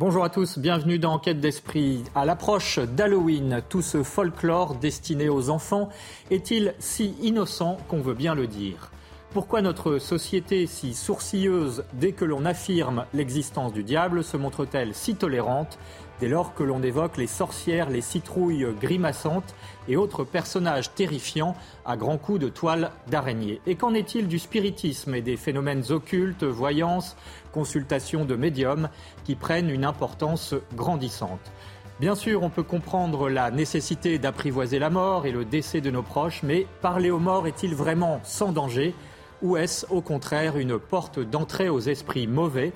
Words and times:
Bonjour 0.00 0.24
à 0.24 0.30
tous, 0.30 0.58
bienvenue 0.58 0.98
dans 0.98 1.12
Enquête 1.12 1.40
d'Esprit. 1.40 2.04
À 2.14 2.24
l'approche 2.24 2.78
d'Halloween, 2.78 3.60
tout 3.68 3.82
ce 3.82 4.02
folklore 4.02 4.76
destiné 4.76 5.28
aux 5.28 5.50
enfants 5.50 5.90
est-il 6.30 6.72
si 6.78 7.14
innocent 7.20 7.76
qu'on 7.86 8.00
veut 8.00 8.14
bien 8.14 8.34
le 8.34 8.46
dire? 8.46 8.90
Pourquoi 9.34 9.60
notre 9.60 9.98
société 9.98 10.66
si 10.66 10.94
sourcilleuse 10.94 11.84
dès 11.92 12.12
que 12.12 12.24
l'on 12.24 12.46
affirme 12.46 13.04
l'existence 13.12 13.74
du 13.74 13.84
diable 13.84 14.24
se 14.24 14.38
montre-t-elle 14.38 14.94
si 14.94 15.16
tolérante? 15.16 15.78
Dès 16.20 16.28
lors 16.28 16.54
que 16.54 16.62
l'on 16.62 16.82
évoque 16.82 17.16
les 17.16 17.26
sorcières, 17.26 17.88
les 17.88 18.02
citrouilles 18.02 18.66
grimaçantes 18.78 19.54
et 19.88 19.96
autres 19.96 20.22
personnages 20.22 20.94
terrifiants 20.94 21.56
à 21.84 21.96
grands 21.96 22.18
coups 22.18 22.38
de 22.38 22.48
toile 22.48 22.90
d'araignée. 23.08 23.60
Et 23.66 23.74
qu'en 23.74 23.94
est-il 23.94 24.28
du 24.28 24.38
spiritisme 24.38 25.14
et 25.14 25.22
des 25.22 25.36
phénomènes 25.36 25.84
occultes, 25.90 26.44
voyances, 26.44 27.16
consultations 27.52 28.24
de 28.24 28.36
médiums 28.36 28.90
qui 29.24 29.34
prennent 29.34 29.70
une 29.70 29.84
importance 29.84 30.54
grandissante? 30.76 31.50
Bien 32.00 32.14
sûr, 32.14 32.42
on 32.42 32.50
peut 32.50 32.62
comprendre 32.62 33.28
la 33.28 33.50
nécessité 33.50 34.18
d'apprivoiser 34.18 34.78
la 34.78 34.88
mort 34.88 35.26
et 35.26 35.32
le 35.32 35.44
décès 35.44 35.80
de 35.80 35.90
nos 35.90 36.02
proches, 36.02 36.42
mais 36.42 36.66
parler 36.80 37.10
aux 37.10 37.18
morts 37.18 37.46
est-il 37.46 37.74
vraiment 37.74 38.20
sans 38.22 38.52
danger? 38.52 38.94
Ou 39.42 39.56
est-ce 39.56 39.86
au 39.90 40.00
contraire 40.00 40.56
une 40.56 40.78
porte 40.78 41.18
d'entrée 41.18 41.68
aux 41.68 41.80
esprits 41.80 42.26
mauvais 42.26 42.72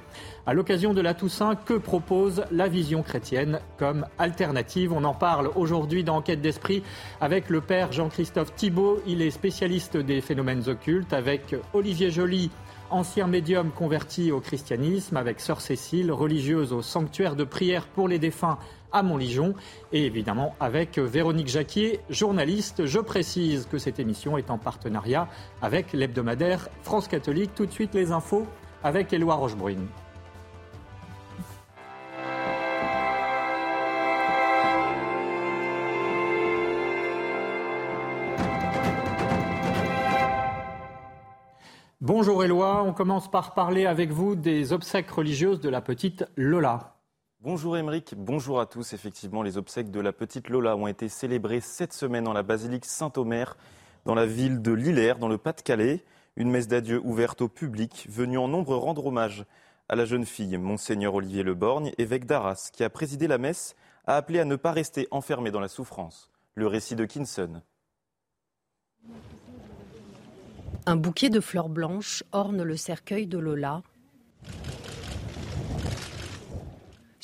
À 0.46 0.54
l'occasion 0.54 0.94
de 0.94 1.00
la 1.00 1.14
Toussaint, 1.14 1.56
que 1.56 1.74
propose 1.74 2.44
la 2.50 2.68
vision 2.68 3.02
chrétienne 3.02 3.60
comme 3.78 4.06
alternative 4.18 4.92
On 4.92 5.04
en 5.04 5.14
parle 5.14 5.50
aujourd'hui 5.56 6.04
dans 6.04 6.16
Enquête 6.16 6.40
d'esprit 6.40 6.82
avec 7.20 7.50
le 7.50 7.60
père 7.60 7.92
Jean-Christophe 7.92 8.54
Thibault. 8.54 9.00
Il 9.06 9.20
est 9.20 9.30
spécialiste 9.30 9.96
des 9.96 10.20
phénomènes 10.20 10.68
occultes 10.68 11.12
avec 11.12 11.56
Olivier 11.72 12.10
Joly 12.10 12.50
ancien 12.90 13.26
médium 13.26 13.70
converti 13.70 14.30
au 14.30 14.40
christianisme, 14.40 15.16
avec 15.16 15.40
sœur 15.40 15.60
Cécile, 15.60 16.12
religieuse 16.12 16.72
au 16.72 16.82
sanctuaire 16.82 17.34
de 17.34 17.44
prière 17.44 17.86
pour 17.88 18.08
les 18.08 18.18
défunts 18.18 18.58
à 18.94 19.02
Montligeon, 19.02 19.54
et 19.92 20.06
évidemment 20.06 20.54
avec 20.60 20.98
Véronique 20.98 21.48
Jacquier, 21.48 22.00
journaliste. 22.08 22.86
Je 22.86 23.00
précise 23.00 23.66
que 23.70 23.76
cette 23.76 23.98
émission 23.98 24.38
est 24.38 24.50
en 24.50 24.56
partenariat 24.56 25.28
avec 25.60 25.92
l'hebdomadaire 25.92 26.68
France 26.82 27.08
Catholique. 27.08 27.54
Tout 27.54 27.66
de 27.66 27.72
suite 27.72 27.92
les 27.92 28.12
infos 28.12 28.46
avec 28.82 29.12
Éloi 29.12 29.34
Rochebrune. 29.34 29.86
Bonjour 42.00 42.44
Éloi, 42.44 42.82
on 42.82 42.92
commence 42.92 43.30
par 43.30 43.54
parler 43.54 43.86
avec 43.86 44.12
vous 44.12 44.36
des 44.36 44.74
obsèques 44.74 45.10
religieuses 45.10 45.60
de 45.60 45.70
la 45.70 45.80
petite 45.80 46.26
Lola. 46.36 46.93
Bonjour 47.44 47.76
Émeric, 47.76 48.14
bonjour 48.16 48.58
à 48.58 48.64
tous. 48.64 48.94
Effectivement, 48.94 49.42
les 49.42 49.58
obsèques 49.58 49.90
de 49.90 50.00
la 50.00 50.14
petite 50.14 50.48
Lola 50.48 50.76
ont 50.76 50.86
été 50.86 51.10
célébrées 51.10 51.60
cette 51.60 51.92
semaine 51.92 52.24
dans 52.24 52.32
la 52.32 52.42
basilique 52.42 52.86
Saint-Omer, 52.86 53.58
dans 54.06 54.14
la 54.14 54.24
ville 54.24 54.62
de 54.62 54.72
Lillers, 54.72 55.16
dans 55.20 55.28
le 55.28 55.36
Pas-de-Calais. 55.36 56.02
Une 56.36 56.50
messe 56.50 56.68
d'adieu 56.68 57.02
ouverte 57.04 57.42
au 57.42 57.48
public, 57.48 58.06
venue 58.08 58.38
en 58.38 58.48
nombre 58.48 58.74
rendre 58.76 59.04
hommage 59.04 59.44
à 59.90 59.94
la 59.94 60.06
jeune 60.06 60.24
fille, 60.24 60.56
Monseigneur 60.56 61.12
Olivier 61.12 61.42
Leborgne, 61.42 61.92
évêque 61.98 62.24
d'Arras, 62.24 62.70
qui 62.72 62.82
a 62.82 62.88
présidé 62.88 63.28
la 63.28 63.36
messe, 63.36 63.76
a 64.06 64.16
appelé 64.16 64.40
à 64.40 64.46
ne 64.46 64.56
pas 64.56 64.72
rester 64.72 65.06
enfermé 65.10 65.50
dans 65.50 65.60
la 65.60 65.68
souffrance. 65.68 66.30
Le 66.54 66.66
récit 66.66 66.96
de 66.96 67.04
Kinson. 67.04 67.60
Un 70.86 70.96
bouquet 70.96 71.28
de 71.28 71.40
fleurs 71.40 71.68
blanches 71.68 72.24
orne 72.32 72.62
le 72.62 72.78
cercueil 72.78 73.26
de 73.26 73.36
Lola, 73.36 73.82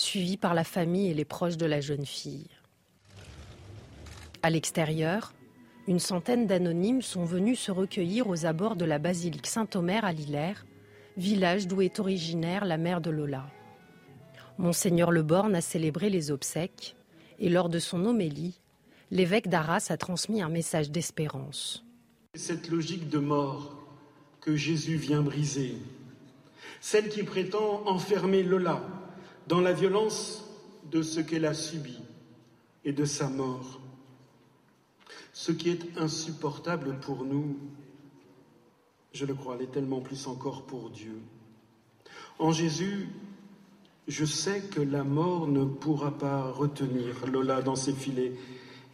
suivi 0.00 0.36
par 0.36 0.54
la 0.54 0.64
famille 0.64 1.10
et 1.10 1.14
les 1.14 1.24
proches 1.24 1.56
de 1.56 1.66
la 1.66 1.80
jeune 1.80 2.06
fille. 2.06 2.48
À 4.42 4.50
l'extérieur, 4.50 5.34
une 5.86 5.98
centaine 5.98 6.46
d'anonymes 6.46 7.02
sont 7.02 7.24
venus 7.24 7.58
se 7.58 7.70
recueillir 7.70 8.28
aux 8.28 8.46
abords 8.46 8.76
de 8.76 8.84
la 8.84 8.98
basilique 8.98 9.46
Saint-Omer 9.46 10.04
à 10.04 10.12
Lillers, 10.12 10.64
village 11.16 11.66
d'où 11.66 11.82
est 11.82 11.98
originaire 11.98 12.64
la 12.64 12.78
mère 12.78 13.00
de 13.00 13.10
Lola. 13.10 13.46
Monseigneur 14.58 15.10
Leborne 15.10 15.54
a 15.54 15.60
célébré 15.60 16.10
les 16.10 16.30
obsèques 16.30 16.96
et 17.38 17.48
lors 17.48 17.68
de 17.68 17.78
son 17.78 18.04
homélie, 18.04 18.60
l'évêque 19.10 19.48
d'Arras 19.48 19.86
a 19.90 19.96
transmis 19.96 20.42
un 20.42 20.48
message 20.48 20.90
d'espérance. 20.90 21.84
Cette 22.34 22.68
logique 22.68 23.08
de 23.08 23.18
mort 23.18 23.76
que 24.40 24.56
Jésus 24.56 24.96
vient 24.96 25.22
briser, 25.22 25.74
celle 26.80 27.08
qui 27.08 27.22
prétend 27.22 27.82
enfermer 27.86 28.42
Lola 28.42 28.82
dans 29.50 29.60
la 29.60 29.72
violence 29.72 30.44
de 30.92 31.02
ce 31.02 31.18
qu'elle 31.18 31.44
a 31.44 31.54
subi 31.54 31.98
et 32.84 32.92
de 32.92 33.04
sa 33.04 33.28
mort. 33.28 33.80
Ce 35.32 35.50
qui 35.50 35.70
est 35.70 35.98
insupportable 35.98 37.00
pour 37.00 37.24
nous, 37.24 37.58
je 39.12 39.26
le 39.26 39.34
crois, 39.34 39.56
l'est 39.56 39.72
tellement 39.72 40.02
plus 40.02 40.28
encore 40.28 40.62
pour 40.66 40.90
Dieu. 40.90 41.18
En 42.38 42.52
Jésus, 42.52 43.08
je 44.06 44.24
sais 44.24 44.60
que 44.60 44.80
la 44.80 45.02
mort 45.02 45.48
ne 45.48 45.64
pourra 45.64 46.16
pas 46.16 46.52
retenir 46.52 47.26
Lola 47.26 47.60
dans 47.60 47.74
ses 47.74 47.92
filets 47.92 48.34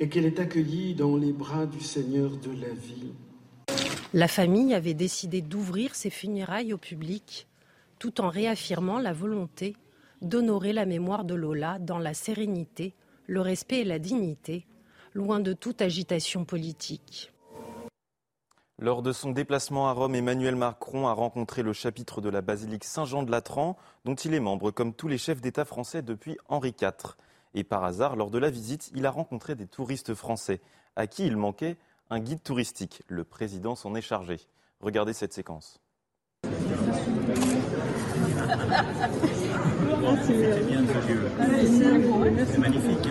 et 0.01 0.09
qu'elle 0.09 0.25
est 0.25 0.41
accueillie 0.41 0.95
dans 0.95 1.19
les 1.19 1.33
bras 1.33 1.67
du 1.67 1.81
Seigneur 1.81 2.31
de 2.31 2.53
la 2.53 2.73
vie. 2.73 3.13
La 4.15 4.27
famille 4.27 4.73
avait 4.73 4.95
décidé 4.95 5.43
d'ouvrir 5.43 5.95
ses 5.95 6.11
funérailles 6.11 6.73
au 6.73 6.79
public, 6.79 7.47
tout 7.99 8.23
en 8.23 8.31
réaffirmant 8.31 8.99
la 8.99 9.13
volonté 9.13 9.77
d'honorer 10.23 10.73
la 10.73 10.87
mémoire 10.87 11.25
de 11.25 11.35
Lola 11.35 11.79
dans 11.79 11.99
la 11.99 12.15
sérénité, 12.15 12.95
le 13.27 13.41
respect 13.41 13.81
et 13.81 13.85
la 13.85 13.99
dignité, 13.99 14.67
loin 15.15 15.41
de 15.41 15.53
toute 15.53 15.83
agitation 15.83 16.45
politique. 16.45 17.33
Lors 18.79 19.01
de 19.01 19.13
son 19.13 19.31
déplacement 19.31 19.89
à 19.89 19.93
Rome, 19.93 20.15
Emmanuel 20.15 20.55
Macron 20.55 21.09
a 21.09 21.13
rencontré 21.13 21.63
le 21.63 21.73
chapitre 21.73 22.21
de 22.21 22.29
la 22.29 22.43
basilique 22.43 22.85
Saint-Jean 22.85 23.23
de 23.23 23.31
Latran, 23.31 23.79
dont 24.05 24.15
il 24.15 24.35
est 24.35 24.41
membre 24.41 24.71
comme 24.71 24.93
tous 24.93 25.09
les 25.09 25.17
chefs 25.17 25.41
d'État 25.41 25.65
français 25.65 26.03
depuis 26.03 26.37
Henri 26.49 26.75
IV. 26.79 27.17
Et 27.55 27.65
par 27.65 27.85
hasard, 27.85 28.17
lors 28.17 28.31
de 28.31 28.39
la 28.39 28.51
visite, 28.51 28.91
il 28.95 29.07
a 29.07 29.11
rencontré 29.11 29.55
des 29.55 29.67
touristes 29.67 30.13
français, 30.13 30.61
à 30.95 31.07
qui 31.07 31.27
il 31.27 31.39
manquait 31.39 31.79
un 32.11 32.21
guide 32.21 32.43
touristique. 32.43 33.03
Le 33.09 33.25
président 33.25 33.77
s'en 33.77 33.95
est 33.95 34.03
chargé. 34.03 34.41
Regardez 34.81 35.15
cette 35.15 35.33
séquence. 35.33 35.81
C'est 42.47 42.59
magnifique. 42.59 43.09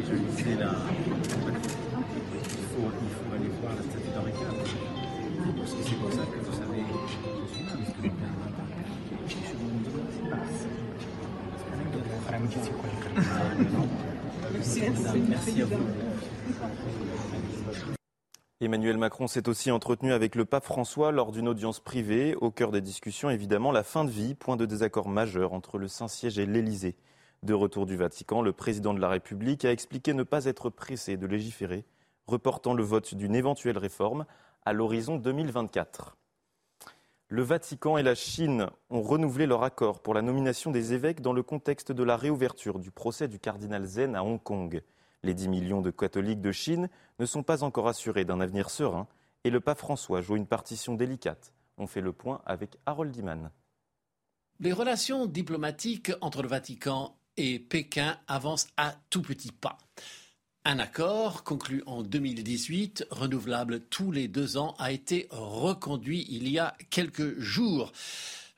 Je 0.00 0.10
là. 0.58 0.72
Il 0.90 1.12
faut, 2.74 2.88
il 3.02 3.10
faut 3.10 3.30
aller 3.34 3.50
voir 3.60 3.72
la 3.76 3.82
statue 3.82 4.12
c'est 5.66 5.96
pour 5.96 6.12
ça 6.12 6.22
que 6.22 6.38
vous 6.44 6.52
savez, 6.52 6.82
je 7.06 7.12
suis 7.12 7.22
que 7.22 8.00
Merci 15.28 15.62
à 15.62 15.64
vous. 15.64 15.76
Emmanuel 18.60 18.98
Macron 18.98 19.28
s'est 19.28 19.48
aussi 19.48 19.70
entretenu 19.70 20.12
avec 20.12 20.34
le 20.34 20.44
pape 20.44 20.64
François 20.64 21.12
lors 21.12 21.30
d'une 21.30 21.46
audience 21.46 21.78
privée. 21.78 22.34
Au 22.34 22.50
cœur 22.50 22.72
des 22.72 22.80
discussions, 22.80 23.30
évidemment, 23.30 23.70
la 23.70 23.84
fin 23.84 24.04
de 24.04 24.10
vie, 24.10 24.34
point 24.34 24.56
de 24.56 24.66
désaccord 24.66 25.08
majeur 25.08 25.52
entre 25.52 25.78
le 25.78 25.86
Saint-Siège 25.86 26.40
et 26.40 26.46
l'Élysée. 26.46 26.96
De 27.44 27.54
retour 27.54 27.86
du 27.86 27.94
Vatican, 27.94 28.42
le 28.42 28.52
président 28.52 28.94
de 28.94 29.00
la 29.00 29.10
République 29.10 29.64
a 29.64 29.70
expliqué 29.70 30.12
ne 30.12 30.24
pas 30.24 30.46
être 30.46 30.70
pressé 30.70 31.16
de 31.16 31.28
légiférer, 31.28 31.84
reportant 32.26 32.74
le 32.74 32.82
vote 32.82 33.14
d'une 33.14 33.36
éventuelle 33.36 33.78
réforme 33.78 34.26
à 34.64 34.72
l'horizon 34.72 35.18
2024. 35.18 36.16
Le 37.28 37.42
Vatican 37.42 37.96
et 37.96 38.02
la 38.02 38.16
Chine 38.16 38.70
ont 38.90 39.02
renouvelé 39.02 39.46
leur 39.46 39.62
accord 39.62 40.00
pour 40.00 40.14
la 40.14 40.22
nomination 40.22 40.72
des 40.72 40.94
évêques 40.94 41.20
dans 41.20 41.32
le 41.32 41.44
contexte 41.44 41.92
de 41.92 42.02
la 42.02 42.16
réouverture 42.16 42.80
du 42.80 42.90
procès 42.90 43.28
du 43.28 43.38
cardinal 43.38 43.84
Zen 43.84 44.16
à 44.16 44.24
Hong 44.24 44.42
Kong. 44.42 44.82
Les 45.22 45.34
10 45.34 45.48
millions 45.48 45.80
de 45.80 45.90
catholiques 45.90 46.40
de 46.40 46.52
Chine 46.52 46.88
ne 47.18 47.26
sont 47.26 47.42
pas 47.42 47.62
encore 47.64 47.88
assurés 47.88 48.24
d'un 48.24 48.40
avenir 48.40 48.70
serein 48.70 49.06
et 49.44 49.50
le 49.50 49.60
pape 49.60 49.78
François 49.78 50.20
joue 50.20 50.36
une 50.36 50.46
partition 50.46 50.94
délicate. 50.94 51.52
On 51.76 51.86
fait 51.86 52.00
le 52.00 52.12
point 52.12 52.40
avec 52.44 52.76
Harold 52.86 53.12
Diman. 53.12 53.50
Les 54.60 54.72
relations 54.72 55.26
diplomatiques 55.26 56.12
entre 56.20 56.42
le 56.42 56.48
Vatican 56.48 57.16
et 57.36 57.58
Pékin 57.58 58.18
avancent 58.26 58.68
à 58.76 58.96
tout 59.10 59.22
petits 59.22 59.52
pas. 59.52 59.78
Un 60.64 60.80
accord 60.80 61.44
conclu 61.44 61.82
en 61.86 62.02
2018, 62.02 63.06
renouvelable 63.10 63.80
tous 63.80 64.10
les 64.10 64.28
deux 64.28 64.56
ans, 64.56 64.74
a 64.78 64.92
été 64.92 65.28
reconduit 65.30 66.26
il 66.28 66.48
y 66.48 66.58
a 66.58 66.76
quelques 66.90 67.38
jours 67.38 67.92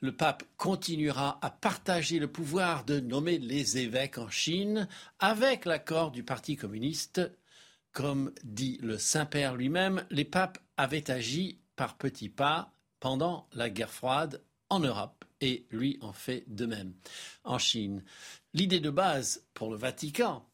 le 0.01 0.17
pape 0.17 0.45
continuera 0.57 1.39
à 1.43 1.51
partager 1.51 2.19
le 2.19 2.29
pouvoir 2.29 2.85
de 2.85 3.01
nommer 3.01 3.39
les 3.39 3.79
évêques 3.79 4.19
en 4.19 4.31
Chine 4.31 4.89
avec 5.19 5.67
l'accord 5.67 6.11
du 6.11 6.23
Parti 6.23 6.57
communiste. 6.57 7.21
Comme 7.93 8.33
dit 8.43 8.79
le 8.83 8.99
Saint-Père 8.99 9.57
lui-même, 9.57 10.05
les 10.11 10.25
papes 10.25 10.59
avaient 10.77 11.11
agi 11.11 11.59
par 11.77 11.97
petits 11.97 12.29
pas 12.29 12.73
pendant 12.99 13.47
la 13.53 13.69
guerre 13.69 13.91
froide 13.91 14.43
en 14.71 14.81
Europe 14.81 15.25
et 15.41 15.67
lui 15.71 15.99
en 16.01 16.13
fait 16.13 16.45
de 16.47 16.67
même 16.67 16.95
en 17.45 17.59
Chine. 17.59 18.03
L'idée 18.55 18.81
de 18.81 18.91
base 18.91 19.45
pour 19.53 19.71
le 19.71 19.77
Vatican 19.77 20.47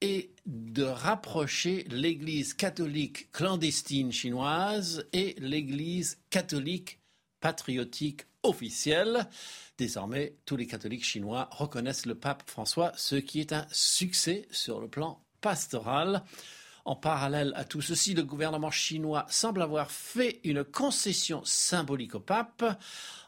est 0.00 0.30
de 0.46 0.84
rapprocher 0.84 1.84
l'Église 1.88 2.54
catholique 2.54 3.32
clandestine 3.32 4.12
chinoise 4.12 5.06
et 5.12 5.34
l'Église 5.38 6.18
catholique 6.30 7.00
patriotique 7.40 8.26
officielle. 8.44 9.28
Désormais, 9.76 10.36
tous 10.46 10.56
les 10.56 10.66
catholiques 10.66 11.04
chinois 11.04 11.48
reconnaissent 11.50 12.06
le 12.06 12.14
pape 12.14 12.48
François, 12.48 12.92
ce 12.96 13.16
qui 13.16 13.40
est 13.40 13.52
un 13.52 13.66
succès 13.72 14.46
sur 14.50 14.80
le 14.80 14.88
plan 14.88 15.20
pastoral. 15.40 16.22
En 16.84 16.96
parallèle 16.96 17.52
à 17.56 17.64
tout 17.64 17.80
ceci, 17.80 18.14
le 18.14 18.22
gouvernement 18.22 18.70
chinois 18.70 19.26
semble 19.28 19.62
avoir 19.62 19.90
fait 19.90 20.40
une 20.44 20.62
concession 20.62 21.42
symbolique 21.44 22.14
au 22.14 22.20
pape 22.20 22.78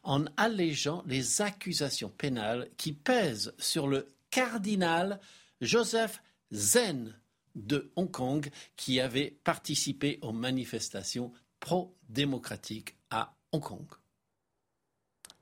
en 0.04 0.26
allégeant 0.36 1.02
les 1.06 1.40
accusations 1.40 2.10
pénales 2.10 2.68
qui 2.76 2.92
pèsent 2.92 3.54
sur 3.58 3.88
le 3.88 4.08
cardinal 4.30 5.20
Joseph 5.62 6.22
Zen 6.52 7.18
de 7.54 7.90
Hong 7.96 8.10
Kong 8.10 8.50
qui 8.76 9.00
avait 9.00 9.38
participé 9.42 10.18
aux 10.20 10.32
manifestations 10.32 11.32
pro-démocratiques 11.58 12.94
à 13.10 13.34
Hong 13.52 13.62
Kong. 13.62 13.86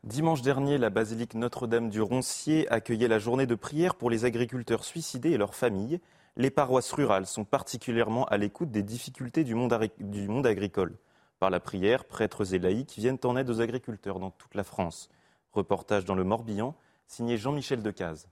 Dimanche 0.05 0.43
dernier, 0.43 0.77
la 0.77 0.91
basilique 0.91 1.33
Notre-Dame 1.33 1.89
du 1.89 2.03
Roncier 2.03 2.71
accueillait 2.71 3.09
la 3.09 3.19
journée 3.19 3.47
de 3.47 3.55
prière 3.55 3.95
pour 3.95 4.11
les 4.11 4.27
agriculteurs 4.27 4.85
suicidés 4.85 5.31
et 5.31 5.39
leurs 5.39 5.55
familles. 5.55 5.99
Les 6.37 6.51
paroisses 6.51 6.93
rurales 6.93 7.25
sont 7.25 7.47
particulièrement 7.47 8.27
à 8.27 8.37
l'écoute 8.37 8.71
des 8.71 8.83
difficultés 8.83 9.45
du 9.45 9.55
monde, 9.55 9.73
agricole. 10.47 10.99
Par 11.39 11.49
la 11.49 11.59
prière, 11.59 12.05
prêtres 12.05 12.53
et 12.53 12.59
laïcs 12.59 12.93
viennent 12.99 13.19
en 13.25 13.35
aide 13.39 13.49
aux 13.49 13.63
agriculteurs 13.63 14.21
dans 14.21 14.31
toute 14.31 14.55
la 14.55 14.63
France. 14.63 15.09
Reportage 15.53 16.05
dans 16.05 16.15
le 16.15 16.25
Morbihan, 16.25 16.75
signé 17.07 17.39
Jean-Michel 17.39 17.83
Decaze. 17.83 18.29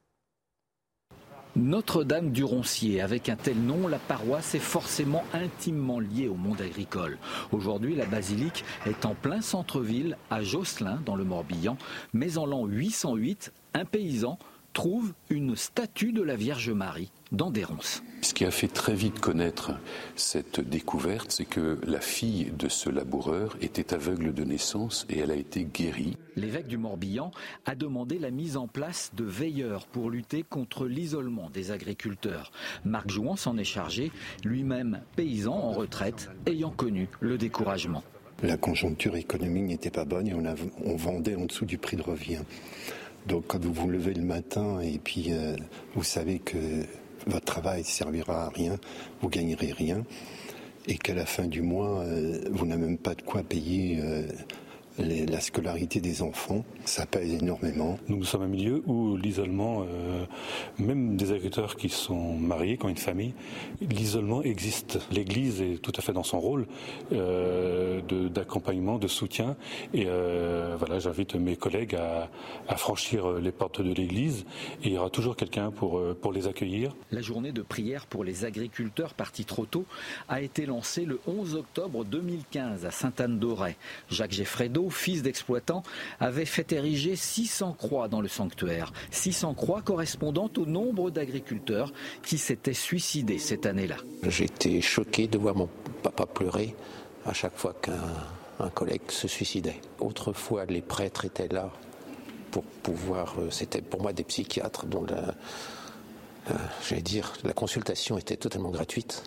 Notre-Dame 1.55 2.31
du 2.31 2.45
Roncier, 2.45 3.03
avec 3.03 3.29
un 3.29 3.37
tel 3.37 3.59
nom, 3.59 3.87
la 3.87 3.99
paroisse 3.99 4.55
est 4.55 4.59
forcément 4.59 5.23
intimement 5.35 6.01
liée 6.01 6.29
au 6.29 6.35
monde 6.35 6.63
agricole. 6.63 7.19
Aujourd'hui, 7.53 7.95
la 7.95 8.07
basilique 8.07 8.65
est 8.87 9.05
en 9.05 9.15
plein 9.15 9.43
centre-ville, 9.43 10.17
à 10.31 10.43
Josselin, 10.43 11.03
dans 11.05 11.15
le 11.15 11.25
Morbihan, 11.25 11.77
mais 12.15 12.39
en 12.39 12.47
l'an 12.47 12.65
808, 12.65 13.53
un 13.75 13.85
paysan 13.85 14.39
trouve 14.73 15.13
une 15.29 15.55
statue 15.55 16.13
de 16.13 16.23
la 16.23 16.37
Vierge 16.37 16.71
Marie 16.71 17.11
dans 17.33 17.51
des 17.51 17.65
ronces. 17.65 18.03
Ce 18.21 18.35
qui 18.35 18.45
a 18.45 18.53
fait 18.53 18.69
très 18.69 18.95
vite 18.95 19.19
connaître 19.19 19.73
cette 20.15 20.61
découverte, 20.61 21.33
c'est 21.33 21.45
que 21.45 21.81
la 21.85 22.01
fille 22.01 22.53
de 22.57 22.69
ce 22.69 22.89
laboureur 22.89 23.57
était 23.61 23.93
aveugle 23.95 24.33
de 24.33 24.45
naissance 24.45 25.07
et 25.11 25.19
elle 25.19 25.33
a 25.33 25.35
été 25.35 25.65
guérie. 25.65 26.17
L'évêque 26.37 26.69
du 26.69 26.79
Morbihan 26.79 27.33
a 27.67 27.75
demandé 27.75 28.21
la 28.21 28.31
mise 28.31 28.57
en 28.57 28.69
place 28.69 29.11
de 29.17 29.25
veilleurs 29.25 29.87
pour 29.87 30.09
lutter 30.09 30.45
contre 30.45 30.87
l'isolement 30.87 31.51
des 31.51 31.73
agriculteurs. 31.73 32.53
Marc 32.85 33.11
Jouan 33.11 33.35
s'en 33.35 33.59
est 33.59 33.65
chargé, 33.65 34.13
lui-même 34.45 35.01
paysan 35.17 35.55
en 35.55 35.73
retraite, 35.73 36.31
ayant 36.47 36.71
connu 36.71 37.09
le 37.21 37.39
découragement. 37.39 38.05
La 38.43 38.57
conjoncture 38.57 39.17
économique 39.17 39.65
n'était 39.65 39.91
pas 39.91 40.05
bonne 40.05 40.29
et 40.29 40.35
on, 40.35 40.45
on 40.85 40.97
vendait 40.97 41.35
en 41.35 41.47
dessous 41.47 41.65
du 41.65 41.79
prix 41.79 41.97
de 41.97 42.03
revient. 42.03 42.41
Donc 43.27 43.45
quand 43.49 43.65
vous 43.65 43.73
vous 43.73 43.89
levez 43.89 44.15
le 44.15 44.23
matin 44.23 44.81
et 44.81 44.99
puis 44.99 45.29
euh, 45.31 45.57
vous 45.95 46.03
savez 46.03 46.41
que 46.41 46.57
votre 47.27 47.45
travail 47.45 47.85
servira 47.85 48.47
à 48.47 48.49
rien, 48.49 48.77
vous 49.21 49.29
gagnerez 49.29 49.73
rien, 49.73 50.05
et 50.87 50.99
qu'à 50.99 51.15
la 51.15 51.27
fin 51.27 51.47
du 51.47 51.63
mois, 51.63 52.01
euh, 52.01 52.41
vous 52.51 52.67
n'avez 52.67 52.83
même 52.83 52.99
pas 52.99 53.15
de 53.15 53.23
quoi 53.23 53.43
payer 53.43 54.01
la 54.99 55.41
scolarité 55.41 56.01
des 56.01 56.23
enfants, 56.23 56.65
ça 56.85 57.07
pèse 57.07 57.33
énormément. 57.33 57.99
Nous 58.09 58.25
sommes 58.25 58.43
un 58.43 58.49
milieu 58.49 58.83
où 58.87 59.17
l'isolement, 59.17 59.83
euh, 59.83 60.27
même 60.79 61.17
des 61.17 61.31
agriculteurs 61.31 61.77
qui 61.77 61.89
sont 61.89 62.35
mariés, 62.35 62.77
qui 62.77 62.85
ont 62.85 62.91
une 62.91 62.97
famille, 62.97 63.35
l'isolement 63.81 64.43
existe. 64.43 64.99
L'Église 65.11 65.63
est 65.63 65.81
tout 65.81 65.93
à 65.97 66.03
fait 66.03 66.13
dans 66.13 66.23
son 66.23 66.41
rôle 66.41 66.67
euh, 67.13 68.01
d'accompagnement, 68.29 68.99
de, 68.99 69.09
soutien. 69.09 69.57
Et 69.95 70.05
euh, 70.07 70.77
voilà, 70.79 70.99
j'invite 70.99 71.35
mes 71.35 71.57
collègues 71.57 71.95
à, 71.95 72.29
à, 72.69 72.77
franchir 72.77 73.33
les 73.33 73.53
portes 73.53 73.81
de 73.81 73.93
l'Église. 73.93 74.45
Et 74.83 74.89
il 74.89 74.93
y 74.93 74.99
aura 74.99 75.11
toujours 75.11 75.37
quelqu'un 75.37 75.71
pour, 75.71 76.03
pour 76.21 76.33
les 76.33 76.47
accueillir. 76.47 76.95
La 77.11 77.23
journée 77.23 77.53
de 77.53 77.63
prière 77.63 78.07
pour 78.07 78.25
les 78.25 78.45
agriculteurs 78.45 79.15
partis 79.15 79.45
trop 79.45 79.65
tôt 79.65 79.87
a 80.29 80.41
été 80.41 80.67
lancée 80.67 81.05
le 81.05 81.21
11 81.27 81.57
octobre 81.57 82.05
2015 82.05 82.85
à 82.85 82.91
Sainte-Anne-d'Auray. 82.91 83.77
Jacques 84.11 84.33
Geffredo 84.33 84.82
fils 84.91 85.23
d'exploitant, 85.23 85.83
avait 86.21 86.45
fait 86.45 86.73
ériger 86.73 87.17
600 87.17 87.77
croix 87.79 88.09
dans 88.09 88.21
le 88.21 88.29
sanctuaire. 88.29 88.93
600 89.11 89.55
croix 89.55 89.83
correspondant 89.83 90.51
au 90.57 90.67
nombre 90.67 91.11
d'agriculteurs 91.11 91.93
qui 92.25 92.39
s'étaient 92.39 92.73
suicidés 92.73 93.39
cette 93.39 93.67
année-là. 93.67 93.97
J'étais 94.23 94.81
choqué 94.81 95.27
de 95.27 95.39
voir 95.39 95.55
mon 95.55 95.69
papa 96.03 96.27
pleurer 96.27 96.75
à 97.27 97.33
chaque 97.33 97.57
fois 97.57 97.75
qu'un 97.81 98.71
collègue 98.71 99.11
se 99.11 99.29
suicidait. 99.29 99.81
Autrefois, 100.01 100.65
les 100.67 100.83
prêtres 100.83 101.25
étaient 101.25 101.49
là 101.49 101.71
pour 102.51 102.65
pouvoir. 102.65 103.35
Euh, 103.39 103.51
c'était 103.51 103.81
pour 103.81 104.03
moi 104.03 104.13
des 104.13 104.25
psychiatres 104.25 104.87
dont 104.87 105.05
la, 105.05 105.35
j'allais 106.87 107.03
dire, 107.03 107.33
la 107.45 107.53
consultation 107.53 108.19
était 108.19 108.37
totalement 108.37 108.71
gratuite 108.71 109.25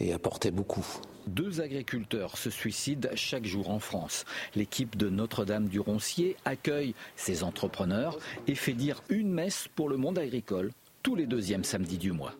et 0.00 0.12
apportait 0.12 0.50
beaucoup. 0.50 0.84
Deux 1.26 1.60
agriculteurs 1.60 2.36
se 2.36 2.50
suicident 2.50 3.08
chaque 3.14 3.44
jour 3.44 3.70
en 3.70 3.78
France. 3.78 4.24
L'équipe 4.54 4.96
de 4.96 5.08
Notre-Dame 5.08 5.68
du 5.68 5.78
Roncier 5.80 6.36
accueille 6.44 6.94
ces 7.16 7.44
entrepreneurs 7.44 8.18
et 8.46 8.54
fait 8.54 8.72
dire 8.72 9.02
une 9.08 9.30
messe 9.30 9.68
pour 9.74 9.88
le 9.88 9.96
monde 9.96 10.18
agricole 10.18 10.72
tous 11.02 11.14
les 11.14 11.26
deuxièmes 11.26 11.64
samedis 11.64 11.98
du 11.98 12.12
mois. 12.12 12.34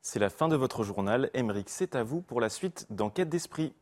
C'est 0.00 0.20
la 0.20 0.30
fin 0.30 0.48
de 0.48 0.56
votre 0.56 0.84
journal. 0.84 1.30
Émeric, 1.34 1.68
c'est 1.68 1.96
à 1.96 2.02
vous 2.02 2.20
pour 2.20 2.40
la 2.40 2.48
suite 2.48 2.86
d'Enquête 2.90 3.28
d'Esprit. 3.28 3.72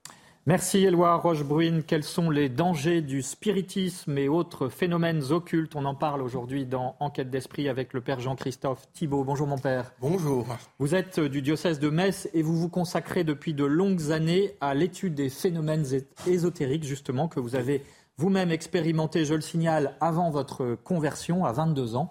Merci 0.47 0.85
Éloi 0.85 1.17
Rochebrune. 1.17 1.83
Quels 1.83 2.05
sont 2.05 2.29
les 2.29 2.51
dangers 2.51 3.01
du 3.01 3.23
spiritisme 3.23 4.19
et 4.19 4.29
autres 4.29 4.69
phénomènes 4.69 5.23
occultes? 5.31 5.75
On 5.75 5.87
en 5.87 5.95
parle 5.95 6.21
aujourd'hui 6.21 6.67
dans 6.67 6.97
Enquête 7.01 7.31
d'esprit 7.31 7.67
avec 7.67 7.95
le 7.95 8.03
père 8.03 8.21
Jean-Christophe 8.21 8.87
Thibault. 8.93 9.25
Bonjour 9.25 9.47
mon 9.47 9.57
père. 9.57 9.95
Bonjour. 10.03 10.47
Vous 10.79 10.95
êtes 10.95 11.19
du 11.19 11.41
diocèse 11.41 11.81
de 11.81 11.89
Metz 11.89 12.29
et 12.35 12.43
vous 12.43 12.59
vous 12.59 12.69
consacrez 12.69 13.25
depuis 13.25 13.55
de 13.55 13.65
longues 13.65 14.13
années 14.13 14.55
à 14.61 14.75
l'étude 14.75 15.15
des 15.15 15.31
phénomènes 15.31 15.87
ésotériques 16.27 16.85
justement 16.85 17.27
que 17.27 17.41
vous 17.41 17.57
avez 17.57 17.83
vous-même 18.19 18.53
expérimenté, 18.53 19.25
je 19.25 19.35
le 19.35 19.41
signale, 19.41 19.97
avant 20.01 20.31
votre 20.31 20.77
conversion 20.77 21.47
à 21.47 21.53
22 21.53 21.97
ans. 21.97 22.11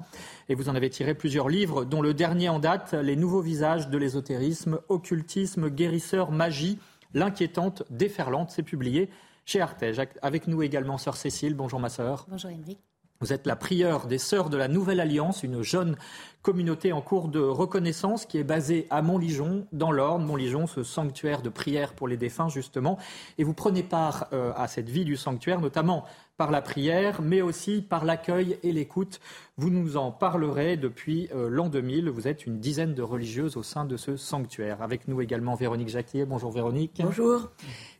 Et 0.49 0.55
vous 0.55 0.69
en 0.69 0.75
avez 0.75 0.89
tiré 0.89 1.13
plusieurs 1.13 1.47
livres, 1.47 1.85
dont 1.85 2.01
le 2.01 2.13
dernier 2.13 2.49
en 2.49 2.59
date, 2.59 2.93
Les 2.93 3.15
nouveaux 3.15 3.41
visages 3.41 3.89
de 3.89 3.97
l'ésotérisme, 3.97 4.79
occultisme, 4.89 5.69
guérisseur, 5.69 6.31
magie 6.31 6.79
L'inquiétante 7.13 7.83
déferlante, 7.89 8.51
c'est 8.51 8.63
publié 8.63 9.09
chez 9.45 9.61
Artege. 9.61 10.01
Avec 10.21 10.47
nous 10.47 10.61
également 10.63 10.97
Sœur 10.97 11.15
Cécile. 11.15 11.53
Bonjour 11.53 11.79
ma 11.79 11.89
sœur. 11.89 12.25
Bonjour 12.29 12.49
Émeric. 12.49 12.79
Vous 13.23 13.31
êtes 13.31 13.47
la 13.47 13.55
prieure 13.55 14.07
des 14.07 14.17
Sœurs 14.17 14.49
de 14.49 14.57
la 14.57 14.67
Nouvelle 14.67 14.99
Alliance, 14.99 15.43
une 15.43 15.61
jeune 15.61 15.95
communauté 16.41 16.91
en 16.91 16.99
cours 16.99 17.29
de 17.29 17.39
reconnaissance 17.39 18.25
qui 18.25 18.37
est 18.37 18.43
basée 18.43 18.85
à 18.89 19.01
Montligeon, 19.01 19.65
dans 19.71 19.93
l'Orne. 19.93 20.25
Montligeon, 20.25 20.67
ce 20.67 20.83
sanctuaire 20.83 21.41
de 21.41 21.47
prière 21.47 21.93
pour 21.93 22.09
les 22.09 22.17
défunts, 22.17 22.49
justement. 22.49 22.97
Et 23.37 23.45
vous 23.45 23.53
prenez 23.53 23.81
part 23.81 24.27
euh, 24.33 24.51
à 24.57 24.67
cette 24.67 24.89
vie 24.89 25.05
du 25.05 25.15
sanctuaire, 25.15 25.61
notamment 25.61 26.03
par 26.35 26.51
la 26.51 26.61
prière, 26.61 27.21
mais 27.21 27.41
aussi 27.41 27.81
par 27.81 28.03
l'accueil 28.03 28.57
et 28.61 28.73
l'écoute. 28.73 29.21
Vous 29.57 29.69
nous 29.69 29.97
en 29.97 30.11
parlerez 30.11 30.77
depuis 30.77 31.29
euh, 31.31 31.47
l'an 31.47 31.69
2000. 31.69 32.09
Vous 32.09 32.27
êtes 32.27 32.47
une 32.47 32.59
dizaine 32.59 32.95
de 32.95 33.03
religieuses 33.03 33.55
au 33.55 33.61
sein 33.61 33.85
de 33.85 33.97
ce 33.97 34.17
sanctuaire. 34.17 34.81
Avec 34.81 35.07
nous 35.07 35.21
également 35.21 35.53
Véronique 35.53 35.89
Jacquier. 35.89 36.25
Bonjour 36.25 36.51
Véronique. 36.51 36.99
Bonjour. 37.03 37.51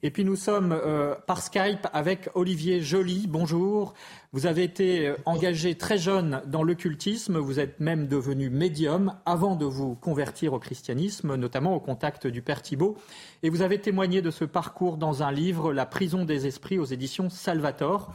Et 0.01 0.09
puis 0.09 0.25
nous 0.25 0.35
sommes 0.35 0.71
euh, 0.71 1.13
par 1.27 1.43
Skype 1.43 1.85
avec 1.93 2.31
Olivier 2.33 2.81
Joly. 2.81 3.27
Bonjour. 3.27 3.93
Vous 4.31 4.47
avez 4.47 4.63
été 4.63 5.09
euh, 5.09 5.15
engagé 5.27 5.75
très 5.75 5.99
jeune 5.99 6.41
dans 6.47 6.63
l'occultisme. 6.63 7.37
Vous 7.37 7.59
êtes 7.59 7.79
même 7.79 8.07
devenu 8.07 8.49
médium 8.49 9.13
avant 9.27 9.55
de 9.55 9.65
vous 9.65 9.93
convertir 9.93 10.53
au 10.53 10.59
christianisme, 10.59 11.35
notamment 11.35 11.75
au 11.75 11.79
contact 11.79 12.25
du 12.25 12.41
Père 12.41 12.63
Thibault. 12.63 12.97
Et 13.43 13.51
vous 13.51 13.61
avez 13.61 13.79
témoigné 13.79 14.23
de 14.23 14.31
ce 14.31 14.43
parcours 14.43 14.97
dans 14.97 15.21
un 15.21 15.31
livre, 15.31 15.71
La 15.71 15.85
prison 15.85 16.25
des 16.25 16.47
esprits 16.47 16.79
aux 16.79 16.85
éditions 16.85 17.29
Salvator. 17.29 18.11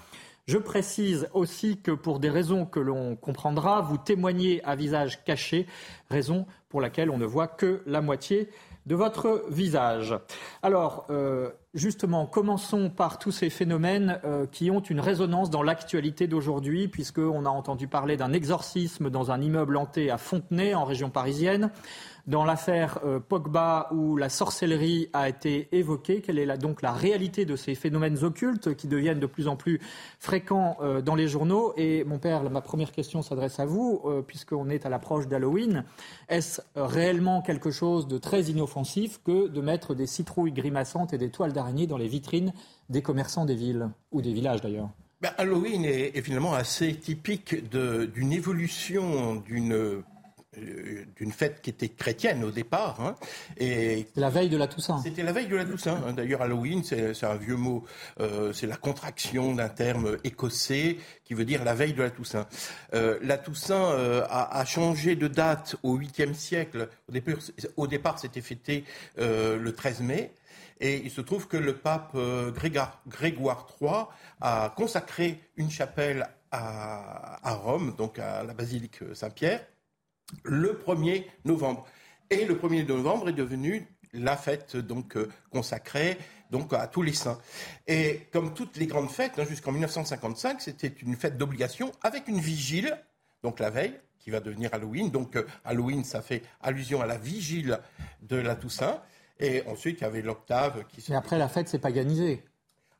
Je 0.49 0.57
précise 0.57 1.29
aussi 1.35 1.77
que 1.83 1.91
pour 1.91 2.21
des 2.21 2.31
raisons 2.31 2.65
que 2.65 2.81
l'on 2.81 3.17
comprendra, 3.17 3.83
vous 3.83 3.99
témoignez 3.99 4.65
à 4.65 4.77
visage 4.77 5.23
caché, 5.23 5.67
raison 6.09 6.47
pour 6.71 6.81
laquelle 6.81 7.11
on 7.11 7.19
ne 7.19 7.27
voit 7.27 7.49
que 7.49 7.83
la 7.85 8.01
moitié 8.01 8.49
de 8.87 8.95
votre 8.95 9.45
visage. 9.51 10.19
Alors, 10.63 11.05
euh, 11.11 11.51
justement, 11.75 12.27
commençons 12.27 12.91
par 12.91 13.19
tous 13.19 13.33
ces 13.33 13.51
phénomènes 13.51 14.21
euh, 14.25 14.47
qui 14.47 14.71
ont 14.71 14.81
une 14.81 15.01
résonance 15.01 15.51
dans 15.51 15.63
l'actualité 15.63 16.27
d'aujourd'hui, 16.27 16.89
puisqu'on 16.89 17.45
a 17.45 17.51
entendu 17.51 17.89
parler 17.89 18.17
d'un 18.17 18.33
exorcisme 18.33 19.11
dans 19.11 19.31
un 19.31 19.41
immeuble 19.41 19.77
hanté 19.77 20.11
à 20.11 20.19
Fontenay, 20.19 20.75
en 20.75 20.85
région 20.85 21.11
parisienne 21.11 21.71
dans 22.29 22.45
l'affaire 22.45 22.99
euh, 23.05 23.19
Pogba 23.19 23.89
où 23.91 24.17
la 24.17 24.29
sorcellerie 24.29 25.09
a 25.15 25.29
été 25.29 25.69
évoquée. 25.73 26.21
Quelle 26.21 26.39
est 26.39 26.59
donc 26.59 26.83
la 26.83 26.93
réalité 26.93 27.47
de 27.47 27.57
ces 27.57 27.75
phénomènes 27.75 28.23
occultes 28.23 28.75
qui 28.77 28.87
deviennent 28.87 29.19
de 29.19 29.27
plus 29.27 29.49
en 29.49 29.57
plus 29.57 29.81
fréquents 30.19 30.77
euh, 30.83 31.01
dans 31.01 31.15
les 31.15 31.27
journaux? 31.27 31.73
Et 31.79 32.05
mon 32.05 32.19
père, 32.19 32.49
ma 32.51 32.61
première 32.61 32.93
question 32.93 33.23
s'adresse 33.23 33.59
à 33.59 33.65
vous, 33.65 34.03
euh, 34.05 34.21
puisqu'on 34.21 34.69
est 34.69 34.85
à 34.85 34.91
l'approche 34.91 35.27
d'Halloween. 35.27 35.85
Est-ce 36.29 36.61
réellement 36.77 37.41
quelque 37.41 37.71
chose 37.71 38.07
de 38.07 38.19
très 38.19 38.43
inoffensif 38.43 39.21
que 39.25 39.49
de 39.49 39.61
mettre 39.63 39.95
des 39.95 40.07
citrouilles 40.07 40.53
grimaçantes 40.53 41.15
et 41.15 41.19
des 41.19 41.31
toiles 41.31 41.55
d'araignée 41.59 41.89
dans 41.89 41.99
les 41.99 42.09
vitrines 42.09 42.53
des 42.89 43.03
commerçants 43.03 43.45
des 43.45 43.57
villes, 43.57 43.91
ou 44.13 44.23
des 44.23 44.33
villages 44.33 44.61
d'ailleurs 44.61 44.91
ben, 45.21 45.33
Halloween 45.37 45.85
est, 45.85 46.23
finalement 46.23 46.55
assez 46.55 46.95
typique 46.95 47.69
d'une 47.71 48.33
évolution 48.33 49.35
d'une 49.35 50.03
euh, 50.57 51.05
d'une 51.17 51.33
fête 51.33 51.61
qui 51.61 51.71
était 51.71 51.89
chrétienne 51.89 52.43
au 52.45 52.51
départ. 52.51 53.01
Hein, 53.01 53.17
et 53.59 54.07
la 54.17 54.31
veille 54.31 54.49
de 54.49 54.57
la 54.57 54.67
Toussaint. 54.67 55.01
C'était 55.03 55.23
la 55.23 55.33
veille 55.33 55.47
de 55.47 55.57
la 55.57 55.65
Toussaint. 55.65 56.01
Hein. 56.07 56.13
D'ailleurs, 56.13 56.43
Halloween, 56.43 56.83
c'est 56.85 57.25
un 57.25 57.35
vieux 57.35 57.57
mot. 57.57 57.85
Euh, 58.21 58.53
c'est 58.53 58.67
la 58.67 58.77
contraction 58.77 59.55
d'un 59.55 59.69
terme 59.69 60.17
écossais 60.25 60.97
qui 61.25 61.35
veut 61.35 61.45
dire 61.45 61.65
la 61.65 61.75
veille 61.75 61.93
de 61.93 62.03
la 62.03 62.11
Toussaint. 62.11 62.47
Euh, 62.95 63.19
la 63.23 63.37
Toussaint 63.37 63.91
a, 64.31 64.59
a, 64.59 64.65
changé 64.65 65.17
de 65.17 65.29
date 65.29 65.77
au 65.83 65.99
8e 65.99 66.35
siècle. 66.35 66.89
Au 67.09 67.13
départ, 67.13 67.35
au 67.77 67.87
départ 67.87 68.19
c'était 68.19 68.41
fêté 68.41 68.85
le 69.19 69.71
13 69.71 70.01
mai. 70.01 70.33
Et 70.81 70.99
il 70.99 71.11
se 71.11 71.21
trouve 71.21 71.49
que 71.49 71.57
le 71.57 71.77
pape 71.77 72.17
Grégoire, 72.55 73.03
Grégoire 73.07 73.67
III 73.81 74.05
a 74.41 74.73
consacré 74.77 75.41
une 75.57 75.71
chapelle 75.71 76.29
à, 76.51 77.49
à 77.49 77.55
Rome, 77.55 77.95
donc 77.97 78.19
à 78.19 78.45
la 78.45 78.55
basilique 78.55 79.01
Saint-Pierre 79.15 79.61
le 80.45 80.75
1er 80.75 81.25
novembre. 81.45 81.87
Et 82.31 82.45
le 82.45 82.55
1er 82.55 82.87
novembre 82.87 83.29
est 83.29 83.35
devenu 83.35 83.87
la 84.13 84.37
fête 84.37 84.77
donc 84.77 85.17
euh, 85.17 85.29
consacrée 85.51 86.17
donc 86.51 86.73
à 86.73 86.87
tous 86.87 87.03
les 87.03 87.13
saints. 87.13 87.39
Et 87.87 88.27
comme 88.33 88.55
toutes 88.55 88.77
les 88.79 88.87
grandes 88.87 89.11
fêtes, 89.11 89.39
hein, 89.39 89.45
jusqu'en 89.47 89.73
1955, 89.73 90.63
c'était 90.63 90.93
une 91.03 91.15
fête 91.15 91.37
d'obligation 91.37 91.93
avec 92.03 92.27
une 92.27 92.41
vigile, 92.41 92.97
donc 93.43 93.61
la 93.61 93.69
veille, 93.69 93.99
qui 94.19 94.31
va 94.31 94.41
devenir 94.41 94.73
Halloween. 94.73 95.11
Donc 95.11 95.37
euh, 95.37 95.47
Halloween, 95.65 96.05
ça 96.05 96.23
fait 96.23 96.43
allusion 96.63 97.03
à 97.03 97.07
la 97.07 97.19
vigile 97.19 97.79
de 98.23 98.37
la 98.37 98.57
Toussaint. 98.57 99.03
Et 99.41 99.63
ensuite, 99.67 100.01
il 100.01 100.03
y 100.03 100.07
avait 100.07 100.23
l'octave 100.23 100.85
qui. 100.89 101.05
Mais 101.11 101.17
après, 101.17 101.39
la 101.39 101.49
fête, 101.49 101.69
c'est 101.69 101.79
paganisé. 101.79 102.45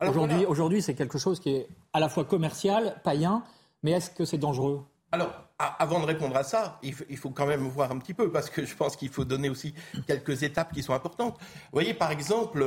Aujourd'hui, 0.01 0.45
aujourd'hui, 0.47 0.83
c'est 0.83 0.95
quelque 0.95 1.19
chose 1.19 1.41
qui 1.41 1.51
est 1.51 1.69
à 1.93 1.99
la 1.99 2.09
fois 2.09 2.25
commercial, 2.25 3.01
païen, 3.03 3.43
mais 3.83 3.93
est-ce 3.93 4.11
que 4.11 4.25
c'est 4.25 4.39
dangereux? 4.39 4.85
Alors, 5.11 5.33
avant 5.59 6.01
de 6.01 6.05
répondre 6.05 6.37
à 6.37 6.45
ça, 6.45 6.79
il 6.83 7.17
faut, 7.17 7.31
quand 7.31 7.47
même 7.47 7.67
voir 7.67 7.91
un 7.91 7.99
petit 7.99 8.13
peu, 8.13 8.31
parce 8.31 8.51
que 8.51 8.65
je 8.65 8.77
pense 8.77 8.95
qu'il 8.95 9.09
faut 9.09 9.25
donner 9.25 9.49
aussi 9.49 9.75
quelques 10.07 10.43
étapes 10.43 10.73
qui 10.73 10.83
sont 10.83 10.93
importantes. 10.93 11.37
Vous 11.41 11.73
voyez, 11.73 11.95
par 11.95 12.11
exemple, 12.11 12.63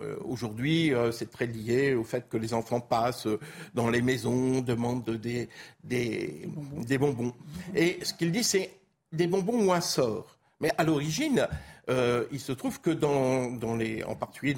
euh, 0.00 0.16
aujourd'hui, 0.24 0.94
euh, 0.94 1.10
c'est 1.10 1.30
très 1.30 1.46
lié 1.46 1.94
au 1.94 2.04
fait 2.04 2.28
que 2.28 2.36
les 2.36 2.54
enfants 2.54 2.80
passent 2.80 3.26
dans 3.74 3.90
les 3.90 4.02
maisons, 4.02 4.60
demandent 4.60 5.10
des, 5.10 5.48
des, 5.82 6.48
bonbons. 6.98 7.34
Et 7.74 7.98
ce 8.04 8.14
qu'il 8.14 8.30
dit, 8.30 8.44
c'est 8.44 8.70
des 9.12 9.26
bonbons 9.26 9.66
ou 9.66 9.72
un 9.72 9.80
sort. 9.80 10.38
Mais 10.60 10.70
à 10.78 10.84
l'origine, 10.84 11.48
euh, 11.90 12.24
il 12.30 12.38
se 12.38 12.52
trouve 12.52 12.80
que 12.80 12.90
en 13.04 14.14
particulier 14.14 14.54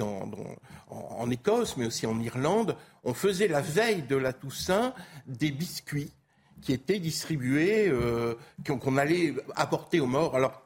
en 0.90 1.30
Écosse, 1.30 1.76
mais 1.78 1.86
aussi 1.86 2.06
en 2.06 2.20
Irlande, 2.20 2.76
on 3.04 3.14
faisait 3.14 3.48
la 3.48 3.62
veille 3.62 4.02
de 4.02 4.16
la 4.16 4.34
Toussaint 4.34 4.92
des 5.26 5.50
biscuits 5.50 6.12
qui 6.60 6.72
étaient 6.72 6.98
distribués, 6.98 7.88
euh, 7.88 8.34
qu'on 8.66 8.96
allait 8.98 9.34
apporter 9.56 9.98
aux 10.00 10.06
morts. 10.06 10.36
Alors, 10.36 10.62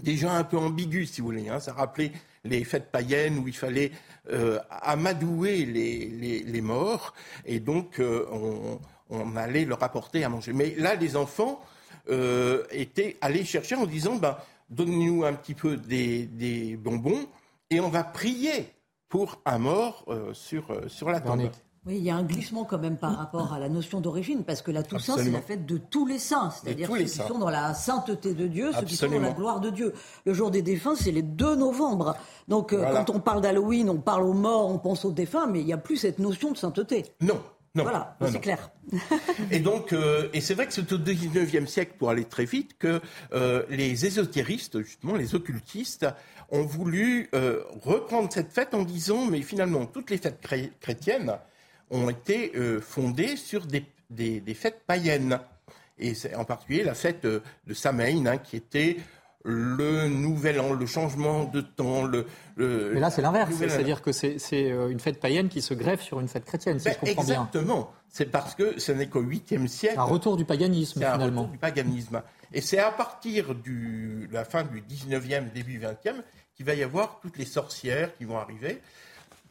déjà 0.00 0.32
un 0.32 0.44
peu 0.44 0.56
ambigu, 0.56 1.04
si 1.04 1.20
vous 1.20 1.26
voulez. 1.26 1.48
Hein, 1.48 1.60
ça 1.60 1.74
rappelait 1.74 2.12
les 2.44 2.64
fêtes 2.64 2.90
païennes 2.90 3.38
où 3.38 3.46
il 3.46 3.56
fallait 3.56 3.92
euh, 4.30 4.58
amadouer 4.70 5.66
les, 5.66 6.60
morts, 6.62 7.12
et 7.44 7.60
donc 7.60 8.00
on, 8.00 9.36
allait 9.36 9.66
leur 9.66 9.82
apporter 9.82 10.24
à 10.24 10.30
manger. 10.30 10.54
Mais 10.54 10.74
là, 10.76 10.94
les 10.94 11.16
enfants 11.16 11.60
étaient 12.70 13.16
allés 13.20 13.44
chercher 13.44 13.74
en 13.76 13.86
disant, 13.86 14.16
ben, 14.16 14.36
donnez-nous 14.72 15.24
un 15.24 15.32
petit 15.34 15.54
peu 15.54 15.76
des, 15.76 16.26
des, 16.26 16.76
bonbons, 16.76 17.26
et 17.70 17.80
on 17.80 17.88
va 17.88 18.04
prier 18.04 18.72
pour 19.08 19.40
un 19.44 19.58
mort 19.58 20.06
sur, 20.32 20.64
sur 20.88 21.10
la 21.10 21.20
tombe. 21.20 21.50
Oui, 21.84 21.96
il 21.96 22.04
y 22.04 22.10
a 22.10 22.16
un 22.16 22.22
glissement 22.22 22.62
quand 22.62 22.78
même 22.78 22.96
par 22.96 23.16
rapport 23.16 23.52
à 23.52 23.58
la 23.58 23.68
notion 23.68 24.00
d'origine, 24.00 24.44
parce 24.44 24.62
que 24.62 24.70
la 24.70 24.84
Toussaint, 24.84 25.16
c'est 25.18 25.32
la 25.32 25.40
fête 25.40 25.66
de 25.66 25.78
tous 25.78 26.06
les 26.06 26.20
saints, 26.20 26.50
c'est-à-dire 26.50 26.88
ceux 26.88 26.98
qui 26.98 27.08
sont 27.08 27.40
dans 27.40 27.50
la 27.50 27.74
sainteté 27.74 28.34
de 28.34 28.46
Dieu, 28.46 28.70
ceux 28.72 28.84
qui 28.84 28.94
sont 28.94 29.08
dans 29.08 29.18
la 29.18 29.32
gloire 29.32 29.58
de 29.58 29.68
Dieu. 29.70 29.92
Le 30.24 30.32
jour 30.32 30.52
des 30.52 30.62
défunts, 30.62 30.94
c'est 30.94 31.10
les 31.10 31.22
2 31.22 31.56
novembre. 31.56 32.14
Donc 32.46 32.72
euh, 32.72 32.84
quand 32.92 33.10
on 33.10 33.18
parle 33.18 33.40
d'Halloween, 33.40 33.90
on 33.90 33.98
parle 33.98 34.22
aux 34.22 34.32
morts, 34.32 34.68
on 34.68 34.78
pense 34.78 35.04
aux 35.04 35.10
défunts, 35.10 35.48
mais 35.48 35.58
il 35.58 35.66
n'y 35.66 35.72
a 35.72 35.78
plus 35.78 35.96
cette 35.96 36.20
notion 36.20 36.52
de 36.52 36.56
sainteté. 36.56 37.04
Non. 37.20 37.40
Non, 37.74 37.84
voilà, 37.84 38.16
c'est 38.30 38.40
clair. 38.40 38.70
et 39.50 39.58
donc, 39.58 39.94
euh, 39.94 40.28
et 40.34 40.42
c'est 40.42 40.52
vrai 40.52 40.66
que 40.66 40.74
c'est 40.74 40.92
au 40.92 40.98
19e 40.98 41.66
siècle, 41.66 41.94
pour 41.98 42.10
aller 42.10 42.24
très 42.24 42.44
vite, 42.44 42.76
que 42.78 43.00
euh, 43.32 43.64
les 43.70 44.04
ésotéristes, 44.04 44.82
justement, 44.82 45.14
les 45.16 45.34
occultistes, 45.34 46.06
ont 46.50 46.64
voulu 46.64 47.30
reprendre 47.80 48.30
cette 48.30 48.52
fête 48.52 48.74
en 48.74 48.82
disant, 48.82 49.24
mais 49.24 49.40
finalement, 49.40 49.86
toutes 49.86 50.10
les 50.10 50.18
fêtes 50.18 50.46
chrétiennes, 50.80 51.38
ont 51.92 52.08
été 52.08 52.52
euh, 52.56 52.80
fondées 52.80 53.36
sur 53.36 53.66
des, 53.66 53.84
des, 54.10 54.54
fêtes 54.54 54.82
païennes. 54.86 55.38
Et 55.98 56.14
c'est 56.14 56.34
en 56.34 56.44
particulier 56.44 56.82
la 56.82 56.94
fête 56.94 57.24
de, 57.24 57.42
Samhain, 57.74 58.26
hein, 58.26 58.38
qui 58.38 58.56
était 58.56 58.96
le 59.44 60.08
nouvel 60.08 60.60
an, 60.60 60.72
le 60.72 60.86
changement 60.86 61.44
de 61.44 61.60
temps. 61.60 62.04
Le, 62.04 62.26
Mais 62.94 63.00
là, 63.00 63.10
c'est 63.10 63.22
l'inverse. 63.22 63.52
C'est-à-dire 63.56 64.02
que 64.02 64.12
c'est 64.12 64.38
euh, 64.52 64.88
une 64.88 65.00
fête 65.00 65.20
païenne 65.20 65.48
qui 65.48 65.62
se 65.62 65.74
greffe 65.74 66.02
sur 66.02 66.20
une 66.20 66.28
fête 66.28 66.44
chrétienne, 66.44 66.78
si 66.78 66.88
je 66.88 66.94
ben, 66.94 67.00
comprends 67.00 67.24
bien. 67.24 67.34
Exactement. 67.34 67.92
C'est 68.08 68.30
parce 68.30 68.54
que 68.54 68.78
ce 68.78 68.92
n'est 68.92 69.08
qu'au 69.08 69.22
8e 69.22 69.66
siècle. 69.66 69.98
Un 69.98 70.04
retour 70.04 70.36
du 70.36 70.44
paganisme, 70.44 71.00
finalement. 71.00 71.24
Un 71.24 71.26
retour 71.26 71.46
du 71.48 71.58
paganisme. 71.58 72.22
Et 72.52 72.60
c'est 72.60 72.78
à 72.78 72.90
partir 72.90 73.54
de 73.54 74.28
la 74.30 74.44
fin 74.44 74.64
du 74.64 74.82
19e, 74.82 75.52
début 75.52 75.78
20e, 75.78 76.22
qu'il 76.54 76.66
va 76.66 76.74
y 76.74 76.82
avoir 76.82 77.20
toutes 77.20 77.38
les 77.38 77.46
sorcières 77.46 78.14
qui 78.16 78.24
vont 78.24 78.38
arriver 78.38 78.80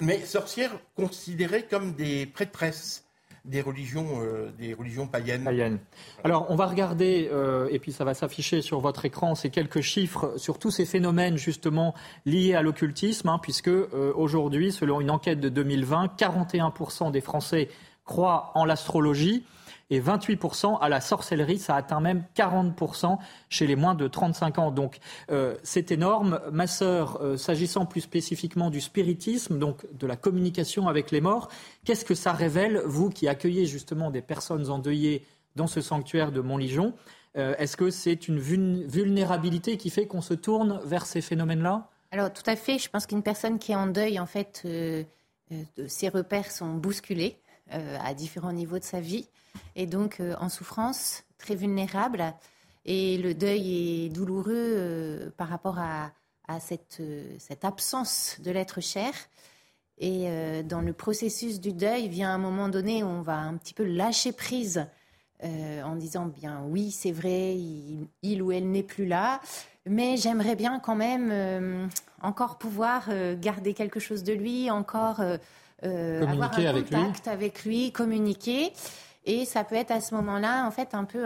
mais 0.01 0.25
sorcières 0.25 0.71
considérées 0.95 1.65
comme 1.69 1.93
des 1.93 2.25
prêtresses 2.25 3.05
des 3.45 3.61
religions, 3.61 4.21
euh, 4.21 4.51
des 4.59 4.73
religions 4.73 5.07
païennes. 5.07 5.79
Alors, 6.23 6.45
on 6.49 6.55
va 6.55 6.67
regarder, 6.67 7.29
euh, 7.31 7.67
et 7.71 7.79
puis 7.79 7.91
ça 7.91 8.03
va 8.03 8.13
s'afficher 8.13 8.61
sur 8.61 8.79
votre 8.79 9.05
écran, 9.05 9.33
ces 9.33 9.49
quelques 9.49 9.81
chiffres 9.81 10.33
sur 10.37 10.59
tous 10.59 10.71
ces 10.71 10.85
phénomènes 10.85 11.37
justement 11.37 11.95
liés 12.25 12.53
à 12.53 12.61
l'occultisme, 12.61 13.29
hein, 13.29 13.39
puisque 13.41 13.67
euh, 13.67 14.13
aujourd'hui, 14.15 14.71
selon 14.71 15.01
une 15.01 15.09
enquête 15.09 15.39
de 15.39 15.49
2020, 15.49 16.17
41% 16.17 17.11
des 17.11 17.21
Français 17.21 17.69
croient 18.05 18.51
en 18.55 18.65
l'astrologie 18.65 19.43
et 19.91 19.99
28% 19.99 20.79
à 20.79 20.89
la 20.89 21.01
sorcellerie. 21.01 21.59
Ça 21.59 21.75
atteint 21.75 21.99
même 21.99 22.23
40% 22.35 23.17
chez 23.49 23.67
les 23.67 23.75
moins 23.75 23.93
de 23.93 24.07
35 24.07 24.57
ans. 24.57 24.71
Donc 24.71 24.97
euh, 25.29 25.55
c'est 25.61 25.91
énorme. 25.91 26.39
Ma 26.51 26.65
sœur, 26.65 27.21
euh, 27.21 27.37
s'agissant 27.37 27.85
plus 27.85 28.01
spécifiquement 28.01 28.71
du 28.71 28.81
spiritisme, 28.81 29.59
donc 29.59 29.85
de 29.93 30.07
la 30.07 30.15
communication 30.15 30.87
avec 30.87 31.11
les 31.11 31.21
morts, 31.21 31.49
qu'est-ce 31.85 32.05
que 32.05 32.15
ça 32.15 32.31
révèle, 32.31 32.81
vous 32.85 33.09
qui 33.09 33.27
accueillez 33.27 33.65
justement 33.65 34.09
des 34.09 34.21
personnes 34.21 34.69
endeuillées 34.69 35.25
dans 35.57 35.67
ce 35.67 35.81
sanctuaire 35.81 36.31
de 36.31 36.39
Montligeon 36.39 36.93
euh, 37.35 37.53
Est-ce 37.57 37.75
que 37.75 37.89
c'est 37.89 38.29
une 38.29 38.39
vulnérabilité 38.39 39.75
qui 39.75 39.89
fait 39.89 40.07
qu'on 40.07 40.21
se 40.21 40.33
tourne 40.33 40.79
vers 40.85 41.05
ces 41.05 41.19
phénomènes-là? 41.19 41.89
Alors 42.11 42.31
tout 42.31 42.43
à 42.45 42.55
fait. 42.55 42.79
Je 42.79 42.89
pense 42.89 43.05
qu'une 43.05 43.23
personne 43.23 43.59
qui 43.59 43.73
est 43.73 43.75
en 43.75 43.87
deuil, 43.87 44.19
en 44.19 44.25
fait, 44.25 44.65
ses 45.87 46.09
repères 46.09 46.51
sont 46.51 46.73
bousculés 46.75 47.40
à 47.71 48.13
différents 48.13 48.53
niveaux 48.53 48.79
de 48.79 48.83
sa 48.83 48.99
vie 48.99 49.27
et 49.75 49.85
donc 49.85 50.19
euh, 50.19 50.35
en 50.39 50.49
souffrance, 50.49 51.23
très 51.37 51.55
vulnérable. 51.55 52.33
Et 52.85 53.17
le 53.17 53.33
deuil 53.33 54.05
est 54.05 54.09
douloureux 54.09 54.53
euh, 54.55 55.29
par 55.37 55.49
rapport 55.49 55.79
à, 55.79 56.11
euh, 56.49 57.23
cette, 57.39 57.65
absence 57.65 58.37
de 58.39 58.51
l'être 58.51 58.81
cher. 58.81 59.13
Et 60.03 60.25
dans 60.63 60.81
le 60.81 60.93
processus 60.93 61.61
du 61.61 61.73
deuil, 61.73 62.07
vient 62.07 62.33
un 62.33 62.39
moment 62.39 62.69
donné 62.69 63.03
où 63.03 63.05
on 63.05 63.21
va 63.21 63.37
un 63.37 63.55
petit 63.57 63.75
peu 63.75 63.83
lâcher 63.83 64.31
prise 64.31 64.87
en 65.43 65.95
disant 65.95 66.25
bien 66.25 66.63
oui, 66.65 66.89
c'est 66.89 67.11
vrai, 67.11 67.55
il, 68.23 68.41
ou 68.41 68.51
elle 68.51 68.71
n'est 68.71 68.81
plus 68.81 69.05
là, 69.05 69.41
mais 69.85 70.17
j'aimerais 70.17 70.55
bien 70.55 70.79
quand 70.79 70.95
même 70.95 71.87
encore 72.23 72.57
pouvoir 72.57 73.09
garder 73.39 73.75
quelque 73.75 73.99
chose 73.99 74.23
de 74.23 74.33
lui, 74.33 74.71
encore 74.71 75.21
avoir 75.83 76.57
un 76.57 76.65
avec 76.65 76.89
contact 76.89 77.27
avec 77.27 77.63
lui, 77.65 77.91
communiquer. 77.91 78.73
Et 79.25 79.45
ça 79.45 79.63
peut 79.63 79.75
être 79.75 79.91
à 79.91 80.01
ce 80.01 80.15
moment-là, 80.15 80.65
en 80.65 80.71
fait, 80.71 80.93
un 80.93 81.03
peu 81.03 81.25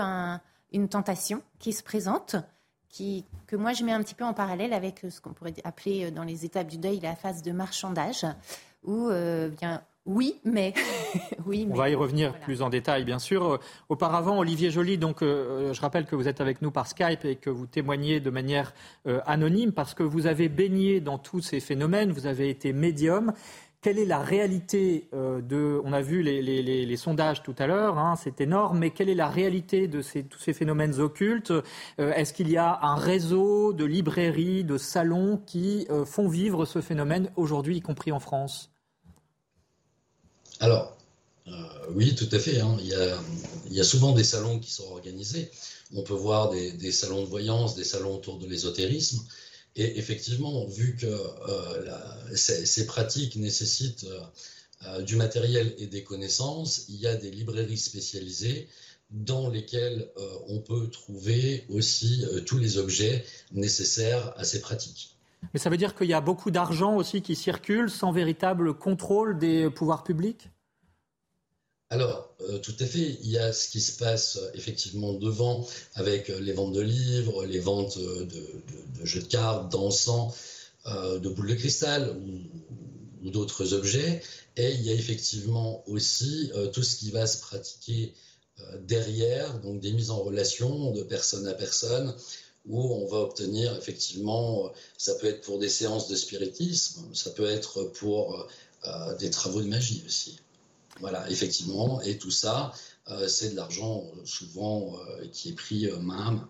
une 0.72 0.90
tentation 0.90 1.42
qui 1.60 1.72
se 1.72 1.82
présente, 1.82 2.36
qui, 2.90 3.26
que 3.48 3.56
moi 3.56 3.74
je 3.74 3.84
mets 3.84 3.94
un 3.94 4.04
petit 4.04 4.16
peu 4.16 4.26
en 4.26 4.34
parallèle 4.34 4.74
avec 4.74 5.06
ce 5.10 5.22
qu'on 5.22 5.34
pourrait 5.34 5.54
appeler 5.64 6.12
dans 6.12 6.24
les 6.24 6.44
étapes 6.44 6.68
du 6.68 6.78
deuil 6.78 7.00
la 7.00 7.16
phase 7.16 7.42
de 7.42 7.52
marchandage, 7.52 8.26
où 8.84 9.10
bien 9.60 9.82
oui, 10.06 10.40
mais. 10.44 10.74
oui, 11.48 11.68
On 11.72 11.76
va 11.76 11.90
y 11.90 11.96
revenir 11.96 12.40
plus 12.40 12.62
en 12.62 12.70
détail, 12.70 13.06
bien 13.06 13.18
sûr. 13.18 13.54
Euh, 13.54 13.58
auparavant, 13.90 14.38
Olivier 14.38 14.70
Joly, 14.70 15.00
donc, 15.00 15.24
euh, 15.24 15.74
je 15.74 15.82
rappelle 15.82 16.06
que 16.06 16.16
vous 16.16 16.28
êtes 16.28 16.42
avec 16.42 16.62
nous 16.62 16.70
par 16.70 16.88
Skype 16.88 17.26
et 17.26 17.36
que 17.36 17.50
vous 17.50 17.66
témoignez 17.66 18.20
de 18.20 18.30
manière 18.30 18.74
euh, 19.08 19.20
anonyme 19.26 19.72
parce 19.72 19.96
que 19.96 20.04
vous 20.04 20.28
avez 20.28 20.48
baigné 20.48 21.02
dans 21.02 21.18
tous 21.18 21.42
ces 21.42 21.60
phénomènes, 21.60 22.12
vous 22.12 22.28
avez 22.28 22.50
été 22.50 22.72
médium. 22.72 23.34
Quelle 23.86 24.00
est 24.00 24.06
la 24.06 24.24
réalité 24.24 25.08
de. 25.14 25.80
On 25.86 25.94
a 25.94 26.02
vu 26.02 26.24
les, 26.24 26.98
sondages 26.98 27.44
tout 27.44 27.54
à 27.60 27.68
l'heure, 27.68 28.00
hein, 28.00 28.16
c'est 28.20 28.42
énorme, 28.42 28.80
mais 28.80 28.90
quelle 28.90 29.10
est 29.10 29.14
la 29.14 29.30
réalité 29.30 29.88
de 29.88 30.02
tous 30.02 30.40
ces 30.40 30.54
phénomènes 30.54 31.00
occultes? 31.00 31.54
Est-ce 32.00 32.34
qu'il 32.34 32.50
y 32.50 32.58
a 32.58 32.80
un 32.82 32.96
réseau 32.96 33.74
de 33.74 33.86
librairies, 33.86 34.64
de 34.64 34.80
salons 34.80 35.40
qui 35.46 35.88
font 36.08 36.28
vivre 36.28 36.66
ce 36.66 36.82
phénomène 36.82 37.30
aujourd'hui, 37.36 37.78
y 37.78 37.82
compris 37.82 38.12
en 38.12 38.20
France? 38.20 38.72
Alors, 40.60 40.98
euh, 41.48 41.52
oui, 41.94 42.16
tout 42.16 42.30
à 42.32 42.40
fait. 42.40 42.60
Hein. 42.62 42.78
Il, 42.80 42.88
y 43.72 43.80
a, 43.80 43.84
souvent 43.84 44.14
des 44.14 44.24
salons 44.24 44.58
qui 44.58 44.72
sont 44.72 44.90
organisés. 44.94 45.52
On 45.94 46.02
peut 46.02 46.16
voir 46.16 46.50
des, 46.50 46.92
salons 46.92 47.22
de 47.22 47.28
voyance, 47.28 47.76
des 47.76 47.84
salons 47.84 48.16
autour 48.16 48.40
de 48.40 48.48
l'ésotérisme. 48.48 49.20
Et 49.76 49.98
effectivement, 49.98 50.66
vu 50.68 50.96
que 50.96 51.06
euh, 51.06 52.36
ces, 52.36 52.86
pratiques 52.86 53.36
nécessitent 53.36 54.06
euh, 54.86 55.02
du 55.02 55.16
matériel 55.16 55.76
et 55.78 55.88
des 55.88 56.04
connaissances, 56.04 56.86
il 56.90 56.96
y 56.96 57.08
a 57.08 57.16
des 57.16 57.32
librairies 57.32 57.78
spécialisées 57.78 58.68
dans 59.12 59.50
lesquelles 59.50 60.10
on 60.48 60.60
peut 60.60 60.90
trouver 60.90 61.64
aussi 61.70 62.26
tous 62.48 62.58
les 62.58 62.80
objets 62.80 63.24
nécessaires 63.52 64.34
à 64.36 64.44
ces 64.44 64.60
pratiques. 64.60 65.16
Mais 65.54 65.60
ça 65.60 65.70
veut 65.70 65.78
dire 65.78 65.96
qu'il 65.96 66.08
y 66.08 66.14
a 66.14 66.22
beaucoup 66.22 66.52
d'argent 66.52 66.96
aussi 66.96 67.22
qui 67.22 67.36
circule 67.36 67.90
sans 67.90 68.12
véritable 68.12 68.74
contrôle 68.74 69.38
des 69.38 69.70
pouvoirs 69.70 70.04
publics? 70.04 70.50
Alors, 71.92 72.36
euh, 72.42 72.58
tout 72.58 72.76
à 72.80 72.86
fait, 72.86 73.18
il 73.22 73.30
y 73.30 73.38
a 73.38 73.54
ce 73.54 73.70
qui 73.70 73.80
se 73.80 73.98
passe 73.98 74.38
euh, 74.38 74.50
effectivement 74.56 75.14
devant 75.14 75.68
avec 75.94 76.32
euh, 76.32 76.40
les 76.40 76.52
ventes 76.52 76.74
de 76.74 76.82
livres, 76.82 77.46
les 77.46 77.60
ventes 77.60 78.00
de, 78.00 78.28
jeux 79.04 79.22
de 79.22 79.28
cartes, 79.28 79.72
d'encens, 79.72 80.34
de 80.86 81.30
boules 81.30 81.50
de 81.50 81.56
cristal 81.56 82.16
ou, 83.24 83.30
d'autres 83.30 83.74
objets. 83.74 84.22
Et 84.56 84.72
il 84.74 84.84
y 84.84 84.92
a 84.92 84.94
effectivement 84.94 85.84
aussi 85.88 86.52
tout 86.74 86.84
ce 86.84 86.96
qui 86.98 87.10
va 87.10 87.26
se 87.26 87.40
pratiquer 87.40 88.14
derrière, 88.82 89.60
donc 89.62 89.80
des 89.82 89.92
mises 89.92 90.12
en 90.12 90.20
relation 90.20 90.92
de 90.92 91.02
personne 91.02 91.48
à 91.48 91.56
personne, 91.56 92.16
où 92.68 92.80
on 92.80 93.08
va 93.08 93.18
obtenir 93.18 93.76
effectivement, 93.76 94.72
ça 94.98 95.16
peut 95.16 95.26
être 95.26 95.42
pour 95.42 95.58
des 95.58 95.70
séances 95.70 96.08
de 96.08 96.16
spiritisme, 96.16 97.04
ça 97.16 97.32
peut 97.32 97.50
être 97.50 97.84
pour 97.84 98.48
des 99.20 99.32
travaux 99.32 99.62
de 99.62 99.68
magie 99.68 100.04
aussi. 100.06 100.38
Voilà, 101.00 101.30
effectivement, 101.30 102.02
et 102.02 102.18
tout 102.18 102.32
ça, 102.32 102.72
euh, 103.10 103.28
c'est 103.28 103.52
de 103.52 103.56
l'argent 103.56 104.04
euh, 104.16 104.26
souvent 104.26 104.94
euh, 104.94 105.28
qui 105.32 105.50
est 105.50 105.56
pris 105.56 105.90
main 106.02 106.28
à 106.28 106.32
main. 106.32 106.50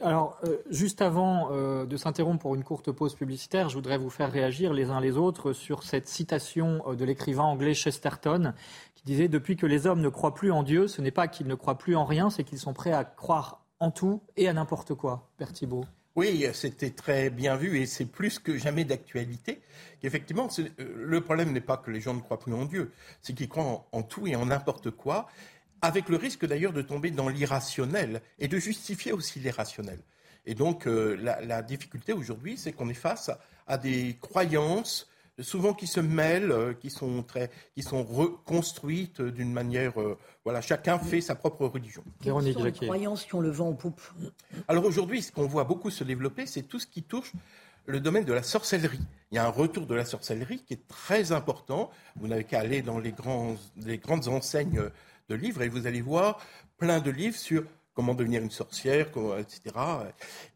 Alors, 0.00 0.40
juste 0.68 1.00
avant 1.00 1.50
de 1.52 1.96
s'interrompre 1.96 2.40
pour 2.40 2.56
une 2.56 2.64
courte 2.64 2.90
pause 2.90 3.14
publicitaire, 3.14 3.68
je 3.68 3.76
voudrais 3.76 3.98
vous 3.98 4.10
faire 4.10 4.32
réagir 4.32 4.72
les 4.72 4.90
uns 4.90 5.00
les 5.00 5.16
autres 5.16 5.52
sur 5.52 5.84
cette 5.84 6.08
citation 6.08 6.82
de 6.92 7.04
l'écrivain 7.04 7.44
anglais 7.44 7.72
Chesterton 7.72 8.52
qui 8.96 9.04
disait 9.04 9.28
Depuis 9.28 9.56
que 9.56 9.64
les 9.64 9.86
hommes 9.86 10.00
ne 10.00 10.08
croient 10.08 10.34
plus 10.34 10.50
en 10.50 10.64
Dieu, 10.64 10.88
ce 10.88 11.00
n'est 11.02 11.12
pas 11.12 11.28
qu'ils 11.28 11.46
ne 11.46 11.54
croient 11.54 11.78
plus 11.78 11.94
en 11.94 12.04
rien, 12.04 12.30
c'est 12.30 12.42
qu'ils 12.42 12.58
sont 12.58 12.72
prêts 12.72 12.90
à 12.90 13.04
croire 13.04 13.64
en 13.78 13.92
tout 13.92 14.22
et 14.36 14.48
à 14.48 14.52
n'importe 14.52 14.94
quoi. 14.94 15.30
Père 15.36 15.52
Thibault. 15.52 15.84
Oui, 16.14 16.46
c'était 16.52 16.90
très 16.90 17.30
bien 17.30 17.56
vu 17.56 17.78
et 17.78 17.86
c'est 17.86 18.04
plus 18.04 18.38
que 18.38 18.58
jamais 18.58 18.84
d'actualité. 18.84 19.62
Effectivement, 20.02 20.48
euh, 20.58 20.68
le 20.78 21.20
problème 21.22 21.52
n'est 21.52 21.60
pas 21.60 21.78
que 21.78 21.90
les 21.90 22.00
gens 22.00 22.12
ne 22.12 22.20
croient 22.20 22.38
plus 22.38 22.52
en 22.52 22.66
Dieu, 22.66 22.92
c'est 23.22 23.32
qu'ils 23.32 23.48
croient 23.48 23.86
en, 23.92 24.02
tout 24.02 24.26
et 24.26 24.36
en 24.36 24.46
n'importe 24.46 24.90
quoi, 24.90 25.28
avec 25.80 26.10
le 26.10 26.16
risque 26.16 26.44
d'ailleurs 26.44 26.74
de 26.74 26.82
tomber 26.82 27.10
dans 27.10 27.28
l'irrationnel 27.28 28.20
et 28.38 28.48
de 28.48 28.58
justifier 28.58 29.12
aussi 29.12 29.40
l'irrationnel. 29.40 30.00
Et 30.44 30.54
donc 30.54 30.86
euh, 30.86 31.16
la, 31.16 31.62
difficulté 31.62 32.12
aujourd'hui, 32.12 32.58
c'est 32.58 32.72
qu'on 32.72 32.90
est 32.90 32.94
face 32.94 33.30
à 33.66 33.78
des 33.78 34.18
croyances 34.20 35.08
souvent 35.40 35.72
qui 35.72 35.86
se 35.86 36.00
mêlent, 36.00 36.52
euh, 36.52 36.74
qui 36.74 36.90
sont 36.90 37.22
très, 37.22 37.50
qui 37.74 37.82
sont 37.82 38.04
reconstruites 38.04 39.22
d'une 39.22 39.52
manière, 39.52 40.00
euh, 40.00 40.18
voilà, 40.44 40.60
chacun 40.60 40.98
fait 40.98 41.20
sa 41.20 41.34
propre 41.34 41.66
religion. 41.66 42.02
Véronique 42.20 42.58
les 42.60 42.72
croyances 42.72 43.24
qui 43.24 43.34
ont 43.34 43.40
le 43.40 43.50
vent 43.50 43.68
en 43.68 43.74
poupe. 43.74 44.02
Alors 44.68 44.84
aujourd'hui, 44.84 45.22
ce 45.22 45.32
qu'on 45.32 45.46
voit 45.46 45.64
beaucoup 45.64 45.90
se 45.90 46.04
développer, 46.04 46.46
c'est 46.46 46.62
tout 46.62 46.78
ce 46.78 46.86
qui 46.86 47.02
touche 47.02 47.32
le 47.86 48.00
domaine 48.00 48.24
de 48.24 48.32
la 48.32 48.42
sorcellerie. 48.42 49.00
Il 49.30 49.36
y 49.36 49.38
a 49.38 49.46
un 49.46 49.50
retour 49.50 49.86
de 49.86 49.94
la 49.94 50.04
sorcellerie 50.04 50.62
qui 50.64 50.74
est 50.74 50.86
très 50.86 51.32
important. 51.32 51.90
Vous 52.16 52.28
n'avez 52.28 52.44
qu'à 52.44 52.60
aller 52.60 52.82
dans 52.82 52.98
les, 52.98 53.12
grands, 53.12 53.56
les 53.76 53.98
grandes 53.98 54.28
enseignes 54.28 54.82
de 55.28 55.34
livres 55.34 55.62
et 55.62 55.68
vous 55.68 55.86
allez 55.86 56.00
voir 56.00 56.38
plein 56.76 57.00
de 57.00 57.10
livres 57.10 57.36
sur 57.36 57.64
comment 57.94 58.14
devenir 58.14 58.42
une 58.42 58.50
sorcière, 58.50 59.08
etc. 59.38 59.60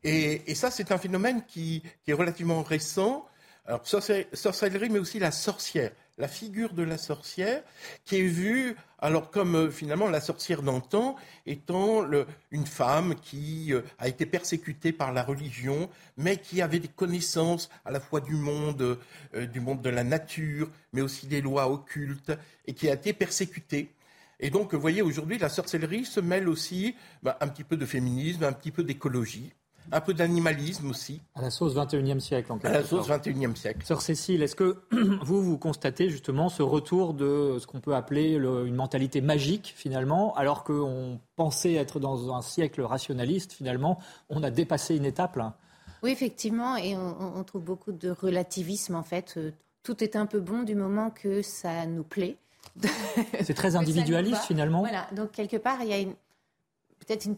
Et, 0.05 0.51
et 0.51 0.55
ça, 0.55 0.71
c'est 0.71 0.93
un 0.93 0.99
phénomène 0.99 1.43
qui, 1.47 1.83
qui, 2.05 2.11
est 2.11 2.15
relativement 2.15 2.63
récent 2.63 3.27
alors, 3.67 3.83
sorcellerie, 3.85 4.91
mais 4.91 5.01
aussi 5.01 5.19
la 5.19 5.33
sorcière, 5.33 5.91
la 6.19 6.29
figure 6.29 6.73
de 6.73 6.85
la 6.85 6.99
sorcière, 6.99 7.65
qui 8.05 8.17
est 8.17 8.27
vue, 8.27 8.77
alors 9.01 9.31
comme 9.31 9.57
euh, 9.57 9.71
finalement 9.71 10.09
la 10.09 10.21
sorcière 10.21 10.63
d'antan, 10.63 11.17
étant 11.47 12.09
une 12.53 12.67
femme 12.67 13.17
qui 13.17 13.73
euh, 13.73 13.83
a 13.99 14.07
été 14.07 14.25
persécutée 14.25 14.93
par 14.93 15.13
la 15.13 15.25
religion, 15.25 15.91
mais 16.17 16.37
qui 16.37 16.63
avait 16.63 16.79
des 16.79 16.89
connaissances 16.89 17.69
à 17.85 17.91
la 17.91 17.99
fois 17.99 18.21
du 18.21 18.37
monde, 18.37 18.99
euh, 19.35 19.47
du 19.47 19.61
monde 19.61 19.83
de 19.83 19.91
la 19.91 20.05
nature, 20.05 20.71
mais 20.93 21.01
aussi 21.01 21.27
des 21.27 21.41
lois 21.41 21.69
occultes, 21.69 22.33
et 22.67 22.73
qui 22.73 22.89
a 22.89 22.95
été 22.95 23.13
persécutée. 23.13 23.91
Et 24.39 24.51
donc, 24.51 24.75
vous 24.75 24.81
voyez, 24.81 25.03
aujourd'hui, 25.03 25.39
la 25.39 25.49
sorcellerie 25.49 26.05
se 26.05 26.21
mêle 26.21 26.49
aussi 26.49 26.95
bah, 27.23 27.37
un 27.41 27.49
petit 27.49 27.65
peu 27.65 27.77
de 27.77 27.87
féminisme, 27.87 28.45
un 28.45 28.53
petit 28.53 28.71
peu 28.71 28.85
d'écologie 28.85 29.53
un 29.93 30.01
peu 30.01 30.15
d'animalisme 30.15 30.91
aussi. 30.91 31.21
À 31.35 31.43
la 31.43 31.51
sauce 31.51 31.75
21e 31.75 32.21
siècle, 32.21 32.53
en 32.53 32.59
quelque 32.59 32.75
À 32.75 32.81
la 32.81 32.85
sauce 32.85 33.09
21e 33.09 33.55
siècle. 33.55 33.85
Sœur 33.85 34.03
Cécile, 34.03 34.43
est-ce 34.43 34.57
que 34.57 34.83
vous, 35.23 35.43
vous 35.43 35.59
constatez 35.59 36.11
justement 36.11 36.49
ce 36.49 36.63
retour 36.63 37.15
de 37.15 37.59
ce 37.61 37.67
qu'on 37.67 37.81
peut 37.81 37.95
appeler 37.95 38.33
une 38.33 38.75
mentalité 38.75 39.21
magique, 39.21 39.75
finalement, 39.77 40.35
alors 40.35 40.65
qu'on 40.65 41.21
pensait 41.37 41.75
être 41.75 42.01
dans 42.01 42.35
un 42.35 42.43
siècle 42.43 42.83
rationaliste, 42.83 43.53
finalement, 43.53 43.99
on 44.29 44.43
a 44.43 44.51
dépassé 44.51 44.97
une 44.97 45.05
étape 45.05 45.37
là? 45.37 45.57
Oui, 46.03 46.11
effectivement, 46.11 46.77
et 46.77 46.97
on, 46.97 47.43
trouve 47.45 47.65
beaucoup 47.65 47.93
de 47.93 48.11
relativisme, 48.11 48.95
en 48.95 49.03
fait. 49.03 49.35
Euh, 49.37 49.53
tout 49.83 50.05
est 50.05 50.17
un 50.17 50.27
peu 50.27 50.41
bon 50.41 50.63
du 50.63 50.75
moment 50.75 51.11
que 51.11 51.43
ça 51.43 51.87
nous 51.87 52.05
plaît. 52.05 52.37
C'est 53.43 53.55
très 53.55 53.77
individualiste, 53.77 54.43
finalement. 54.45 54.81
Voilà, 54.81 55.09
donc 55.13 55.33
quelque 55.33 55.57
part, 55.57 55.79
il 55.83 55.89
y 55.89 55.95
a 55.95 56.05
peut-être 56.99 57.25
une 57.25 57.37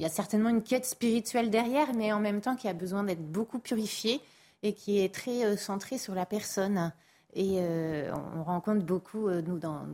il 0.00 0.04
y 0.04 0.06
a 0.06 0.08
certainement 0.08 0.48
une 0.48 0.62
quête 0.62 0.86
spirituelle 0.86 1.50
derrière, 1.50 1.92
mais 1.92 2.10
en 2.10 2.20
même 2.20 2.40
temps 2.40 2.56
qui 2.56 2.68
a 2.68 2.72
besoin 2.72 3.04
d'être 3.04 3.20
beaucoup 3.20 3.58
purifiée 3.58 4.22
et 4.62 4.72
qui 4.72 4.98
est 4.98 5.14
très 5.14 5.44
euh, 5.44 5.58
centrée 5.58 5.98
sur 5.98 6.14
la 6.14 6.24
personne. 6.24 6.90
Et 7.34 7.56
euh, 7.58 8.10
on 8.34 8.42
rencontre 8.42 8.82
beaucoup, 8.82 9.28
euh, 9.28 9.42
nous, 9.42 9.58
dans, 9.58 9.84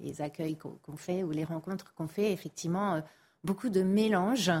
les, 0.00 0.22
accueils 0.22 0.56
qu'on 0.56 0.96
fait 0.96 1.24
ou 1.24 1.32
les 1.32 1.42
rencontres 1.42 1.92
qu'on 1.94 2.06
fait, 2.06 2.30
effectivement, 2.32 3.02
beaucoup 3.42 3.70
de 3.70 3.82
mélanges 3.82 4.52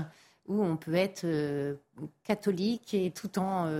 où 0.48 0.60
on 0.60 0.76
peut 0.76 0.96
être 0.96 1.24
catholique 2.24 2.92
et 2.92 3.12
tout 3.12 3.38
en 3.38 3.70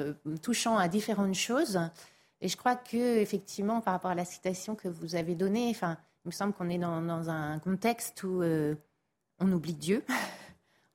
touchant 0.43 0.79
à 0.79 0.87
différentes 0.87 1.35
choses. 1.35 1.81
Et 2.41 2.47
je 2.47 2.57
crois 2.57 2.77
que, 2.77 3.19
effectivement, 3.19 3.81
par 3.81 3.95
rapport 3.95 4.13
à 4.13 4.15
la 4.15 4.25
citation 4.25 4.77
que 4.77 4.87
vous 4.87 5.17
avez 5.17 5.35
donnée, 5.35 5.75
il 5.83 5.97
me 6.25 6.31
semble 6.31 6.53
qu'on 6.53 6.69
est 6.69 6.79
dans, 6.79 7.31
un 7.31 7.59
contexte 7.59 8.23
où 8.23 8.43
on 9.41 9.53
oublie 9.53 9.75
Dieu. 9.75 10.05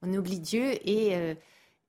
on 0.06 0.14
oublie 0.14 0.40
Dieu 0.40 0.74
et, 0.88 1.16
euh, 1.16 1.36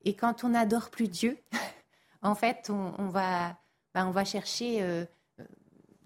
et 0.05 0.15
quand 0.15 0.45
on 0.45 0.51
n'adore 0.51 0.91
plus 0.91 1.09
Dieu, 1.09 1.39
en 2.23 2.35
fait, 2.35 2.71
on, 2.71 3.09
va, 3.09 3.57
ben, 3.95 4.07
on 4.07 4.11
va 4.11 4.25
chercher 4.25 4.83
euh, 4.83 5.05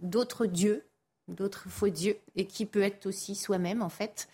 d'autres 0.01 0.47
dieux, 0.47 0.87
d'autres 1.29 1.69
faux 1.69 1.89
dieux, 1.89 2.17
et 2.37 2.47
qui 2.47 2.67
peut 2.67 2.83
être 2.83 3.07
aussi 3.07 3.35
soi-même, 3.35 3.83
en 3.83 3.89
fait. 3.89 4.29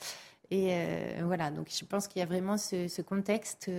Et 0.51 0.69
euh, 0.71 1.23
voilà, 1.25 1.51
donc 1.51 1.69
je 1.71 1.85
pense 1.85 2.07
qu'il 2.09 2.21
y 2.21 2.23
a 2.23 2.27
vraiment 2.27 2.57
ce, 2.57 3.03
contexte 3.03 3.71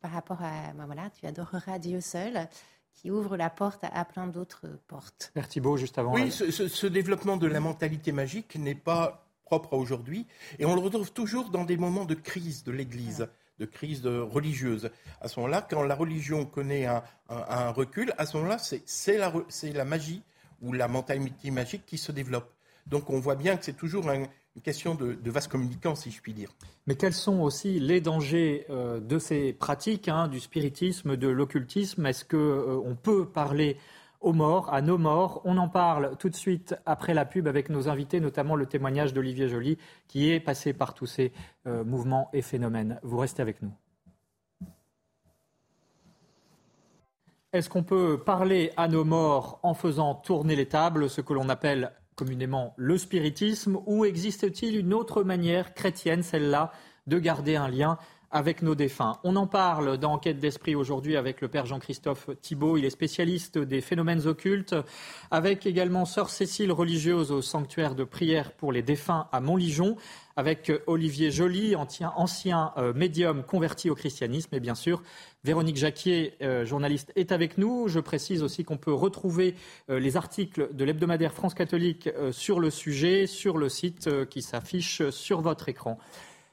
par 0.00 0.10
rapport 0.10 0.42
à, 0.42 0.72
ben 0.72 0.86
voilà, 0.86 1.10
tu 1.10 1.26
adoreras 1.26 1.78
Dieu 1.78 2.00
seul 2.00 2.48
qui 2.94 3.10
ouvre 3.10 3.36
la 3.36 3.50
porte 3.50 3.84
à, 3.84 4.04
plein 4.04 4.26
d'autres 4.26 4.68
portes. 4.86 5.30
Père 5.34 5.48
Thibault, 5.48 5.76
juste 5.76 5.98
avant. 5.98 6.12
Oui, 6.12 6.30
ce, 6.30 6.50
ce, 6.50 6.86
développement 6.86 7.36
de 7.36 7.46
la 7.46 7.60
mentalité 7.60 8.12
magique 8.12 8.56
n'est 8.56 8.74
pas 8.74 9.31
propre 9.52 9.74
à 9.74 9.76
aujourd'hui. 9.76 10.26
Et 10.58 10.64
on 10.64 10.74
le 10.74 10.80
retrouve 10.80 11.12
toujours 11.12 11.50
dans 11.50 11.64
des 11.64 11.76
moments 11.76 12.06
de 12.06 12.14
crise 12.14 12.64
de 12.64 12.72
l'Église, 12.72 13.28
de 13.58 13.66
crise 13.66 14.06
religieuse. 14.06 14.90
À 15.20 15.28
ce 15.28 15.38
moment-là, 15.40 15.60
quand 15.68 15.82
la 15.82 15.94
religion 15.94 16.46
connaît 16.46 16.86
un, 16.86 17.70
recul, 17.70 18.14
à 18.16 18.24
ce 18.24 18.38
moment-là, 18.38 18.56
c'est 18.58 19.18
la, 19.18 19.84
magie 19.84 20.22
ou 20.62 20.72
la 20.72 20.88
mentalité 20.88 21.50
magique 21.50 21.84
qui 21.84 21.98
se 21.98 22.12
développe. 22.12 22.50
Donc 22.86 23.10
on 23.10 23.20
voit 23.20 23.34
bien 23.34 23.58
que 23.58 23.64
c'est 23.66 23.76
toujours 23.76 24.10
une 24.10 24.26
question 24.62 24.94
de, 24.94 25.12
de 25.12 25.30
vase 25.30 25.48
communicant, 25.48 25.94
si 25.96 26.10
je 26.10 26.22
puis 26.22 26.32
dire. 26.32 26.50
Mais 26.86 26.94
quels 26.94 27.12
sont 27.12 27.40
aussi 27.40 27.78
les 27.78 28.00
dangers 28.00 28.64
euh, 28.70 29.00
de 29.00 29.18
ces 29.18 29.52
pratiques, 29.52 30.08
hein, 30.08 30.28
du 30.28 30.40
spiritisme, 30.40 31.18
de 31.18 31.28
l'occultisme? 31.28 32.06
Est-ce 32.06 32.24
qu'on 32.24 32.38
euh, 32.90 32.94
peut 33.02 33.26
parler 33.26 33.76
aux 34.22 34.32
morts, 34.32 34.72
à 34.72 34.80
nos 34.80 34.98
morts 34.98 35.42
On 35.44 35.58
en 35.58 35.68
parle 35.68 36.16
tout 36.18 36.28
de 36.28 36.34
suite 36.34 36.74
après 36.86 37.14
la 37.14 37.24
pub 37.24 37.46
avec 37.46 37.68
nos 37.68 37.88
invités, 37.88 38.20
notamment 38.20 38.56
le 38.56 38.66
témoignage 38.66 39.12
d'Olivier 39.12 39.48
Joly, 39.48 39.78
qui 40.08 40.30
est 40.30 40.40
passé 40.40 40.72
par 40.72 40.94
tous 40.94 41.06
ces 41.06 41.32
euh, 41.66 41.84
mouvements 41.84 42.30
et 42.32 42.42
phénomènes. 42.42 42.98
Vous 43.02 43.18
restez 43.18 43.42
avec 43.42 43.62
nous. 43.62 43.72
Est-ce 47.52 47.68
qu'on 47.68 47.82
peut 47.82 48.18
parler 48.24 48.72
à 48.78 48.88
nos 48.88 49.04
morts 49.04 49.60
en 49.62 49.74
faisant 49.74 50.14
tourner 50.14 50.56
les 50.56 50.66
tables, 50.66 51.10
ce 51.10 51.20
que 51.20 51.34
l'on 51.34 51.50
appelle 51.50 51.92
communément 52.14 52.72
le 52.76 52.96
spiritisme, 52.96 53.78
ou 53.86 54.04
existe-t-il 54.04 54.78
une 54.78 54.94
autre 54.94 55.22
manière 55.22 55.74
chrétienne, 55.74 56.22
celle-là, 56.22 56.72
de 57.06 57.18
garder 57.18 57.56
un 57.56 57.68
lien 57.68 57.98
avec 58.32 58.62
nos 58.62 58.74
défunts. 58.74 59.18
On 59.22 59.36
en 59.36 59.46
parle 59.46 59.98
dans 59.98 60.14
Enquête 60.14 60.38
d'esprit 60.38 60.74
aujourd'hui 60.74 61.16
avec 61.16 61.40
le 61.40 61.48
père 61.48 61.66
Jean-Christophe 61.66 62.30
Thibault. 62.40 62.78
Il 62.78 62.84
est 62.84 62.90
spécialiste 62.90 63.58
des 63.58 63.80
phénomènes 63.80 64.26
occultes, 64.26 64.74
avec 65.30 65.66
également 65.66 66.06
sœur 66.06 66.30
Cécile, 66.30 66.72
religieuse 66.72 67.30
au 67.30 67.42
sanctuaire 67.42 67.94
de 67.94 68.04
prière 68.04 68.52
pour 68.52 68.72
les 68.72 68.82
défunts 68.82 69.28
à 69.32 69.40
Montligeon, 69.40 69.96
avec 70.36 70.72
Olivier 70.86 71.30
Joly, 71.30 71.76
ancien 71.76 72.72
euh, 72.78 72.94
médium 72.94 73.42
converti 73.42 73.90
au 73.90 73.94
christianisme, 73.94 74.54
et 74.54 74.60
bien 74.60 74.74
sûr 74.74 75.02
Véronique 75.44 75.76
Jacquier, 75.76 76.34
euh, 76.40 76.64
journaliste, 76.64 77.12
est 77.16 77.32
avec 77.32 77.58
nous. 77.58 77.88
Je 77.88 78.00
précise 78.00 78.42
aussi 78.42 78.64
qu'on 78.64 78.78
peut 78.78 78.94
retrouver 78.94 79.54
euh, 79.90 79.98
les 79.98 80.16
articles 80.16 80.68
de 80.72 80.84
l'hebdomadaire 80.84 81.34
France 81.34 81.54
catholique 81.54 82.08
sur 82.30 82.60
le 82.60 82.70
sujet 82.70 83.26
sur 83.26 83.58
le 83.58 83.68
site 83.68 84.08
qui 84.28 84.40
s'affiche 84.40 85.08
sur 85.10 85.40
votre 85.40 85.68
écran. 85.68 85.98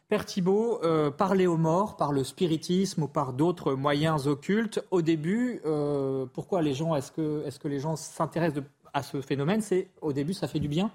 Père 0.09 0.25
Thibault, 0.25 0.83
euh, 0.83 1.11
parler 1.11 1.45
aux 1.45 1.55
morts 1.55 1.95
par 1.95 2.11
le 2.11 2.23
spiritisme 2.23 3.03
ou 3.03 3.07
par 3.07 3.31
d'autres 3.31 3.75
moyens 3.75 4.25
occultes, 4.25 4.83
au 4.89 5.03
début, 5.03 5.61
euh, 5.67 6.25
pourquoi 6.33 6.63
les 6.63 6.73
gens, 6.73 6.95
est-ce 6.95 7.11
que, 7.11 7.67
les 7.67 7.79
gens 7.79 7.95
s'intéressent 7.95 8.63
à 8.91 9.03
ce 9.03 9.21
phénomène? 9.21 9.61
C'est 9.61 9.87
au 10.01 10.11
début, 10.11 10.33
ça 10.33 10.47
fait 10.47 10.59
du 10.59 10.67
bien? 10.67 10.89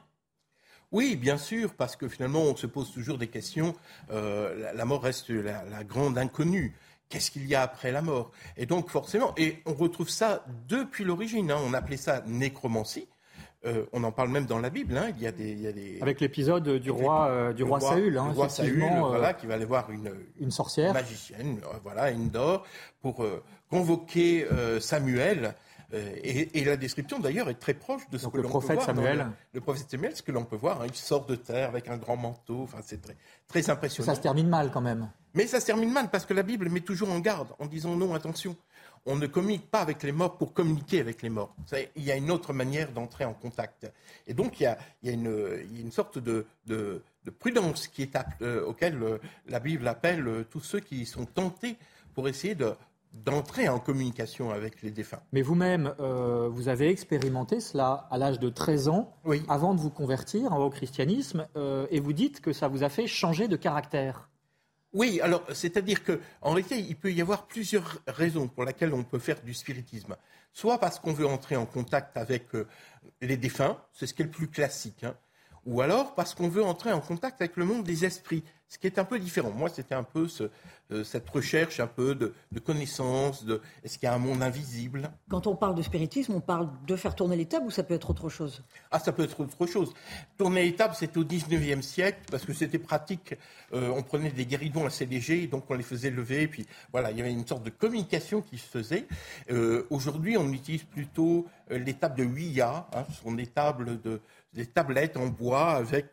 Oui, 0.91 1.15
bien 1.15 1.39
sûr, 1.39 1.75
parce 1.75 1.95
que 1.95 2.09
finalement, 2.09 2.41
on 2.41 2.57
se 2.57 2.67
pose 2.67 2.91
toujours 2.91 3.17
des 3.17 3.29
questions. 3.29 3.77
Euh, 4.11 4.73
la, 4.75 4.85
mort 4.85 5.05
reste 5.05 5.31
la, 5.31 5.63
la 5.63 5.85
grande 5.85 6.19
inconnue. 6.19 6.75
Qu'est-ce 7.09 7.31
qu'il 7.31 7.47
y 7.47 7.55
a 7.55 7.63
après 7.63 7.93
la 7.93 8.03
mort? 8.03 8.33
Et 8.57 8.67
donc, 8.67 8.91
forcément, 8.91 9.33
et 9.37 9.63
on 9.65 9.75
retrouve 9.75 10.09
ça 10.09 10.45
depuis 10.67 11.05
l'origine. 11.05 11.53
Hein, 11.53 11.59
on 11.65 11.73
appelait 11.73 11.97
ça 11.97 12.25
nécromancie. 12.27 13.07
Euh, 13.67 13.87
on 13.93 14.05
en 14.05 14.13
parle 14.13 14.29
même 14.29 14.45
dans 14.45 14.59
la 14.59 14.69
Bible. 14.69 14.97
Hein. 14.97 15.11
il, 15.17 15.23
y 15.23 15.27
a 15.27 15.33
des, 15.33 15.99
Avec 16.03 16.21
l'épisode 16.21 16.69
du 16.69 16.91
roi, 16.91 17.29
euh, 17.29 17.53
du 17.53 17.63
roi, 17.63 17.81
Saül. 17.81 18.19
Hein, 18.19 18.33
roi 18.35 18.49
Saül, 18.49 18.85
voilà, 18.99 19.33
qui 19.33 19.47
va 19.47 19.55
aller 19.55 19.65
voir 19.65 19.91
une, 19.91 20.13
une 20.39 20.51
sorcière, 20.51 20.93
magicienne, 20.93 21.61
euh, 21.65 21.79
voilà, 21.83 22.11
une 22.11 22.29
d'or, 22.29 22.65
pour 23.01 23.25
convoquer 23.71 24.47
Samuel. 24.81 25.55
Et, 26.25 26.65
la 26.65 26.77
description 26.77 27.21
d'ailleurs 27.21 27.49
est 27.49 27.55
très 27.55 27.75
proche 27.75 28.03
de 28.11 28.19
ce 28.19 28.27
que 28.27 28.39
l'on 28.39 28.51
peut 28.51 28.75
voir. 28.75 28.85
Samuel. 28.85 29.19
Le, 29.19 29.25
le, 29.55 29.61
prophète 29.61 29.89
Samuel, 29.89 30.17
ce 30.17 30.23
que 30.23 30.33
l'on 30.33 30.45
peut 30.45 30.57
voir, 30.57 30.83
hein. 30.83 30.87
il 30.89 30.95
sort 30.95 31.25
de 31.25 31.37
terre 31.37 31.69
avec 31.69 31.89
un 31.89 31.97
grand 31.97 32.17
manteau. 32.17 32.63
Enfin, 32.65 32.79
c'est 32.83 33.01
très, 33.01 33.17
très 33.47 33.71
impressionnant. 33.71 34.11
Ça 34.11 34.17
se 34.17 34.21
termine 34.21 34.49
mal 34.49 34.71
quand 34.73 34.81
même. 34.81 35.09
Mais 35.35 35.47
ça 35.47 35.61
se 35.61 35.67
termine 35.67 35.93
mal 35.93 36.11
parce 36.11 36.27
que 36.27 36.35
la 36.35 36.43
Bible 36.43 36.69
met 36.69 36.81
toujours 36.81 37.11
en 37.11 37.21
garde 37.21 37.49
en 37.59 37.67
disant 37.67 37.97
non, 37.97 38.15
attention 38.15 38.57
on 39.07 39.17
ne 39.17 39.27
communique 39.27 39.71
pas 39.71 39.81
avec 39.81 40.03
les 40.03 40.13
morts 40.13 40.39
pour 40.39 40.53
communiquer 40.53 41.01
avec 41.01 41.23
les 41.23 41.29
morts. 41.29 41.55
Il 41.97 42.05
y 42.05 42.11
a 42.11 42.17
une 42.17 42.31
autre 42.31 42.53
manière 42.53 42.91
d'entrer 42.93 43.25
en 43.25 43.35
contact. 43.35 43.91
Et 44.27 44.35
donc, 44.35 44.61
il 44.61 44.65
y 44.65 44.67
a, 44.67 44.79
une, 45.03 45.91
sorte 45.91 46.19
de, 46.19 46.47
prudence 47.39 47.89
qui 47.89 48.03
est, 48.03 48.17
euh, 48.43 48.65
auquel 48.65 49.03
euh, 49.03 49.19
la 49.47 49.61
Bible 49.61 49.87
appelle 49.89 50.27
euh, 50.27 50.45
tous 50.49 50.61
ceux 50.61 50.81
qui 50.81 51.05
sont 51.05 51.27
tentés 51.27 51.77
pour 52.15 52.29
essayer 52.29 52.57
d'entrer 53.13 53.69
en 53.69 53.79
communication 53.79 54.51
avec 54.51 54.83
les 54.83 54.91
défunts. 54.91 55.21
Mais 55.33 55.43
vous-même, 55.43 55.93
vous 55.99 56.69
avez 56.69 56.89
expérimenté 56.89 57.59
cela 57.59 58.07
à 58.11 58.19
l'âge 58.19 58.39
de 58.39 58.49
13 58.49 58.89
ans, 58.89 59.17
avant 59.49 59.75
de 59.75 59.81
vous 59.81 59.91
convertir 59.91 60.53
au 60.53 60.71
christianisme, 60.71 61.49
et 61.91 61.99
vous 61.99 62.13
dites 62.13 62.41
que 62.41 62.53
ça 62.53 62.69
vous 62.69 62.85
a 62.85 62.89
fait 62.89 63.09
changer 63.09 63.49
de 63.49 63.57
caractère. 63.57 64.29
Oui, 64.95 65.21
alors 65.21 65.45
c'est-à-dire 65.53 66.05
qu'en 66.05 66.53
réalité, 66.53 66.79
il 66.79 66.97
peut 66.97 67.13
y 67.13 67.21
avoir 67.21 67.47
plusieurs 67.49 67.99
raisons 68.07 68.47
pour 68.47 68.65
lesquelles 68.65 68.95
on 68.95 69.03
peut 69.03 69.19
faire 69.19 69.43
du 69.43 69.53
spiritisme. 69.53 70.17
Soit 70.53 70.79
parce 70.79 71.01
qu'on 71.01 71.13
veut 71.13 71.27
entrer 71.27 71.57
en 71.57 71.67
contact 71.67 72.17
avec 72.17 72.55
euh, 72.55 72.69
les 73.21 73.37
défunts, 73.37 73.77
c'est 73.93 74.07
ce 74.07 74.15
qui 74.15 74.23
est 74.23 74.27
le 74.27 74.31
plus 74.31 74.49
classique, 74.49 75.03
hein. 75.03 75.17
Ou 75.67 75.81
alors 75.81 76.15
parce 76.15 76.35
qu'on 76.35 76.49
veut 76.49 76.65
entrer 76.65 76.93
en 76.93 77.01
contact 77.01 77.41
avec 77.41 77.57
le 77.57 77.65
monde 77.65 77.85
des 77.85 78.05
esprits, 78.05 78.43
ce 78.69 78.79
qui 78.79 78.87
est 78.87 78.99
un 78.99 79.05
peu 79.05 79.19
différent. 79.19 79.51
Moi, 79.51 79.69
c'était 79.69 79.95
un 79.95 80.03
peu 80.03 80.27
ce, 80.27 80.51
euh, 80.91 81.05
cette 81.05 81.29
recherche 81.31 81.81
un 81.81 81.87
peu 81.87 82.15
de, 82.15 82.35
de 82.51 82.61
connaissance, 82.61 83.45
de 83.45 83.61
est-ce 83.85 83.99
qu'il 83.99 84.07
y 84.07 84.11
a 84.11 84.15
un 84.15 84.19
monde 84.19 84.43
invisible? 84.43 85.11
Quand 85.31 85.47
on 85.47 85.55
parle 85.55 85.75
de 85.75 85.83
spiritisme, 85.83 86.35
on 86.35 86.41
parle 86.41 86.69
de 86.87 86.97
faire 86.97 87.15
tourner 87.15 87.37
les 87.37 87.47
tables 87.47 87.67
ou 87.67 87.71
ça 87.71 87.83
peut 87.83 87.95
être 87.95 88.11
autre 88.11 88.29
chose? 88.29 88.63
Ah, 88.91 88.99
ça 88.99 89.13
peut 89.13 89.23
être 89.23 89.41
autre 89.41 89.67
chose. 89.67 89.95
Tourner 90.37 90.65
les 90.65 90.75
tables, 90.75 90.95
c'était 90.95 91.19
au 91.19 91.25
19e 91.25 91.83
siècle 91.83 92.21
parce 92.31 92.45
que 92.45 92.53
c'était 92.53 92.79
pratique. 92.79 93.35
Euh, 93.73 93.93
on 93.95 94.03
prenait 94.03 94.31
des 94.31 94.45
guéridons 94.45 94.87
assez 94.87 95.07
légers, 95.07 95.47
donc 95.47 95.71
on 95.71 95.75
les 95.75 95.83
faisait 95.83 96.11
lever, 96.11 96.43
et 96.43 96.49
puis 96.49 96.67
voilà, 96.93 97.13
il 97.13 97.19
y 97.19 97.21
avait 97.21 97.33
une 97.33 97.47
sorte 97.47 97.63
de 97.63 97.71
communication 97.71 98.43
qui 98.43 98.59
se 98.59 98.67
faisait. 98.67 99.07
Euh, 99.51 99.87
aujourd'hui, 99.91 100.37
on 100.37 100.53
utilise 100.53 100.83
plutôt 100.83 101.47
les 101.71 101.95
tables 101.95 102.19
de 102.19 102.25
Ouija, 102.25 102.89
hein, 102.93 103.05
ce 103.11 103.23
sont 103.23 103.33
des 103.33 103.47
tables 103.47 104.01
de, 104.03 104.21
des 104.55 104.67
tablettes 104.67 105.17
en 105.17 105.27
bois 105.27 105.73
avec 105.73 106.07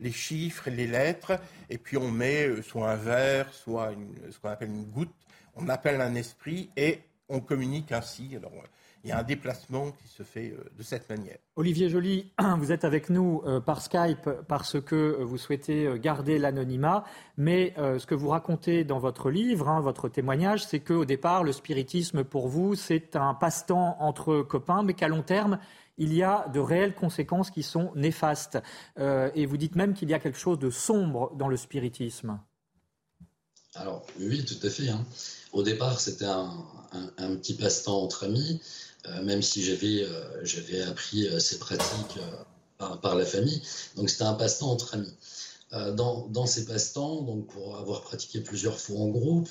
les 0.00 0.12
chiffres 0.12 0.68
et 0.68 0.72
les 0.72 0.86
lettres, 0.86 1.38
et 1.70 1.78
puis 1.78 1.96
on 1.96 2.10
met 2.10 2.62
soit 2.62 2.90
un 2.90 2.96
verre, 2.96 3.52
soit 3.52 3.92
ce 4.30 4.38
qu'on 4.38 4.48
appelle 4.48 4.70
une 4.70 4.84
goutte, 4.84 5.14
on 5.54 5.68
appelle 5.68 6.00
un 6.00 6.14
esprit 6.14 6.70
et 6.76 7.00
on 7.28 7.40
communique 7.40 7.92
ainsi. 7.92 8.36
Alors, 8.36 8.52
il 9.06 9.10
y 9.10 9.12
a 9.12 9.18
un 9.18 9.22
déplacement 9.22 9.92
qui 9.92 10.08
se 10.08 10.24
fait 10.24 10.50
euh, 10.50 10.64
de 10.76 10.82
cette 10.82 11.08
manière. 11.08 11.36
Olivier 11.54 11.88
Joly, 11.88 12.32
vous 12.58 12.72
êtes 12.72 12.84
avec 12.84 13.08
nous 13.08 13.40
euh, 13.46 13.60
par 13.60 13.80
Skype 13.80 14.28
parce 14.48 14.80
que 14.80 15.22
vous 15.22 15.38
souhaitez 15.38 15.86
euh, 15.86 15.96
garder 15.96 16.38
l'anonymat, 16.38 17.04
mais 17.36 17.74
ce 17.76 18.04
que 18.04 18.14
vous 18.14 18.28
racontez 18.28 18.82
dans 18.82 18.98
votre 18.98 19.30
livre, 19.30 19.68
hein, 19.68 19.80
votre 19.80 20.08
témoignage, 20.08 20.64
c'est 20.64 20.80
qu'au 20.80 21.04
départ, 21.04 21.44
le 21.44 21.52
spiritisme 21.52 22.24
pour 22.24 22.48
vous, 22.48 22.74
c'est 22.74 23.14
un 23.14 23.34
passe-temps 23.34 23.96
entre 24.00 24.42
copains, 24.42 24.82
mais 24.82 24.94
qu'à 24.94 25.08
long 25.08 25.22
terme, 25.22 25.58
il 25.98 26.14
y 26.14 26.22
a 26.22 26.48
de 26.52 26.60
réelles 26.60 26.94
conséquences 26.94 27.50
qui 27.50 27.62
sont 27.62 27.92
néfastes. 27.94 28.58
et 28.98 29.46
vous 29.46 29.56
dites 29.56 29.76
même 29.76 29.94
qu'il 29.94 30.10
y 30.10 30.14
a 30.14 30.18
quelque 30.18 30.38
chose 30.38 30.58
de 30.58 30.70
sombre 30.70 31.34
dans 31.36 31.48
le 31.48 31.56
spiritisme. 31.56 32.38
Alors 33.76 34.06
oui, 34.18 34.44
tout 34.44 34.66
à 34.66 34.70
fait. 34.70 34.88
Hein. 34.88 35.04
Au 35.52 35.62
départ, 35.62 36.00
c'était 36.00 36.24
un, 36.24 36.52
petit 37.36 37.54
passe-temps 37.54 38.02
entre 38.02 38.24
amis, 38.24 38.60
euh, 39.06 39.22
même 39.22 39.42
si 39.42 39.62
j'avais 39.62 40.02
euh, 40.02 40.90
appris 40.90 41.28
euh, 41.28 41.38
ces 41.38 41.58
pratiques 41.58 42.18
par, 42.78 43.14
la 43.14 43.24
famille. 43.24 43.62
Donc 43.96 44.10
c'était 44.10 44.24
un 44.24 44.34
passe-temps 44.34 44.70
entre 44.70 44.94
amis. 44.94 45.14
Dans, 45.72 46.46
ces 46.46 46.64
passe-temps, 46.64 47.24
pour 47.48 47.76
avoir 47.76 48.02
pratiqué 48.02 48.40
plusieurs 48.40 48.78
fois 48.78 49.00
en 49.00 49.08
groupe, 49.08 49.50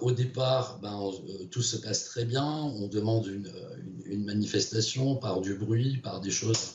au 0.00 0.12
départ, 0.12 0.78
ben, 0.82 1.10
tout 1.50 1.62
se 1.62 1.76
passe 1.76 2.04
très 2.04 2.24
bien. 2.24 2.44
On 2.44 2.88
demande 2.88 3.26
une, 3.26 4.24
manifestation 4.24 5.16
par 5.16 5.40
du 5.40 5.54
bruit, 5.54 5.98
par 5.98 6.20
des 6.20 6.30
choses 6.30 6.74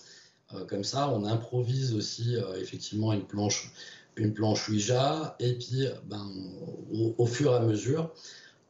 comme 0.67 0.83
ça. 0.83 1.09
On 1.09 1.25
improvise 1.25 1.93
aussi 1.93 2.35
effectivement 2.59 3.13
une 3.13 3.25
planche 3.25 3.71
une 4.19 4.33
planche 4.33 4.67
Ouija, 4.69 5.35
et 5.39 5.53
puis 5.53 5.87
ben, 6.05 6.29
au, 7.17 7.25
fur 7.25 7.53
et 7.53 7.55
à 7.55 7.59
mesure, 7.61 8.13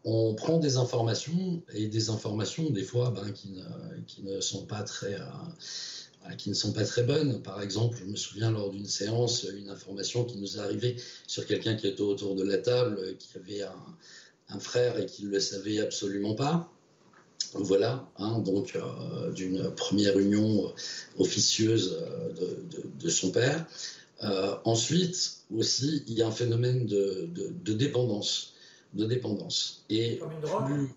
on 0.05 0.33
prend 0.35 0.59
des 0.59 0.77
informations, 0.77 1.61
et 1.73 1.87
des 1.87 2.09
informations 2.09 2.69
des 2.69 2.83
fois 2.83 3.11
ben, 3.11 3.31
qui, 3.31 3.55
ne, 4.23 4.39
sont 4.41 4.65
pas 4.65 4.83
très... 4.83 5.17
Euh, 6.25 6.35
qui 6.35 6.49
ne 6.49 6.53
sont 6.53 6.73
pas 6.73 6.83
très 6.83 7.03
bonnes. 7.03 7.41
Par 7.41 7.61
exemple, 7.61 7.97
je 7.97 8.05
me 8.05 8.15
souviens 8.15 8.51
lors 8.51 8.71
d'une 8.71 8.85
séance, 8.85 9.43
une 9.43 9.69
information 9.69 10.25
qui 10.25 10.37
nous 10.37 10.57
est 10.57 10.59
arrivée 10.59 10.97
sur 11.27 11.45
quelqu'un 11.45 11.75
qui 11.75 11.87
était 11.87 12.01
autour 12.01 12.35
de 12.35 12.43
la 12.43 12.57
table, 12.57 13.15
qui 13.17 13.37
avait 13.37 13.61
un, 13.61 14.59
frère 14.59 14.99
et 14.99 15.05
qui 15.05 15.25
ne 15.25 15.29
le 15.29 15.39
savait 15.39 15.79
absolument 15.79 16.35
pas. 16.35 16.71
Voilà, 17.53 18.09
hein, 18.17 18.39
donc 18.39 18.75
euh, 18.75 19.31
d'une 19.31 19.73
première 19.75 20.19
union 20.19 20.71
officieuse 21.17 21.97
euh, 22.01 22.33
de, 22.33 22.83
de, 22.99 23.09
son 23.09 23.31
père. 23.31 23.65
Euh, 24.23 24.55
ensuite, 24.65 25.37
aussi, 25.55 26.03
il 26.07 26.13
y 26.15 26.21
a 26.21 26.27
un 26.27 26.31
phénomène 26.31 26.85
de, 26.85 27.29
dépendance. 27.73 28.53
De 28.93 29.05
dépendance. 29.05 29.85
Et 29.89 30.19
plus 30.55 30.89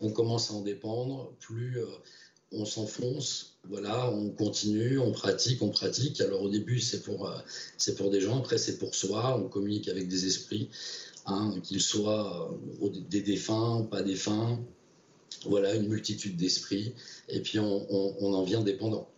on 0.00 0.10
commence 0.10 0.50
à 0.50 0.54
en 0.54 0.60
dépendre, 0.60 1.32
plus 1.40 1.78
euh, 1.78 1.86
on 2.52 2.64
s'enfonce. 2.64 3.53
Voilà, 3.70 4.10
on 4.10 4.30
continue, 4.30 4.98
on 4.98 5.12
pratique, 5.12 5.62
on 5.62 5.70
pratique. 5.70 6.20
Alors 6.20 6.42
au 6.42 6.48
début, 6.48 6.80
c'est 6.80 7.02
pour, 7.02 7.28
euh, 7.28 7.38
c'est 7.78 7.96
pour 7.96 8.10
des 8.10 8.20
gens, 8.20 8.38
après 8.38 8.58
c'est 8.58 8.78
pour 8.78 8.94
soi. 8.94 9.38
On 9.42 9.48
communique 9.48 9.88
avec 9.88 10.08
des 10.08 10.26
esprits, 10.26 10.68
hein, 11.26 11.54
qu'ils 11.62 11.80
soient 11.80 12.54
des 13.10 13.22
défunts, 13.22 13.86
pas 13.90 14.02
défunts. 14.02 14.60
Voilà, 15.46 15.74
une 15.74 15.88
multitude 15.88 16.36
d'esprits. 16.36 16.94
Et 17.28 17.40
puis 17.40 17.58
on 17.58 18.34
en 18.34 18.42
vient 18.44 18.60
dépendant. 18.60 19.08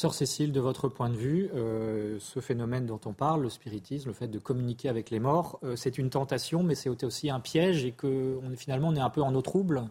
Sœur 0.00 0.14
Cécile, 0.14 0.50
de 0.50 0.60
votre 0.60 0.88
point 0.88 1.10
de 1.10 1.16
vue, 1.16 1.50
euh, 1.54 2.16
ce 2.20 2.40
phénomène 2.40 2.86
dont 2.86 3.00
on 3.04 3.12
parle, 3.12 3.42
le 3.42 3.50
spiritisme, 3.50 4.08
le 4.08 4.14
fait 4.14 4.28
de 4.28 4.38
communiquer 4.38 4.88
avec 4.88 5.10
les 5.10 5.20
morts, 5.20 5.58
euh, 5.62 5.76
c'est 5.76 5.98
une 5.98 6.08
tentation, 6.08 6.62
mais 6.62 6.74
c'est 6.74 7.04
aussi 7.04 7.28
un 7.28 7.38
piège 7.38 7.84
et 7.84 7.92
que 7.92 8.38
on 8.42 8.56
finalement 8.56 8.88
on 8.88 8.96
est 8.96 9.00
un 9.00 9.10
peu 9.10 9.20
en 9.20 9.34
eau 9.34 9.42
trouble? 9.42 9.82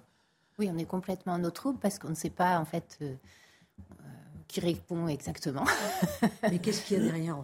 Oui, 0.60 0.70
on 0.74 0.78
est 0.78 0.86
complètement 0.86 1.34
en 1.34 1.44
eau 1.44 1.52
trouble 1.52 1.80
parce 1.80 1.98
qu'on 1.98 2.10
ne 2.10 2.16
sait 2.16 2.30
pas 2.30 2.60
en 2.60 2.66
fait 2.66 2.98
euh, 3.02 3.16
qui 4.48 4.60
répond 4.60 5.08
exactement. 5.08 5.66
mais 6.44 6.60
qu'est-ce 6.60 6.84
qu'il 6.84 6.98
y 6.98 7.02
a 7.02 7.04
derrière 7.04 7.42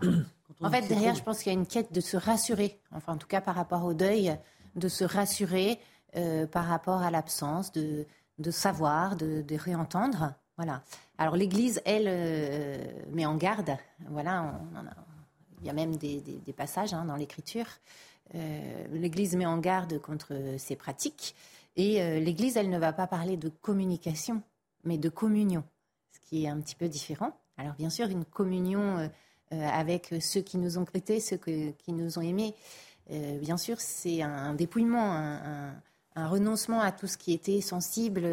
En 0.61 0.69
fait, 0.69 0.87
derrière, 0.87 1.15
je 1.15 1.23
pense 1.23 1.39
qu'il 1.39 1.51
y 1.51 1.55
a 1.55 1.59
une 1.59 1.67
quête 1.67 1.93
de 1.93 2.01
se 2.01 2.17
rassurer, 2.17 2.79
enfin 2.91 3.13
en 3.13 3.17
tout 3.17 3.27
cas 3.27 3.41
par 3.41 3.55
rapport 3.55 3.83
au 3.85 3.93
deuil, 3.93 4.37
de 4.75 4.87
se 4.87 5.03
rassurer 5.03 5.79
par 6.51 6.65
rapport 6.65 7.01
à 7.01 7.11
l'absence, 7.11 7.71
de, 7.73 8.05
de 8.39 8.51
savoir, 8.51 9.15
de, 9.15 9.41
de 9.41 9.55
réentendre. 9.55 10.33
Voilà. 10.57 10.83
Alors 11.17 11.35
l'Église, 11.35 11.81
elle, 11.85 12.05
euh, 12.07 12.77
met 13.11 13.25
en 13.25 13.35
garde. 13.35 13.77
Voilà, 14.09 14.59
il 15.61 15.67
y 15.67 15.69
a 15.69 15.73
même 15.73 15.95
des, 15.95 16.21
passages 16.55 16.93
hein, 16.93 17.05
dans 17.05 17.15
l'Écriture. 17.15 17.67
Euh, 18.33 18.87
L'Église 18.91 19.35
met 19.35 19.45
en 19.45 19.57
garde 19.57 19.99
contre 19.99 20.33
ces 20.57 20.75
pratiques. 20.75 21.35
Et 21.75 22.01
euh, 22.01 22.19
l'Église, 22.19 22.57
elle 22.57 22.69
ne 22.69 22.79
va 22.79 22.93
pas 22.93 23.07
parler 23.07 23.37
de 23.37 23.49
communication, 23.49 24.41
mais 24.83 24.97
de 24.97 25.09
communion, 25.09 25.63
ce 26.11 26.19
qui 26.19 26.45
est 26.45 26.47
un 26.47 26.59
petit 26.59 26.75
peu 26.75 26.87
différent. 26.87 27.37
Alors 27.57 27.75
bien 27.75 27.89
sûr, 27.89 28.07
une 28.09 28.25
communion 28.25 29.09
avec 29.51 30.13
ceux 30.19 30.41
qui 30.41 30.57
nous 30.57 30.77
ont 30.77 30.83
prêtés, 30.83 31.21
ceux 31.21 31.37
qui 31.37 31.93
nous 31.93 32.19
ont 32.19 32.21
aimés, 32.21 32.53
bien 33.09 33.55
sûr, 33.55 33.79
c'est 33.79 34.21
un, 34.21 34.53
dépouillement, 34.53 35.13
un, 35.13 36.27
renoncement 36.27 36.81
à 36.81 36.91
tout 36.91 37.07
ce 37.07 37.17
qui 37.17 37.31
était 37.31 37.61
sensible, 37.61 38.27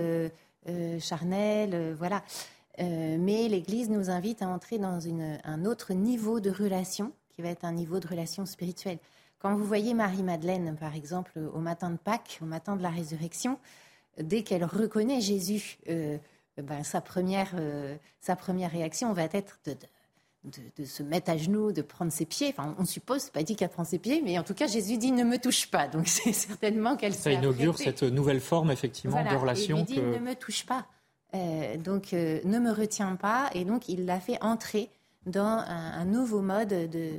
euh, 0.69 1.01
charnel, 1.01 1.75
euh, 1.75 1.95
voilà. 1.97 2.23
Euh, 2.79 3.17
mais 3.19 3.49
l'Église 3.49 3.91
nous 3.91 4.11
invite 4.11 4.43
à 4.43 4.49
entrer 4.49 4.79
dans 4.79 5.01
un 5.09 5.65
autre 5.65 5.93
niveau 5.93 6.39
de 6.39 6.51
relation, 6.51 7.13
qui 7.31 7.43
va 7.43 7.49
être 7.49 7.65
un 7.65 7.73
niveau 7.73 7.99
de 7.99 8.07
relation 8.07 8.47
spirituelle. 8.47 8.99
Quand 9.43 9.57
vous 9.57 9.65
voyez 9.65 9.93
Marie-Madeleine, 9.93 10.77
par 10.79 10.95
exemple, 10.95 11.33
au 11.53 11.59
matin 11.59 11.91
de 11.91 11.97
Pâques, 11.97 12.39
au 12.41 12.47
matin 12.47 12.77
de 12.77 12.83
la 12.83 12.91
résurrection, 12.91 13.59
dès 14.19 14.43
qu'elle 14.43 14.65
reconnaît 14.65 15.21
Jésus, 15.21 15.79
ben, 15.87 16.85
sa, 16.85 17.01
première, 17.01 17.53
sa 18.21 18.37
première 18.37 18.71
réaction 18.71 19.13
va 19.13 19.25
être 19.25 19.59
de, 19.65 19.75
de, 20.45 20.85
se 20.85 21.03
mettre 21.03 21.31
à 21.31 21.37
genoux, 21.37 21.73
de 21.73 21.83
prendre 21.83 22.13
ses 22.13 22.25
pieds. 22.25 22.55
Enfin, 22.57 22.75
on 22.79 22.85
suppose, 22.85 23.31
pas 23.31 23.43
dit 23.43 23.57
qu'elle 23.57 23.69
prend 23.69 23.85
ses 23.85 23.99
pieds, 23.99 24.23
mais 24.25 24.39
en 24.39 24.43
tout 24.43 24.55
cas, 24.55 24.67
Jésus 24.67 24.99
dit 24.99 25.13
ne 25.13 25.25
me 25.25 25.39
touche 25.39 25.71
pas. 25.71 25.89
Donc 25.89 26.09
c'est 26.09 26.33
certainement 26.33 26.97
qu'elle 26.97 27.15
Ça 27.15 27.33
inaugure 27.33 27.79
cette 27.79 28.03
nouvelle 28.03 28.41
forme, 28.41 28.71
effectivement, 28.71 29.23
de 29.23 29.37
relation. 29.37 29.79
il 29.79 29.85
dit 29.85 30.01
ne 30.01 30.19
me 30.19 30.35
touche 30.35 30.67
pas. 30.67 30.87
Euh, 31.35 31.77
donc 31.79 32.13
euh, 32.13 32.41
ne 32.45 32.59
me 32.59 32.73
retiens 32.73 33.17
pas. 33.17 33.51
Et 33.55 33.65
donc 33.65 33.89
il 33.89 34.05
l'a 34.05 34.21
fait 34.21 34.43
entrer 34.43 34.91
dans 35.27 35.65
un, 35.67 36.05
nouveau 36.05 36.41
mode 36.41 36.69
de, 36.69 37.11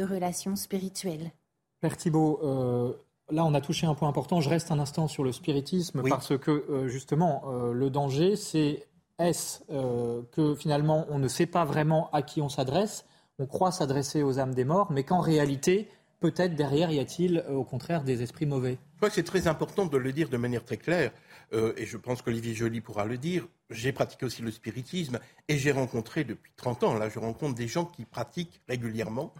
de 0.00 0.14
relation 0.14 0.56
spirituelle. 0.56 1.32
Père 1.80 1.96
Thibault, 1.96 2.40
euh, 2.42 2.92
là 3.30 3.44
on 3.44 3.54
a 3.54 3.60
touché 3.60 3.86
un 3.86 3.94
point 3.94 4.08
important. 4.08 4.40
Je 4.40 4.50
reste 4.50 4.70
un 4.70 4.78
instant 4.78 5.08
sur 5.08 5.24
le 5.24 5.32
spiritisme 5.32 6.02
parce 6.08 6.36
que 6.38 6.86
justement, 6.88 7.44
le 7.72 7.90
danger, 7.90 8.36
c'est 8.36 8.86
est-ce 9.20 9.60
euh, 9.70 10.22
que 10.32 10.54
finalement 10.54 11.06
on 11.10 11.18
ne 11.18 11.28
sait 11.28 11.46
pas 11.46 11.64
vraiment 11.64 12.10
à 12.12 12.22
qui 12.22 12.40
on 12.40 12.48
s'adresse 12.48 13.04
On 13.38 13.46
croit 13.46 13.70
s'adresser 13.70 14.22
aux 14.22 14.38
âmes 14.38 14.54
des 14.54 14.64
morts, 14.64 14.90
mais 14.90 15.04
qu'en 15.04 15.20
réalité, 15.20 15.88
peut-être 16.20 16.54
derrière, 16.54 16.90
y 16.90 16.98
a-t-il 16.98 17.38
euh, 17.38 17.52
au 17.52 17.64
contraire 17.64 18.02
des 18.02 18.22
esprits 18.22 18.46
mauvais 18.46 18.78
Je 18.94 18.96
crois 18.96 19.10
que 19.10 19.14
c'est 19.14 19.22
très 19.22 19.46
important 19.46 19.84
de 19.84 19.98
le 19.98 20.12
dire 20.12 20.30
de 20.30 20.38
manière 20.38 20.64
très 20.64 20.78
claire, 20.78 21.12
euh, 21.52 21.74
et 21.76 21.84
je 21.84 21.98
pense 21.98 22.22
qu'Olivier 22.22 22.54
Joly 22.54 22.80
pourra 22.80 23.04
le 23.04 23.18
dire. 23.18 23.46
J'ai 23.68 23.92
pratiqué 23.92 24.24
aussi 24.24 24.40
le 24.40 24.50
spiritisme, 24.50 25.18
et 25.48 25.58
j'ai 25.58 25.72
rencontré 25.72 26.24
depuis 26.24 26.52
30 26.56 26.84
ans, 26.84 26.94
là 26.94 27.10
je 27.10 27.18
rencontre 27.18 27.54
des 27.54 27.68
gens 27.68 27.84
qui 27.84 28.06
pratiquent 28.06 28.62
régulièrement, 28.68 29.34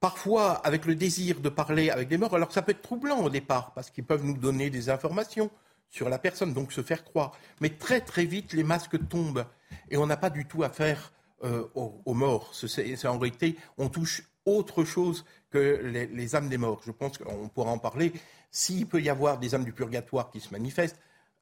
parfois 0.00 0.54
avec 0.66 0.86
le 0.86 0.94
désir 0.94 1.40
de 1.40 1.48
parler 1.48 1.90
avec 1.90 2.08
des 2.08 2.18
morts. 2.18 2.34
Alors 2.34 2.52
ça 2.52 2.62
peut 2.62 2.72
être 2.72 2.82
troublant 2.82 3.18
au 3.18 3.30
départ, 3.30 3.72
parce 3.74 3.90
qu'ils 3.90 4.04
peuvent 4.04 4.24
nous 4.24 4.36
donner 4.36 4.70
des 4.70 4.90
informations 4.90 5.50
sur 5.90 6.08
la 6.08 6.18
personne, 6.18 6.54
donc 6.54 6.72
se 6.72 6.82
faire 6.82 7.04
croire. 7.04 7.32
Mais 7.60 7.70
très 7.70 8.00
très 8.00 8.24
vite, 8.24 8.52
les 8.52 8.64
masques 8.64 9.08
tombent 9.08 9.44
et 9.90 9.96
on 9.96 10.06
n'a 10.06 10.16
pas 10.16 10.30
du 10.30 10.46
tout 10.46 10.62
affaire 10.62 11.12
euh, 11.44 11.66
aux, 11.74 12.14
morts. 12.14 12.54
C'est 12.54 13.06
en 13.06 13.18
réalité, 13.18 13.56
on 13.78 13.88
touche 13.88 14.22
autre 14.44 14.84
chose 14.84 15.24
que 15.50 15.80
les, 16.12 16.36
âmes 16.36 16.48
des 16.48 16.58
morts. 16.58 16.80
Je 16.84 16.92
pense 16.92 17.18
qu'on 17.18 17.48
pourra 17.48 17.70
en 17.70 17.78
parler. 17.78 18.12
S'il 18.50 18.86
peut 18.86 19.00
y 19.00 19.08
avoir 19.08 19.38
des 19.38 19.54
âmes 19.54 19.64
du 19.64 19.72
purgatoire 19.72 20.30
qui 20.30 20.40
se 20.40 20.50
manifestent, 20.50 20.98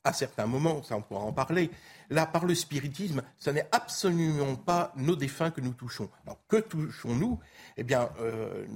à 0.08 0.12
certains 0.12 0.46
moments, 0.46 0.82
ça 0.82 0.96
on 0.96 1.02
pourra 1.02 1.20
en 1.20 1.32
parler. 1.32 1.70
Là, 2.10 2.24
par 2.24 2.46
le 2.46 2.54
spiritisme, 2.54 3.22
ce 3.36 3.50
n'est 3.50 3.68
absolument 3.72 4.56
pas 4.56 4.92
nos 4.96 5.14
défunts 5.14 5.50
que 5.50 5.60
nous 5.60 5.74
touchons. 5.74 6.08
Alors, 6.24 6.38
que 6.48 6.56
touchons-nous? 6.56 7.38
Eh 7.76 7.82
bien, 7.84 8.08
euh, 8.20 8.66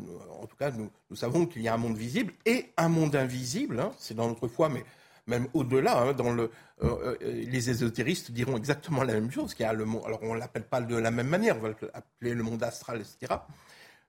en 0.43 0.47
tout 0.47 0.57
cas, 0.57 0.71
nous, 0.71 0.91
savons 1.17 1.47
qu'il 1.47 1.63
y 1.63 1.69
a 1.69 1.75
un 1.75 1.79
monde 1.79 1.97
visible 1.97 2.35
et 2.45 2.73
un 2.77 2.89
monde 2.89 3.17
invisible. 3.17 3.81
Hein. 3.81 3.93
c'est 3.99 4.15
dans 4.15 4.29
notre 4.29 4.49
foi, 4.49 4.69
mais 4.69 4.85
même 5.27 5.49
au-delà, 5.55 6.03
hein, 6.03 6.13
dans 6.13 6.33
le, 6.33 6.51
euh, 6.83 7.17
euh, 7.23 7.45
les 7.47 7.71
ésotéristes 7.71 8.31
diront 8.31 8.59
exactement 8.59 9.03
la 9.03 9.15
même 9.15 9.31
chose. 9.31 9.55
Qu'il 9.55 9.65
y 9.65 9.69
a 9.69 9.73
le 9.73 9.87
monde, 9.87 10.03
alors 10.05 10.23
on 10.23 10.35
l'appelle 10.35 10.65
pas 10.65 10.83
de 10.83 10.97
la 10.97 11.11
même 11.11 11.29
manière, 11.29 11.57
on 11.57 11.61
va 11.61 11.69
l'appeler 11.71 12.35
le 12.35 12.43
monde 12.43 12.63
astral, 12.63 13.01
etc. 13.01 13.41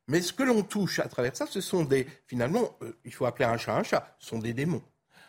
Mais 0.09 0.21
ce 0.21 0.33
que 0.33 0.43
l'on 0.43 0.63
touche 0.63 0.99
à 0.99 1.07
travers 1.07 1.33
ça, 1.33 1.45
ce 1.47 1.61
sont 1.61 1.85
des, 1.85 2.05
finalement, 2.27 2.77
il 3.05 3.13
faut 3.13 3.25
appeler 3.25 3.45
un 3.45 3.55
chat 3.55 3.77
un 3.77 3.83
chat, 3.83 4.13
ce 4.19 4.27
sont 4.27 4.39
des 4.39 4.53
démons. 4.53 4.81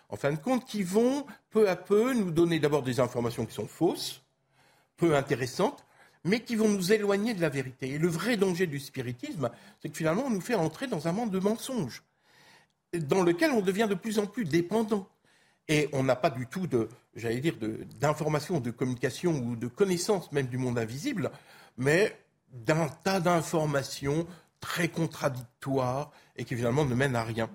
En 0.09 0.17
fin 0.17 0.33
de 0.33 0.37
compte, 0.39 0.65
qui 0.65 0.83
vont 0.83 1.27
peu 1.51 1.69
à 1.69 1.77
peu 1.77 2.13
nous 2.15 2.31
donner 2.31 2.59
d'abord 2.59 2.83
des 2.83 3.01
informations 3.01 3.47
qui 3.47 3.55
sont 3.55 3.67
fausses, 3.67 4.23
peu 4.97 5.17
intéressantes, 5.17 5.85
mais 6.25 6.41
qui 6.41 6.57
vont 6.57 6.69
nous 6.69 6.93
éloigner 6.93 7.35
de 7.35 7.41
la 7.41 7.49
vérité. 7.49 7.91
Et 7.91 7.99
le 7.99 8.09
vrai 8.09 8.37
danger 8.37 8.67
du 8.67 8.81
spiritisme, 8.81 9.51
c'est 9.81 9.91
que 9.91 9.97
finalement, 9.97 10.25
on 10.27 10.31
nous 10.31 10.41
fait 10.41 10.55
entrer 10.55 10.87
dans 10.87 11.07
un 11.07 11.13
monde 11.13 11.31
de 11.31 11.39
mensonges, 11.39 12.03
dans 12.95 13.23
lequel 13.23 13.51
on 13.51 13.61
devient 13.61 13.87
de 13.89 13.95
plus 13.95 14.19
en 14.19 14.27
plus 14.27 14.45
dépendant. 14.45 15.09
Et 15.69 15.89
on 15.93 16.03
n'a 16.03 16.17
pas 16.17 16.31
du 16.31 16.47
tout 16.47 16.67
de, 16.67 16.89
j'allais 17.15 17.41
dire, 17.41 17.57
d'information, 17.99 18.61
de, 18.61 18.71
communication 18.71 19.33
ou 19.33 19.57
de 19.57 19.67
connaissance 19.67 20.31
même 20.33 20.47
du 20.47 20.59
monde 20.59 20.79
invisible, 20.79 21.31
mais 21.77 22.17
d'un 22.53 22.89
tas 22.89 23.21
d'informations 23.21 24.27
très 24.61 24.89
contradictoires 24.89 26.11
et 26.37 26.45
qui 26.45 26.57
finalement 26.57 26.85
ne 26.85 26.95
mènent 26.95 27.17
à 27.17 27.25
rien. 27.25 27.51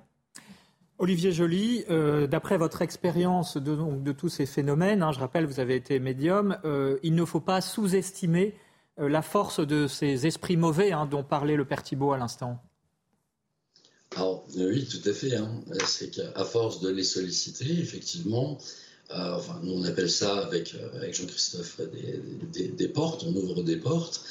Olivier 0.99 1.31
Joly, 1.31 1.85
euh, 1.89 2.27
d'après 2.27 2.57
votre 2.57 2.81
expérience 2.81 3.55
de, 3.55 4.11
tous 4.11 4.27
ces 4.27 4.45
phénomènes, 4.45 5.01
hein, 5.01 5.13
je 5.13 5.19
rappelle, 5.19 5.45
vous 5.45 5.61
avez 5.61 5.75
été 5.75 5.97
médium, 5.97 6.57
euh, 6.65 6.99
il 7.03 7.15
ne 7.15 7.23
faut 7.23 7.39
pas 7.39 7.61
sous-estimer 7.61 8.53
euh, 8.99 9.07
la 9.07 9.21
force 9.21 9.65
de 9.65 9.87
ces 9.87 10.27
esprits 10.27 10.57
mauvais 10.57 10.91
hein, 10.91 11.05
dont 11.05 11.23
parlait 11.23 11.55
le 11.55 11.63
père 11.63 11.83
Thibault 11.83 12.11
à 12.11 12.17
l'instant. 12.17 12.61
Alors, 14.17 14.45
oui, 14.57 14.89
tout 14.89 15.09
à 15.09 15.13
fait. 15.13 15.37
Hein. 15.37 15.61
C'est 15.85 16.09
qu'à 16.09 16.43
force 16.43 16.81
de 16.81 16.89
les 16.89 17.03
solliciter, 17.03 17.79
effectivement, 17.79 18.57
euh, 19.11 19.39
nous 19.63 19.73
on 19.73 19.83
appelle 19.83 20.09
ça 20.09 20.37
avec, 20.37 20.75
euh, 20.75 20.97
avec 20.97 21.15
Jean-Christophe 21.15 21.81
des, 22.51 22.87
portes, 22.87 23.23
on 23.23 23.35
ouvre 23.35 23.63
des 23.63 23.77
portes, 23.77 24.21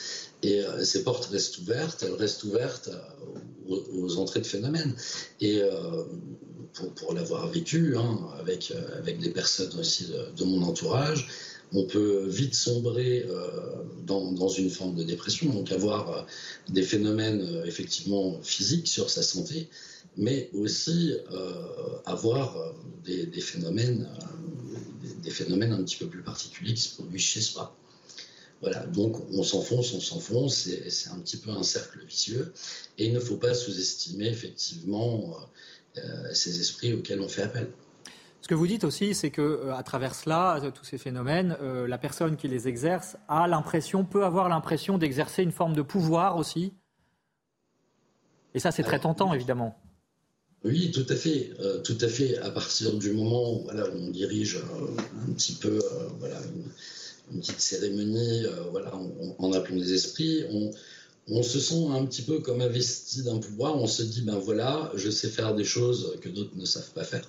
et 0.42 0.60
euh, 0.60 0.84
ces 0.84 1.02
portes 1.02 1.26
restent 1.26 1.58
ouvertes, 1.58 2.04
elles 2.06 2.14
restent 2.14 2.44
ouvertes 2.44 2.90
aux, 3.68 4.16
entrées 4.18 4.40
de 4.40 4.46
phénomènes. 4.46 4.94
Et 5.40 5.60
pour, 6.72 6.92
pour 6.94 7.12
l'avoir 7.12 7.48
vécu, 7.48 7.96
hein, 7.96 8.18
avec, 8.38 8.72
avec 8.96 9.18
des 9.18 9.30
personnes 9.30 9.78
aussi 9.78 10.06
de 10.36 10.44
mon 10.44 10.62
entourage, 10.62 11.28
on 11.72 11.84
peut 11.84 12.26
vite 12.26 12.54
sombrer 12.54 13.26
euh, 13.28 13.48
dans, 14.06 14.48
une 14.48 14.70
forme 14.70 14.94
de 14.94 15.02
dépression, 15.02 15.52
donc 15.52 15.70
avoir 15.70 16.26
des 16.68 16.82
phénomènes 16.82 17.62
effectivement 17.66 18.40
physiques 18.42 18.88
sur 18.88 19.10
sa 19.10 19.22
santé, 19.22 19.68
mais 20.16 20.50
aussi 20.52 21.14
avoir 22.06 22.74
des, 23.04 23.40
phénomènes, 23.40 24.08
des, 25.22 25.30
phénomènes 25.30 25.72
un 25.72 25.82
petit 25.84 25.96
peu 25.96 26.06
plus 26.06 26.22
particuliers 26.22 26.74
qui 26.74 26.82
se 26.82 26.94
produisent 26.94 27.22
chez 27.22 27.40
soi. 27.40 27.76
Voilà, 28.60 28.84
donc 28.86 29.22
on 29.32 29.44
s'enfonce, 29.44 29.92
on 29.92 30.00
s'enfonce, 30.00 30.68
c'est 30.88 31.10
un 31.10 31.18
petit 31.20 31.36
peu 31.36 31.50
un 31.50 31.62
cercle 31.62 32.04
vicieux, 32.04 32.52
et 32.98 33.06
il 33.06 33.12
ne 33.12 33.20
faut 33.20 33.36
pas 33.36 33.54
sous-estimer 33.54 34.26
effectivement 34.26 35.36
ces 36.32 36.60
esprits 36.60 36.92
auxquels 36.94 37.20
on 37.20 37.28
fait 37.28 37.42
appel. 37.42 37.70
Ce 38.48 38.54
que 38.54 38.54
vous 38.54 38.66
dites 38.66 38.84
aussi, 38.84 39.14
c'est 39.14 39.30
que 39.30 39.42
euh, 39.42 39.76
à 39.76 39.82
travers 39.82 40.14
cela, 40.14 40.58
euh, 40.62 40.70
tous 40.70 40.84
ces 40.84 40.96
phénomènes, 40.96 41.56
euh, 41.60 41.86
la 41.86 41.98
personne 41.98 42.36
qui 42.36 42.48
les 42.48 42.66
exerce 42.66 43.18
a 43.28 43.46
l'impression, 43.48 44.04
peut 44.04 44.24
avoir 44.24 44.48
l'impression 44.48 44.96
d'exercer 44.96 45.42
une 45.42 45.52
forme 45.52 45.74
de 45.74 45.82
pouvoir 45.82 46.36
aussi. 46.36 46.72
Et 48.54 48.58
ça, 48.58 48.70
c'est 48.70 48.84
très 48.84 49.00
tentant, 49.00 49.34
évidemment. 49.34 49.78
Oui, 50.64 50.90
tout 50.90 51.06
à 51.08 51.14
fait, 51.14 51.52
tout 51.84 51.98
à 52.00 52.08
fait. 52.08 52.36
À 52.38 52.50
partir 52.50 52.92
du 52.94 53.12
moment 53.12 53.52
où 53.52 53.70
on 53.70 54.10
dirige 54.10 54.58
un 55.28 55.32
petit 55.32 55.52
peu, 55.52 55.78
voilà, 56.18 56.40
une, 57.30 57.40
petite 57.40 57.60
cérémonie, 57.60 58.44
voilà, 58.72 58.92
en, 59.38 59.52
appelant 59.52 59.76
des 59.76 59.94
esprits, 59.94 60.44
on, 60.50 60.70
on 61.30 61.42
se 61.42 61.60
sent 61.60 61.86
un 61.90 62.04
petit 62.06 62.22
peu 62.22 62.40
comme 62.40 62.60
investi 62.60 63.22
d'un 63.22 63.38
pouvoir. 63.38 63.76
On 63.76 63.86
se 63.86 64.02
dit, 64.02 64.22
ben 64.22 64.38
voilà, 64.38 64.90
je 64.94 65.10
sais 65.10 65.28
faire 65.28 65.54
des 65.54 65.64
choses 65.64 66.16
que 66.20 66.28
d'autres 66.28 66.56
ne 66.56 66.64
savent 66.64 66.90
pas 66.92 67.04
faire. 67.04 67.28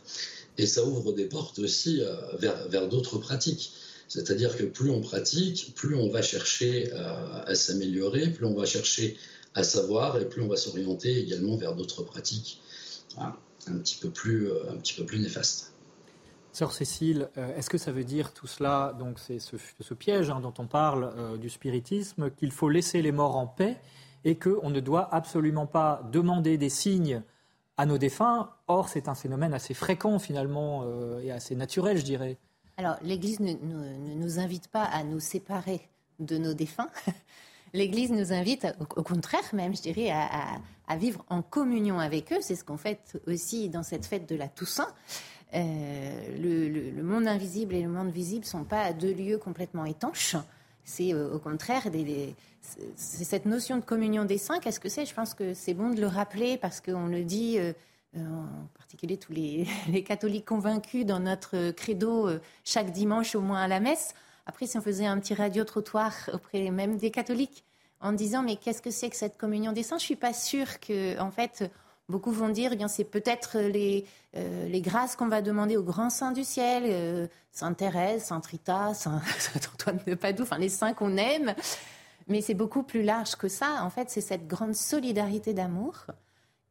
Et 0.58 0.66
ça 0.66 0.86
ouvre 0.86 1.14
des 1.14 1.26
portes 1.26 1.60
aussi 1.60 2.02
euh, 2.02 2.14
vers, 2.38 2.88
d'autres 2.88 3.18
pratiques. 3.18 3.72
C'est-à-dire 4.08 4.58
que 4.58 4.64
plus 4.64 4.90
on 4.90 5.02
pratique, 5.02 5.74
plus 5.76 5.96
on 5.96 6.10
va 6.10 6.22
chercher 6.22 6.92
à, 6.94 7.54
s'améliorer, 7.54 8.30
plus 8.30 8.46
on 8.46 8.56
va 8.56 8.66
chercher 8.66 9.18
à 9.54 9.64
savoir 9.64 10.20
et 10.20 10.28
plus 10.28 10.42
on 10.42 10.48
va 10.48 10.58
s'orienter 10.58 11.20
également 11.20 11.56
vers 11.58 11.76
d'autres 11.76 12.02
pratiques 12.02 12.60
un, 13.18 13.78
petit 13.80 13.98
peu 14.00 14.10
plus, 14.10 14.50
un 14.70 14.78
petit 14.78 14.96
peu 14.96 15.06
plus 15.06 15.20
néfastes. 15.20 15.74
Sœur 16.52 16.72
Cécile, 16.72 17.30
euh, 17.38 17.56
est-ce 17.56 17.70
que 17.70 17.78
ça 17.78 17.92
veut 17.92 18.04
dire 18.04 18.34
tout 18.34 18.48
cela, 18.48 18.96
donc 18.98 19.20
c'est 19.20 19.40
ce, 19.40 19.94
piège 19.94 20.30
hein, 20.30 20.40
dont 20.40 20.54
on 20.58 20.68
parle 20.68 21.14
euh, 21.16 21.38
du 21.38 21.50
spiritisme, 21.50 22.32
qu'il 22.32 22.52
faut 22.52 22.70
laisser 22.70 23.02
les 23.02 23.12
morts 23.12 23.38
en 23.38 23.48
paix 23.48 23.78
et 24.26 24.36
qu'on 24.36 24.70
ne 24.70 24.80
doit 24.80 25.14
absolument 25.14 25.68
pas 25.68 26.02
demander 26.12 26.58
des 26.58 26.70
signes 26.70 27.22
à 27.78 27.86
nos 27.86 27.98
défunts? 27.98 28.50
Or, 28.68 28.90
c'est 28.90 29.08
un 29.08 29.16
phénomène 29.16 29.54
assez 29.54 29.74
fréquent 29.74 30.18
finalement 30.18 30.84
euh, 30.86 31.22
et 31.22 31.32
assez 31.32 31.56
naturel, 31.56 31.98
je 31.98 32.04
dirais. 32.04 32.38
Alors, 32.78 32.98
l'Église 33.04 33.40
ne, 33.40 33.54
nous 34.16 34.40
invite 34.40 34.70
pas 34.70 34.84
à 34.84 35.04
nous 35.04 35.20
séparer 35.20 35.88
de 36.20 36.38
nos 36.38 36.54
défunts. 36.54 36.90
L'Église 37.74 38.12
nous 38.12 38.34
invite, 38.34 38.68
au, 38.80 39.04
contraire 39.04 39.44
même, 39.54 39.76
je 39.76 39.82
dirais, 39.82 40.10
à 40.10 40.58
vivre 40.96 41.24
en 41.30 41.42
communion 41.42 42.00
avec 42.00 42.32
eux. 42.34 42.40
C'est 42.42 42.56
ce 42.56 42.64
qu'on 42.64 42.78
fait 42.78 43.18
aussi 43.28 43.70
dans 43.70 43.84
cette 43.84 44.06
fête 44.06 44.28
de 44.28 44.36
la 44.36 44.48
Toussaint. 44.48 44.88
Euh, 45.56 46.92
le, 46.96 47.02
monde 47.02 47.28
invisible 47.28 47.74
et 47.74 47.82
le 47.82 47.90
monde 47.90 48.12
visible 48.12 48.46
ne 48.46 48.50
sont 48.50 48.64
pas 48.64 48.94
deux 48.94 49.14
lieux 49.14 49.38
complètement 49.38 49.86
étanches. 49.86 50.36
C'est 50.84 51.14
euh, 51.14 51.34
au 51.34 51.40
contraire 51.40 51.88
c'est 52.96 53.24
cette 53.24 53.46
notion 53.46 53.78
de 53.78 53.84
communion 53.84 54.26
des 54.26 54.38
saints. 54.38 54.60
Qu'est-ce 54.60 54.80
que 54.80 54.90
c'est? 54.90 55.06
Je 55.06 55.14
pense 55.14 55.34
que 55.34 55.54
c'est 55.54 55.74
bon 55.74 55.92
de 55.92 56.02
le 56.02 56.08
rappeler 56.08 56.58
parce 56.58 56.82
qu'on 56.82 57.08
le 57.08 57.24
dit, 57.24 57.58
euh, 57.58 57.74
en 58.16 58.68
particulier 58.78 59.18
tous 59.18 59.34
les, 59.88 60.04
catholiques 60.04 60.46
convaincus 60.46 61.06
dans 61.06 61.20
notre 61.20 61.72
credo 61.72 62.30
chaque 62.64 62.92
dimanche 62.92 63.34
au 63.34 63.42
moins 63.42 63.62
à 63.62 63.68
la 63.68 63.80
messe. 63.80 64.14
Après, 64.46 64.68
si 64.68 64.78
on 64.78 64.82
faisait 64.82 65.06
un 65.06 65.20
petit 65.20 65.34
radio-trottoir 65.34 66.14
auprès 66.34 66.70
même 66.70 66.98
des 66.98 67.12
catholiques 67.12 67.64
en 68.02 68.14
disant 68.14 68.44
mais 68.44 68.56
qu'est-ce 68.56 68.82
que 68.82 68.92
c'est 68.92 69.10
que 69.10 69.16
cette 69.16 69.38
communion 69.38 69.72
des 69.72 69.84
saints? 69.84 69.98
Je 69.98 70.04
suis 70.04 70.16
pas 70.16 70.34
sûre 70.34 70.80
que 70.80 71.20
en 71.20 71.32
fait 71.32 71.70
Beaucoup 72.10 72.32
vont 72.32 72.50
dire, 72.50 72.72
eh 72.74 72.76
bien, 72.76 72.88
c'est 72.88 73.04
peut-être 73.04 73.60
les, 73.60 74.04
euh, 74.36 74.68
les 74.68 74.82
grâces 74.82 75.16
qu'on 75.16 75.28
va 75.28 75.44
demander 75.44 75.78
aux 75.78 75.84
grands 75.84 76.10
saints 76.10 76.32
du 76.32 76.44
ciel, 76.44 76.84
euh, 76.88 77.28
Sainte 77.52 77.78
Thérèse, 77.78 78.24
Saint 78.24 78.42
Rita, 78.44 78.94
Saint, 78.96 79.22
Antoine 79.74 80.00
de 80.08 80.16
Padoue, 80.16 80.42
enfin 80.42 80.58
les 80.58 80.70
saints 80.70 80.94
qu'on 80.94 81.18
aime. 81.18 81.54
Mais 82.28 82.42
c'est 82.42 82.56
beaucoup 82.56 82.82
plus 82.82 83.04
large 83.04 83.36
que 83.36 83.48
ça. 83.48 83.84
En 83.84 83.92
fait, 83.92 84.10
c'est 84.10 84.22
cette 84.22 84.48
grande 84.48 84.74
solidarité 84.74 85.54
d'amour 85.54 86.08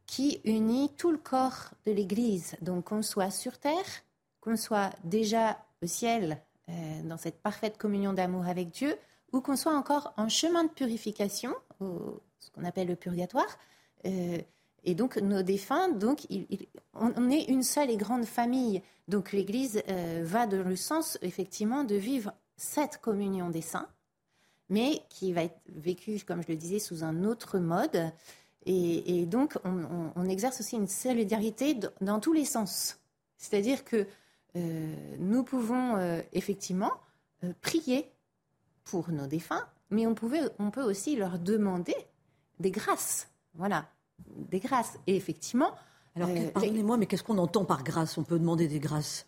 qui 0.06 0.40
unit 0.44 0.90
tout 0.96 1.12
le 1.12 1.18
corps 1.18 1.70
de 1.86 1.92
l'Église. 1.92 2.56
Donc, 2.60 2.86
qu'on 2.86 3.02
soit 3.02 3.30
sur 3.30 3.58
terre, 3.58 3.86
qu'on 4.40 4.56
soit 4.56 4.90
déjà 5.04 5.56
au 5.84 5.86
ciel, 5.86 6.40
euh, 6.68 7.02
dans 7.04 7.16
cette 7.16 7.40
parfaite 7.40 7.78
communion 7.78 8.12
d'amour 8.12 8.48
avec 8.48 8.70
Dieu, 8.70 8.96
ou 9.32 9.40
qu'on 9.40 9.56
soit 9.56 9.74
encore 9.74 10.14
en 10.16 10.28
chemin 10.28 10.64
de 10.64 10.70
purification, 10.70 11.54
ce 11.80 12.50
qu'on 12.50 12.64
appelle 12.64 12.88
le 12.88 12.96
purgatoire. 12.96 13.58
Et 14.84 14.94
donc 14.94 15.16
nos 15.16 15.42
défunts, 15.42 15.88
donc 15.90 16.26
on, 16.94 17.30
est 17.30 17.44
une 17.44 17.62
seule 17.62 17.90
et 17.90 17.96
grande 17.96 18.24
famille. 18.24 18.82
Donc 19.08 19.32
l'Église 19.32 19.82
euh, 19.88 20.22
va 20.24 20.46
dans 20.46 20.66
le 20.66 20.76
sens 20.76 21.18
effectivement 21.22 21.84
de 21.84 21.96
vivre 21.96 22.32
cette 22.56 22.98
communion 22.98 23.50
des 23.50 23.60
saints, 23.60 23.88
mais 24.68 25.02
qui 25.08 25.32
va 25.32 25.44
être 25.44 25.60
vécue, 25.68 26.18
comme 26.26 26.42
je 26.42 26.48
le 26.48 26.56
disais, 26.56 26.78
sous 26.78 27.04
un 27.04 27.24
autre 27.24 27.58
mode. 27.58 28.12
Et, 28.66 29.24
donc 29.26 29.58
on, 29.64 30.28
exerce 30.28 30.60
aussi 30.60 30.76
une 30.76 30.88
solidarité 30.88 31.78
dans 32.00 32.20
tous 32.20 32.32
les 32.32 32.44
sens. 32.44 32.98
C'est-à-dire 33.38 33.84
que 33.84 34.06
euh, 34.56 34.94
nous 35.18 35.42
pouvons 35.42 35.96
euh, 35.96 36.20
effectivement 36.32 36.92
prier 37.62 38.10
pour 38.90 39.10
nos 39.10 39.26
défunts, 39.26 39.66
mais 39.90 40.06
on, 40.06 40.14
pouvait, 40.14 40.42
on 40.58 40.70
peut 40.70 40.82
aussi 40.82 41.16
leur 41.16 41.38
demander 41.38 41.96
des 42.58 42.70
grâces. 42.70 43.28
Voilà 43.54 43.86
des 44.26 44.60
grâces. 44.60 44.98
Et 45.06 45.16
effectivement. 45.16 45.72
Alors, 46.16 46.28
euh, 46.30 46.50
pardonnez-moi, 46.50 46.96
mais 46.96 47.06
qu'est-ce 47.06 47.22
qu'on 47.22 47.38
entend 47.38 47.64
par 47.64 47.84
grâce? 47.84 48.18
On 48.18 48.24
peut 48.24 48.38
demander 48.38 48.68
des 48.68 48.80
grâces 48.80 49.26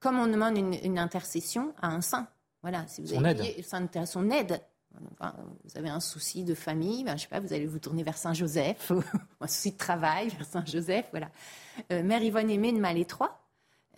Comme 0.00 0.18
on 0.18 0.26
demande 0.26 0.56
une, 0.58 0.98
intercession 0.98 1.72
à 1.80 1.88
un 1.88 2.00
saint. 2.00 2.28
Voilà, 2.62 2.86
si 2.88 3.00
vous 3.00 3.08
son 3.08 3.24
aide. 3.24 4.06
son 4.06 4.30
aide. 4.30 4.60
vous 4.90 5.78
avez 5.78 5.88
un 5.88 6.00
souci 6.00 6.42
de 6.42 6.54
famille, 6.54 7.04
ben, 7.04 7.16
je 7.16 7.22
sais 7.22 7.28
pas, 7.28 7.40
vous 7.40 7.52
allez 7.52 7.66
vous 7.66 7.78
tourner 7.78 8.02
vers 8.02 8.16
Saint 8.16 8.34
Joseph, 8.34 8.90
un 9.40 9.46
souci 9.46 9.72
de 9.72 9.76
travail 9.76 10.28
vers 10.30 10.44
Saint 10.44 10.64
Joseph, 10.64 11.06
voilà. 11.12 11.30
Euh, 11.92 12.02
Mère 12.02 12.22
Yvonne 12.22 12.50
Aimée 12.50 12.72
de 12.72 12.80
Malétroit, 12.80 13.45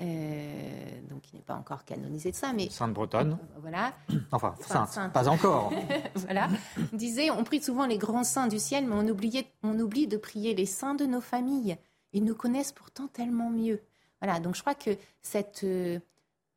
euh, 0.00 1.00
donc 1.10 1.32
il 1.32 1.36
n'est 1.36 1.42
pas 1.42 1.54
encore 1.54 1.84
canonisé 1.84 2.30
de 2.30 2.36
ça, 2.36 2.52
mais 2.52 2.70
Sainte 2.70 2.92
Bretonne. 2.92 3.32
Euh, 3.32 3.58
voilà. 3.60 3.92
Enfin, 4.32 4.54
sainte, 4.60 5.12
pas 5.12 5.28
encore. 5.28 5.72
voilà. 6.14 6.48
disait, 6.92 7.30
on 7.30 7.42
prie 7.42 7.60
souvent 7.60 7.86
les 7.86 7.98
grands 7.98 8.24
saints 8.24 8.46
du 8.46 8.58
ciel, 8.58 8.86
mais 8.86 8.94
on, 8.94 9.08
oubliait, 9.08 9.46
on 9.62 9.78
oublie 9.78 10.06
de 10.06 10.16
prier 10.16 10.54
les 10.54 10.66
saints 10.66 10.94
de 10.94 11.04
nos 11.04 11.20
familles. 11.20 11.76
Ils 12.12 12.24
nous 12.24 12.34
connaissent 12.34 12.72
pourtant 12.72 13.08
tellement 13.08 13.50
mieux. 13.50 13.80
Voilà. 14.20 14.40
Donc 14.40 14.54
je 14.54 14.60
crois 14.60 14.74
que 14.74 14.96
cette 15.20 15.64
euh, 15.64 15.98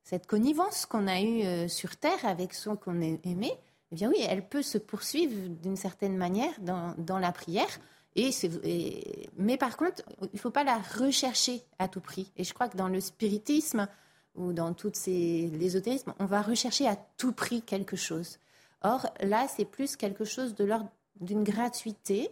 cette 0.03 0.25
connivence 0.25 0.87
qu'on 0.87 1.07
a 1.07 1.21
eue 1.21 1.69
sur 1.69 1.95
terre 1.95 2.25
avec 2.25 2.55
ceux 2.55 2.75
qu'on 2.75 2.99
aimait, 2.99 3.59
eh 3.91 3.95
bien 3.95 4.09
oui, 4.09 4.17
elle 4.27 4.47
peut 4.47 4.63
se 4.63 4.79
poursuivre 4.79 5.35
d'une 5.61 5.75
certaine 5.75 6.17
manière 6.17 6.53
dans, 6.59 6.95
dans 6.97 7.19
la 7.19 7.31
prière. 7.31 7.69
Et, 8.15 9.29
mais 9.37 9.57
par 9.57 9.77
contre, 9.77 10.03
il 10.21 10.29
ne 10.33 10.39
faut 10.39 10.51
pas 10.51 10.63
la 10.63 10.77
rechercher 10.77 11.63
à 11.79 11.87
tout 11.87 12.01
prix. 12.01 12.31
Et 12.35 12.43
je 12.43 12.53
crois 12.53 12.67
que 12.67 12.77
dans 12.77 12.89
le 12.89 12.99
spiritisme 12.99 13.87
ou 14.35 14.53
dans 14.53 14.75
ces 14.93 15.47
l'ésotérisme, 15.47 16.13
on 16.19 16.25
va 16.25 16.41
rechercher 16.41 16.87
à 16.87 16.97
tout 17.17 17.31
prix 17.31 17.61
quelque 17.61 17.95
chose. 17.95 18.37
Or 18.81 19.07
là, 19.21 19.47
c'est 19.47 19.65
plus 19.65 19.95
quelque 19.95 20.25
chose 20.25 20.55
d'une 20.55 21.43
gratuité, 21.43 22.31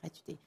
gratuité. 0.00 0.38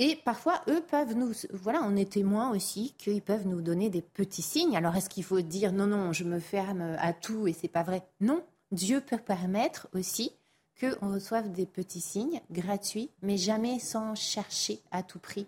Et 0.00 0.14
parfois, 0.24 0.62
eux 0.68 0.80
peuvent 0.80 1.14
nous, 1.14 1.32
voilà, 1.52 1.82
on 1.82 1.96
est 1.96 2.12
témoin 2.12 2.50
aussi 2.50 2.94
qu'ils 2.98 3.20
peuvent 3.20 3.48
nous 3.48 3.60
donner 3.60 3.90
des 3.90 4.02
petits 4.02 4.42
signes. 4.42 4.76
Alors, 4.76 4.94
est-ce 4.94 5.10
qu'il 5.10 5.24
faut 5.24 5.40
dire 5.40 5.72
non, 5.72 5.88
non, 5.88 6.12
je 6.12 6.22
me 6.22 6.38
ferme 6.38 6.96
à 6.98 7.12
tout 7.12 7.48
et 7.48 7.52
c'est 7.52 7.66
pas 7.66 7.82
vrai? 7.82 8.06
Non, 8.20 8.44
Dieu 8.70 9.00
peut 9.00 9.18
permettre 9.18 9.88
aussi 9.92 10.30
qu'on 10.80 11.12
reçoive 11.12 11.50
des 11.52 11.66
petits 11.66 12.00
signes 12.00 12.40
gratuits, 12.50 13.10
mais 13.22 13.36
jamais 13.36 13.78
sans 13.78 14.14
chercher 14.14 14.80
à 14.90 15.02
tout 15.02 15.18
prix 15.18 15.46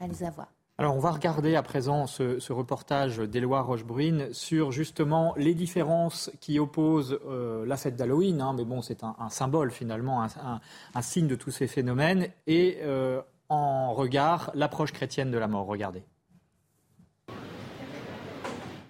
à 0.00 0.06
les 0.06 0.22
avoir. 0.22 0.48
Alors 0.78 0.96
on 0.96 1.00
va 1.00 1.10
regarder 1.10 1.54
à 1.54 1.62
présent 1.62 2.06
ce, 2.06 2.52
reportage 2.52 3.18
d'Éloi 3.18 3.62
Rochebrune 3.62 4.32
sur 4.32 4.72
justement 4.72 5.34
les 5.36 5.54
différences 5.54 6.30
qui 6.40 6.58
opposent 6.58 7.20
euh, 7.26 7.66
la 7.66 7.76
fête 7.76 7.94
d'Halloween, 7.94 8.40
hein, 8.40 8.54
mais 8.56 8.64
bon 8.64 8.82
c'est 8.82 9.04
un, 9.04 9.14
symbole 9.28 9.70
finalement, 9.70 10.24
un, 10.24 11.02
signe 11.02 11.28
de 11.28 11.36
tous 11.36 11.50
ces 11.50 11.66
phénomènes, 11.66 12.28
et 12.46 12.78
euh, 12.82 13.20
en 13.48 13.92
regard 13.92 14.50
l'approche 14.54 14.92
chrétienne 14.92 15.30
de 15.30 15.38
la 15.38 15.46
mort. 15.46 15.66
Regardez. 15.66 16.02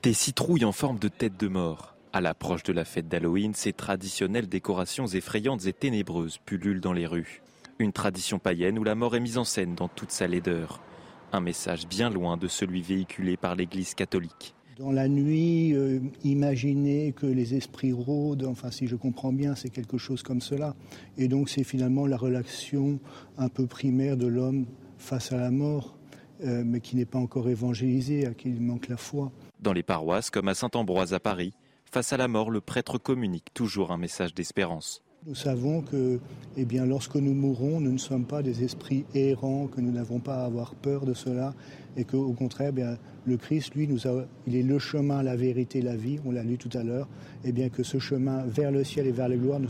Des 0.02 0.14
citrouilles 0.14 0.64
en 0.64 0.72
forme 0.72 0.98
de 0.98 1.08
tête 1.08 1.36
de 1.36 1.48
mort. 1.48 1.94
À 2.14 2.20
l'approche 2.20 2.62
de 2.62 2.74
la 2.74 2.84
fête 2.84 3.08
d'Halloween, 3.08 3.54
ces 3.54 3.72
traditionnelles 3.72 4.46
décorations 4.46 5.06
effrayantes 5.06 5.64
et 5.64 5.72
ténébreuses 5.72 6.36
pullulent 6.44 6.82
dans 6.82 6.92
les 6.92 7.06
rues. 7.06 7.40
Une 7.78 7.92
tradition 7.92 8.38
païenne 8.38 8.78
où 8.78 8.84
la 8.84 8.94
mort 8.94 9.16
est 9.16 9.20
mise 9.20 9.38
en 9.38 9.44
scène 9.44 9.74
dans 9.74 9.88
toute 9.88 10.10
sa 10.10 10.26
laideur. 10.26 10.82
Un 11.32 11.40
message 11.40 11.88
bien 11.88 12.10
loin 12.10 12.36
de 12.36 12.48
celui 12.48 12.82
véhiculé 12.82 13.38
par 13.38 13.56
l'Église 13.56 13.94
catholique. 13.94 14.54
Dans 14.78 14.92
la 14.92 15.08
nuit, 15.08 15.72
euh, 15.72 16.00
imaginez 16.22 17.12
que 17.12 17.24
les 17.24 17.54
esprits 17.54 17.92
rôdent, 17.92 18.44
enfin 18.44 18.70
si 18.70 18.86
je 18.86 18.96
comprends 18.96 19.32
bien, 19.32 19.54
c'est 19.54 19.70
quelque 19.70 19.96
chose 19.96 20.22
comme 20.22 20.42
cela. 20.42 20.74
Et 21.16 21.28
donc 21.28 21.48
c'est 21.48 21.64
finalement 21.64 22.06
la 22.06 22.18
relation 22.18 23.00
un 23.38 23.48
peu 23.48 23.66
primaire 23.66 24.18
de 24.18 24.26
l'homme 24.26 24.66
face 24.98 25.32
à 25.32 25.38
la 25.38 25.50
mort, 25.50 25.96
euh, 26.44 26.62
mais 26.62 26.80
qui 26.80 26.96
n'est 26.96 27.06
pas 27.06 27.18
encore 27.18 27.48
évangélisée, 27.48 28.26
à 28.26 28.34
qui 28.34 28.50
il 28.50 28.60
manque 28.60 28.88
la 28.88 28.98
foi. 28.98 29.32
Dans 29.60 29.72
les 29.72 29.82
paroisses 29.82 30.28
comme 30.28 30.48
à 30.48 30.54
Saint-Ambroise 30.54 31.14
à 31.14 31.20
Paris, 31.20 31.54
Face 31.92 32.14
à 32.14 32.16
la 32.16 32.26
mort, 32.26 32.50
le 32.50 32.62
prêtre 32.62 32.96
communique 32.96 33.52
toujours 33.52 33.92
un 33.92 33.98
message 33.98 34.32
d'espérance. 34.32 35.02
Nous 35.26 35.34
savons 35.34 35.82
que 35.82 36.20
eh 36.56 36.64
bien, 36.64 36.86
lorsque 36.86 37.16
nous 37.16 37.34
mourrons, 37.34 37.80
nous 37.80 37.92
ne 37.92 37.98
sommes 37.98 38.24
pas 38.24 38.42
des 38.42 38.64
esprits 38.64 39.04
errants, 39.14 39.66
que 39.66 39.82
nous 39.82 39.92
n'avons 39.92 40.18
pas 40.18 40.36
à 40.36 40.46
avoir 40.46 40.74
peur 40.74 41.04
de 41.04 41.12
cela, 41.12 41.52
et 41.98 42.04
qu'au 42.04 42.32
contraire, 42.32 42.70
eh 42.70 42.72
bien, 42.72 42.96
le 43.26 43.36
Christ, 43.36 43.74
lui, 43.74 43.86
il 44.46 44.56
est 44.56 44.62
le 44.62 44.78
chemin, 44.78 45.22
la 45.22 45.36
vérité, 45.36 45.82
la 45.82 45.94
vie, 45.94 46.18
on 46.24 46.30
l'a 46.30 46.42
lu 46.44 46.56
tout 46.56 46.70
à 46.72 46.82
l'heure, 46.82 47.08
et 47.44 47.50
eh 47.50 47.52
bien 47.52 47.68
que 47.68 47.82
ce 47.82 47.98
chemin 47.98 48.42
vers 48.46 48.70
le 48.70 48.84
ciel 48.84 49.06
et 49.06 49.12
vers 49.12 49.28
la 49.28 49.36
gloire 49.36 49.60
nous, 49.60 49.68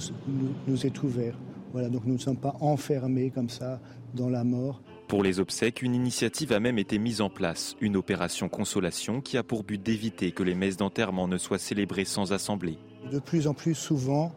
nous 0.69 0.87
est 0.87 1.03
ouvert. 1.03 1.37
Voilà, 1.73 1.89
donc 1.89 2.05
nous 2.05 2.15
ne 2.15 2.21
sommes 2.21 2.37
pas 2.37 2.55
enfermés 2.61 3.31
comme 3.31 3.49
ça 3.49 3.81
dans 4.15 4.29
la 4.29 4.45
mort, 4.45 4.81
pour 5.13 5.23
les 5.23 5.41
obsèques, 5.41 5.83
une 5.83 5.95
initiative 5.95 6.53
a 6.53 6.59
même 6.59 6.79
été 6.79 6.99
mise 6.99 7.21
en 7.21 7.29
place, 7.29 7.77
une 7.83 7.99
opération 7.99 8.49
consolation 8.49 9.21
qui 9.21 9.37
a 9.37 9.43
pour 9.43 9.63
but 9.63 9.77
d'éviter 9.77 10.33
que 10.33 10.43
les 10.43 10.55
messes 10.55 10.79
d'enterrement 10.79 11.29
ne 11.29 11.37
soient 11.37 11.59
célébrées 11.59 12.07
sans 12.07 12.33
assemblée. 12.33 12.79
De 13.11 13.19
plus 13.19 13.47
en 13.47 13.53
plus 13.53 13.75
souvent, 13.75 14.35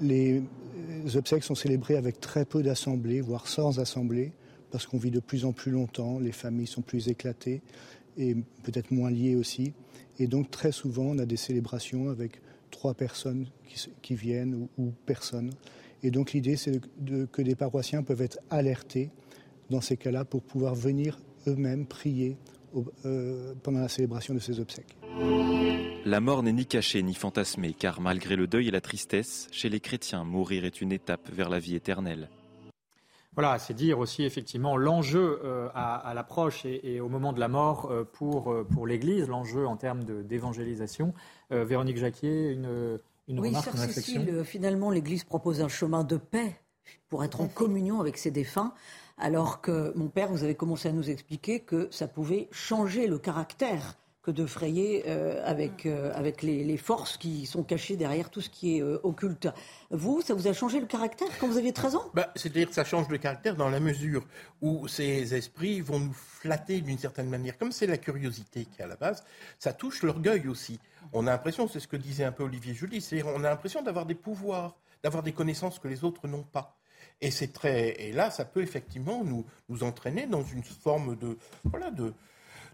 les 0.00 0.42
obsèques 1.14 1.44
sont 1.44 1.54
célébrées 1.54 1.94
avec 1.94 2.18
très 2.18 2.44
peu 2.44 2.64
d'assemblées, 2.64 3.20
voire 3.20 3.46
sans 3.46 3.78
assemblée, 3.78 4.32
parce 4.72 4.86
qu'on 4.86 4.98
vit 4.98 5.12
de 5.12 5.20
plus 5.20 5.44
en 5.44 5.52
plus 5.52 5.70
longtemps, 5.70 6.18
les 6.18 6.32
familles 6.32 6.66
sont 6.66 6.82
plus 6.82 7.06
éclatées. 7.06 7.62
et 8.18 8.34
peut-être 8.64 8.90
moins 8.90 9.08
liés 9.08 9.36
aussi. 9.36 9.72
Et 10.18 10.26
donc 10.26 10.50
très 10.50 10.72
souvent, 10.72 11.04
on 11.04 11.18
a 11.20 11.26
des 11.26 11.36
célébrations 11.36 12.08
avec 12.08 12.40
trois 12.72 12.94
personnes 12.94 13.46
qui, 14.02 14.16
viennent 14.16 14.54
ou, 14.56 14.68
ou, 14.78 14.92
personne. 15.06 15.52
Et 16.02 16.10
donc 16.10 16.32
l'idée, 16.32 16.56
c'est 16.56 16.80
que 17.30 17.42
des 17.42 17.54
paroissiens 17.54 18.02
peuvent 18.02 18.22
être 18.22 18.40
alertés 18.50 19.12
dans 19.70 19.80
ces 19.80 19.96
cas-là 19.96 20.24
pour 20.24 20.42
pouvoir 20.42 20.74
venir 20.74 21.18
eux-mêmes 21.46 21.86
prier 21.86 22.36
euh, 23.04 23.54
pendant 23.62 23.80
la 23.80 23.88
célébration 23.88 24.34
de 24.34 24.38
ces 24.38 24.60
obsèques. 24.60 24.96
La 26.04 26.20
mort 26.20 26.42
n'est 26.42 26.52
ni 26.52 26.66
cachée 26.66 27.02
ni 27.02 27.14
fantasmée, 27.14 27.74
car 27.74 28.00
malgré 28.00 28.34
le 28.34 28.46
deuil 28.46 28.68
et 28.68 28.70
la 28.70 28.80
tristesse, 28.80 29.48
chez 29.52 29.68
les 29.68 29.78
chrétiens, 29.78 30.24
mourir 30.24 30.64
est 30.64 30.80
une 30.80 30.90
étape 30.90 31.30
vers 31.30 31.50
la 31.50 31.58
vie 31.58 31.74
éternelle. 31.74 32.28
Voilà, 33.34 33.58
c'est 33.58 33.74
dire 33.74 33.98
aussi 33.98 34.24
effectivement 34.24 34.76
l'enjeu 34.76 35.40
euh, 35.44 35.68
à, 35.74 36.12
l'approche 36.14 36.64
et, 36.64 37.00
au 37.00 37.08
moment 37.08 37.32
de 37.32 37.40
la 37.40 37.48
mort 37.48 37.90
euh, 37.90 38.04
pour, 38.04 38.54
pour 38.70 38.86
l'Église, 38.86 39.28
l'enjeu 39.28 39.66
en 39.66 39.76
termes 39.76 40.04
d'évangélisation. 40.04 41.14
Véronique 41.50 41.98
Jacquier, 41.98 42.52
une, 42.52 42.98
une 43.28 43.40
oui, 43.40 43.48
remarque, 43.48 43.74
une 43.74 43.80
réflexion? 43.80 44.44
finalement, 44.44 44.90
l'Église 44.90 45.24
propose 45.24 45.60
un 45.60 45.68
chemin 45.68 46.04
de 46.04 46.16
paix 46.16 46.56
pour 47.08 47.24
être 47.24 47.40
en 47.40 47.48
communion 47.48 48.00
avec 48.00 48.16
ses 48.16 48.30
défunts, 48.30 48.72
alors 49.22 49.60
que 49.60 49.92
mon 49.94 50.08
père, 50.08 50.28
vous 50.28 50.42
avez 50.42 50.56
commencé 50.56 50.88
à 50.88 50.92
nous 50.92 51.08
expliquer 51.08 51.60
que 51.60 51.86
ça 51.92 52.08
pouvait 52.08 52.48
changer 52.50 53.06
le 53.06 53.18
caractère 53.18 53.96
que 54.20 54.32
de 54.32 54.46
frayer 54.46 55.04
euh, 55.06 55.40
avec, 55.44 55.86
euh, 55.86 56.12
avec 56.14 56.42
les, 56.42 56.76
forces 56.76 57.16
qui 57.16 57.46
sont 57.46 57.62
cachées 57.62 57.96
derrière 57.96 58.30
tout 58.30 58.40
ce 58.40 58.48
qui 58.48 58.76
est 58.76 58.82
euh, 58.82 58.98
occulte. 59.02 59.48
Vous, 59.90 60.22
ça 60.22 60.34
vous 60.34 60.48
a 60.48 60.52
changé 60.52 60.80
le 60.80 60.86
caractère 60.86 61.28
quand 61.38 61.48
vous 61.48 61.58
aviez 61.58 61.72
13 61.72 61.96
ans? 61.96 62.10
Bah, 62.14 62.32
C'est-à-dire 62.34 62.68
que 62.68 62.74
ça 62.74 62.84
change 62.84 63.08
le 63.08 63.18
caractère 63.18 63.56
dans 63.56 63.68
la 63.68 63.80
mesure 63.80 64.24
où 64.60 64.86
ces 64.88 65.34
esprits 65.34 65.80
vont 65.80 66.00
nous 66.00 66.12
flatter 66.12 66.80
d'une 66.80 66.98
certaine 66.98 67.28
manière. 67.28 67.58
Comme 67.58 67.72
c'est 67.72 67.86
la 67.86 67.98
curiosité 67.98 68.64
qui 68.64 68.80
est 68.80 68.84
à 68.84 68.88
la 68.88 68.96
base, 68.96 69.24
ça 69.58 69.72
touche 69.72 70.02
l'orgueil 70.02 70.48
aussi. 70.48 70.80
On 71.12 71.26
a 71.28 71.30
l'impression, 71.30 71.68
c'est 71.68 71.80
ce 71.80 71.88
que 71.88 71.96
disait 71.96 72.24
un 72.24 72.32
peu 72.32 72.42
Olivier 72.42 72.74
Julie, 72.74 73.00
c'est 73.00 73.22
on 73.22 73.44
a 73.44 73.50
l'impression 73.50 73.82
d'avoir 73.82 74.06
des 74.06 74.14
pouvoirs, 74.16 74.76
d'avoir 75.02 75.22
des 75.22 75.32
connaissances 75.32 75.78
que 75.78 75.88
les 75.88 76.04
autres 76.04 76.26
n'ont 76.26 76.44
pas. 76.44 76.76
Et 77.22 77.30
c'est 77.30 77.52
très, 77.52 78.00
et 78.02 78.12
là, 78.12 78.32
ça 78.32 78.44
peut 78.44 78.62
effectivement 78.62 79.22
nous, 79.22 79.46
nous 79.68 79.84
entraîner 79.84 80.26
dans 80.26 80.42
une 80.42 80.64
forme 80.64 81.16
de, 81.16 81.38
voilà, 81.62 81.92
de, 81.92 82.12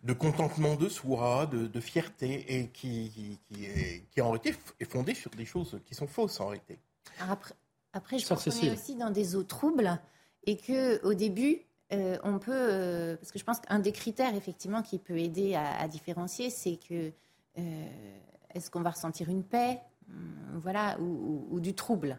de 0.04 0.12
contentement 0.14 0.74
de 0.74 0.88
soi, 0.88 1.46
de, 1.46 1.80
fierté, 1.80 2.56
et 2.56 2.68
qui, 2.68 3.38
qui, 3.46 3.66
est, 3.66 4.04
qui, 4.10 4.20
en 4.22 4.30
réalité 4.30 4.54
est 4.80 4.90
fondée 4.90 5.14
sur 5.14 5.30
des 5.32 5.44
choses 5.44 5.78
qui 5.84 5.94
sont 5.94 6.06
fausses 6.06 6.40
en 6.40 6.46
réalité. 6.46 6.78
Après, 7.20 7.54
après 7.92 8.18
je 8.18 8.26
pense 8.26 8.42
qu'on 8.42 8.50
est 8.50 8.72
aussi 8.72 8.96
dans 8.96 9.10
des 9.10 9.36
eaux 9.36 9.42
troubles, 9.42 10.00
et 10.44 10.56
que 10.56 11.04
au 11.04 11.12
début, 11.12 11.60
euh, 11.92 12.16
on 12.24 12.38
peut, 12.38 12.52
euh, 12.54 13.16
parce 13.16 13.30
que 13.30 13.38
je 13.38 13.44
pense 13.44 13.60
qu'un 13.60 13.80
des 13.80 13.92
critères 13.92 14.34
effectivement 14.34 14.80
qui 14.80 14.98
peut 14.98 15.18
aider 15.18 15.56
à, 15.56 15.86
différencier, 15.88 16.48
c'est 16.48 16.76
que 16.76 17.12
euh, 17.58 17.86
est-ce 18.54 18.70
qu'on 18.70 18.80
va 18.80 18.90
ressentir 18.90 19.28
une 19.28 19.44
paix, 19.44 19.78
hum, 20.08 20.58
voilà, 20.58 20.98
ou 21.00 21.60
du 21.60 21.74
trouble? 21.74 22.18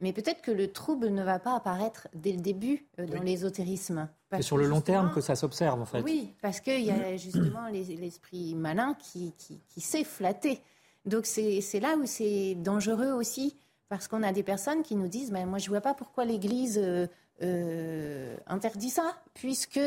Mais 0.00 0.12
peut-être 0.12 0.42
que 0.42 0.50
le 0.50 0.70
trouble 0.72 1.08
ne 1.08 1.22
va 1.22 1.38
pas 1.38 1.56
apparaître 1.56 2.08
dès 2.14 2.32
le 2.32 2.40
début 2.40 2.86
euh, 2.98 3.06
dans 3.06 3.22
l'ésotérisme. 3.22 4.08
C'est 4.30 4.42
sur 4.42 4.58
le 4.58 4.66
long 4.66 4.82
terme 4.82 5.10
que 5.14 5.22
ça 5.22 5.36
s'observe, 5.36 5.80
en 5.80 5.86
fait. 5.86 6.02
Oui, 6.02 6.34
parce 6.42 6.60
qu'il 6.60 6.82
y 6.82 6.90
a 6.90 7.16
justement 7.16 7.68
l'esprit 7.68 8.54
malin 8.54 8.94
qui, 8.94 9.32
qui, 9.38 9.80
sait 9.80 10.04
flatter. 10.04 10.60
Donc 11.06 11.24
c'est 11.24 11.80
là 11.80 11.96
où 11.96 12.04
c'est 12.04 12.56
dangereux 12.56 13.12
aussi, 13.12 13.56
parce 13.88 14.08
qu'on 14.08 14.22
a 14.22 14.32
des 14.32 14.42
personnes 14.42 14.82
qui 14.82 14.96
nous 14.96 15.08
disent 15.08 15.30
ben, 15.30 15.46
Moi, 15.46 15.58
je 15.58 15.66
ne 15.66 15.70
vois 15.70 15.80
pas 15.80 15.94
pourquoi 15.94 16.24
l'Église 16.24 16.78
euh, 16.82 17.06
euh, 17.42 18.36
interdit 18.48 18.90
ça, 18.90 19.16
puisque 19.32 19.80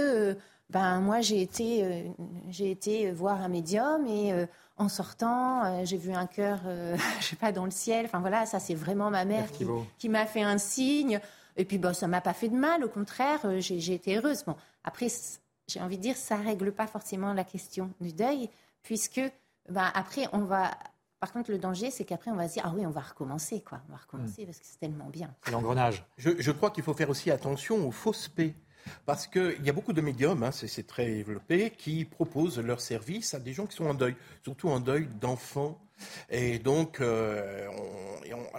ben, 0.71 1.01
moi, 1.01 1.21
j'ai 1.21 1.41
été, 1.41 2.11
j'ai 2.49 2.71
été 2.71 3.11
voir 3.11 3.41
un 3.41 3.49
médium 3.49 4.07
et 4.07 4.33
en 4.79 4.87
sortant, 4.87 5.65
euh, 5.65 5.81
j'ai 5.83 5.97
vu 5.97 6.13
un 6.13 6.25
cœur, 6.25 6.61
euh, 6.65 6.97
je 7.19 7.25
sais 7.25 7.35
pas, 7.35 7.51
dans 7.51 7.65
le 7.65 7.71
ciel. 7.71 8.05
Enfin 8.05 8.19
voilà, 8.19 8.45
ça 8.45 8.59
c'est 8.59 8.73
vraiment 8.73 9.11
ma 9.11 9.25
mère 9.25 9.47
qui, 9.97 10.09
m'a 10.09 10.25
fait 10.25 10.41
un 10.41 10.57
signe. 10.57 11.19
Et 11.57 11.65
puis 11.65 11.77
bon, 11.77 11.93
ça 11.93 12.07
m'a 12.07 12.21
pas 12.21 12.33
fait 12.33 12.47
de 12.47 12.55
mal, 12.55 12.83
au 12.83 12.89
contraire, 12.89 13.41
euh, 13.43 13.59
j'ai 13.59 13.93
été 13.93 14.17
heureuse. 14.17 14.43
Bon, 14.45 14.55
après, 14.85 15.07
j'ai 15.67 15.81
envie 15.81 15.97
de 15.97 16.01
dire, 16.01 16.15
ça 16.15 16.37
règle 16.37 16.71
pas 16.71 16.87
forcément 16.87 17.33
la 17.33 17.43
question 17.43 17.91
du 17.99 18.13
deuil, 18.13 18.49
puisque 18.81 19.21
ben, 19.69 19.91
après 19.93 20.27
on 20.33 20.39
va. 20.39 20.71
Par 21.19 21.33
contre, 21.33 21.51
le 21.51 21.57
danger, 21.57 21.91
c'est 21.91 22.05
qu'après, 22.05 22.31
on 22.31 22.35
va 22.35 22.47
se 22.47 22.53
dire, 22.53 22.63
ah 22.65 22.71
oui, 22.73 22.85
on 22.85 22.91
va 22.91 23.01
recommencer, 23.01 23.59
quoi. 23.59 23.81
On 23.89 23.91
va 23.91 23.97
recommencer 23.97 24.43
hmm. 24.43 24.45
parce 24.45 24.59
que 24.59 24.65
c'est 24.65 24.79
tellement 24.79 25.09
bien. 25.09 25.29
L'engrenage. 25.51 26.05
Je, 26.17 26.29
je 26.39 26.51
crois 26.51 26.71
qu'il 26.71 26.81
faut 26.81 26.93
faire 26.93 27.09
aussi 27.09 27.29
attention 27.29 27.85
aux 27.85 27.91
fausses 27.91 28.29
paix. 28.29 28.55
Parce 29.05 29.27
qu'il 29.27 29.63
y 29.63 29.69
a 29.69 29.73
beaucoup 29.73 29.93
de 29.93 30.01
médiums, 30.01 30.43
hein, 30.43 30.51
c'est 30.51 30.87
très 30.87 31.07
développé, 31.07 31.71
qui 31.71 32.05
proposent 32.05 32.59
leurs 32.59 32.81
services 32.81 33.33
à 33.33 33.39
des 33.39 33.53
gens 33.53 33.65
qui 33.65 33.75
sont 33.75 33.87
en 33.87 33.93
deuil, 33.93 34.15
surtout 34.43 34.69
en 34.69 34.79
deuil 34.79 35.07
d'enfants. 35.19 35.79
Et 36.29 36.59
donc, 36.59 37.01
euh, 37.01 37.67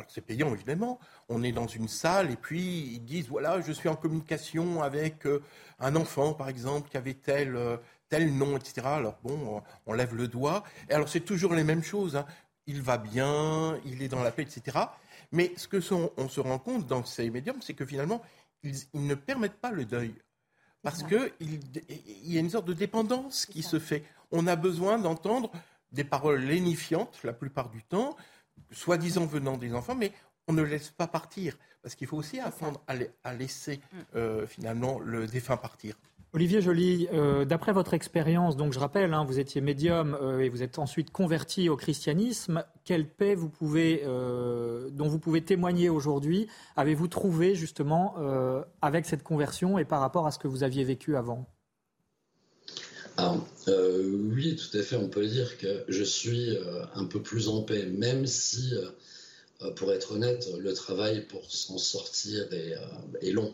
c'est 0.08 0.20
payant 0.20 0.52
évidemment. 0.52 0.98
On 1.28 1.42
est 1.42 1.52
dans 1.52 1.66
une 1.66 1.88
salle 1.88 2.30
et 2.30 2.36
puis 2.36 2.92
ils 2.94 3.04
disent 3.04 3.28
voilà, 3.28 3.60
je 3.60 3.72
suis 3.72 3.88
en 3.88 3.96
communication 3.96 4.82
avec 4.82 5.26
euh, 5.26 5.42
un 5.78 5.96
enfant 5.96 6.34
par 6.34 6.48
exemple 6.48 6.90
qui 6.90 6.96
avait 6.96 7.14
tel 7.14 7.56
euh, 7.56 7.76
tel 8.08 8.36
nom, 8.36 8.56
etc. 8.56 8.82
Alors 8.84 9.18
bon, 9.22 9.62
on 9.86 9.92
lève 9.92 10.14
le 10.14 10.28
doigt. 10.28 10.64
Et 10.88 10.94
alors 10.94 11.08
c'est 11.08 11.20
toujours 11.20 11.54
les 11.54 11.64
mêmes 11.64 11.84
choses. 11.84 12.16
Hein. 12.16 12.26
Il 12.66 12.82
va 12.82 12.98
bien, 12.98 13.80
il 13.86 14.02
est 14.02 14.08
dans 14.08 14.22
la 14.22 14.32
paix, 14.32 14.42
etc. 14.42 14.78
Mais 15.32 15.52
ce 15.56 15.68
que 15.68 15.78
on 16.16 16.28
se 16.28 16.40
rend 16.40 16.58
compte 16.58 16.86
dans 16.86 17.04
ces 17.04 17.30
médiums, 17.30 17.62
c'est 17.62 17.74
que 17.74 17.86
finalement, 17.86 18.20
ils, 18.62 18.76
ne 18.94 19.14
permettent 19.14 19.60
pas 19.60 19.70
le 19.70 19.84
deuil. 19.84 20.14
Parce 20.82 21.02
qu'il 21.02 21.32
il 21.88 22.32
y 22.32 22.36
a 22.36 22.40
une 22.40 22.50
sorte 22.50 22.66
de 22.66 22.72
dépendance 22.72 23.46
qui 23.46 23.62
se 23.62 23.78
fait. 23.78 24.04
On 24.30 24.46
a 24.46 24.56
besoin 24.56 24.98
d'entendre 24.98 25.50
des 25.92 26.04
paroles 26.04 26.40
lénifiantes 26.40 27.18
la 27.24 27.32
plupart 27.32 27.68
du 27.68 27.82
temps, 27.82 28.16
soi-disant 28.70 29.26
venant 29.26 29.56
des 29.56 29.74
enfants, 29.74 29.94
mais 29.94 30.12
on 30.46 30.52
ne 30.52 30.62
laisse 30.62 30.90
pas 30.90 31.06
partir. 31.06 31.56
Parce 31.82 31.94
qu'il 31.94 32.06
faut 32.06 32.16
aussi 32.16 32.40
apprendre 32.40 32.80
à, 32.86 33.34
laisser 33.34 33.76
mm. 33.76 33.98
euh, 34.16 34.46
finalement 34.46 34.98
le 34.98 35.26
défunt 35.26 35.56
partir. 35.56 35.96
Olivier 36.32 36.62
Joly, 36.62 37.08
euh, 37.12 37.44
d'après 37.44 37.72
votre 37.72 37.92
expérience, 37.92 38.56
donc 38.56 38.72
je 38.72 38.78
rappelle, 38.78 39.14
hein, 39.14 39.24
vous 39.24 39.40
étiez 39.40 39.60
médium 39.60 40.16
euh, 40.22 40.38
et 40.38 40.48
vous 40.48 40.62
êtes 40.62 40.78
ensuite 40.78 41.10
converti 41.10 41.68
au 41.68 41.76
christianisme. 41.76 42.62
Quelle 42.84 43.08
paix 43.08 43.34
vous 43.34 43.48
pouvez, 43.48 44.02
euh, 44.04 44.90
dont 44.90 45.08
vous 45.08 45.18
pouvez 45.18 45.42
témoigner 45.42 45.88
aujourd'hui 45.88 46.46
avez-vous 46.76 47.08
trouvé 47.08 47.56
justement 47.56 48.14
avec 48.80 49.06
cette 49.06 49.24
conversion 49.24 49.76
et 49.76 49.84
par 49.84 50.00
rapport 50.00 50.26
à 50.26 50.30
ce 50.30 50.38
que 50.38 50.46
vous 50.46 50.62
aviez 50.62 50.84
vécu 50.84 51.16
avant? 51.16 51.46
Alors, 53.16 53.44
oui, 53.66 54.56
tout 54.56 54.78
à 54.78 54.82
fait, 54.82 54.96
on 54.96 55.08
peut 55.08 55.26
dire 55.26 55.58
que 55.58 55.84
je 55.88 56.04
suis 56.04 56.56
un 56.94 57.04
peu 57.06 57.20
plus 57.20 57.48
en 57.48 57.62
paix, 57.62 57.86
même 57.86 58.26
si, 58.26 58.72
pour 59.76 59.92
être 59.92 60.12
honnête, 60.12 60.48
le 60.58 60.72
travail 60.72 61.26
pour 61.26 61.50
s'en 61.50 61.76
sortir 61.76 62.46
est 62.52 63.32
long, 63.32 63.52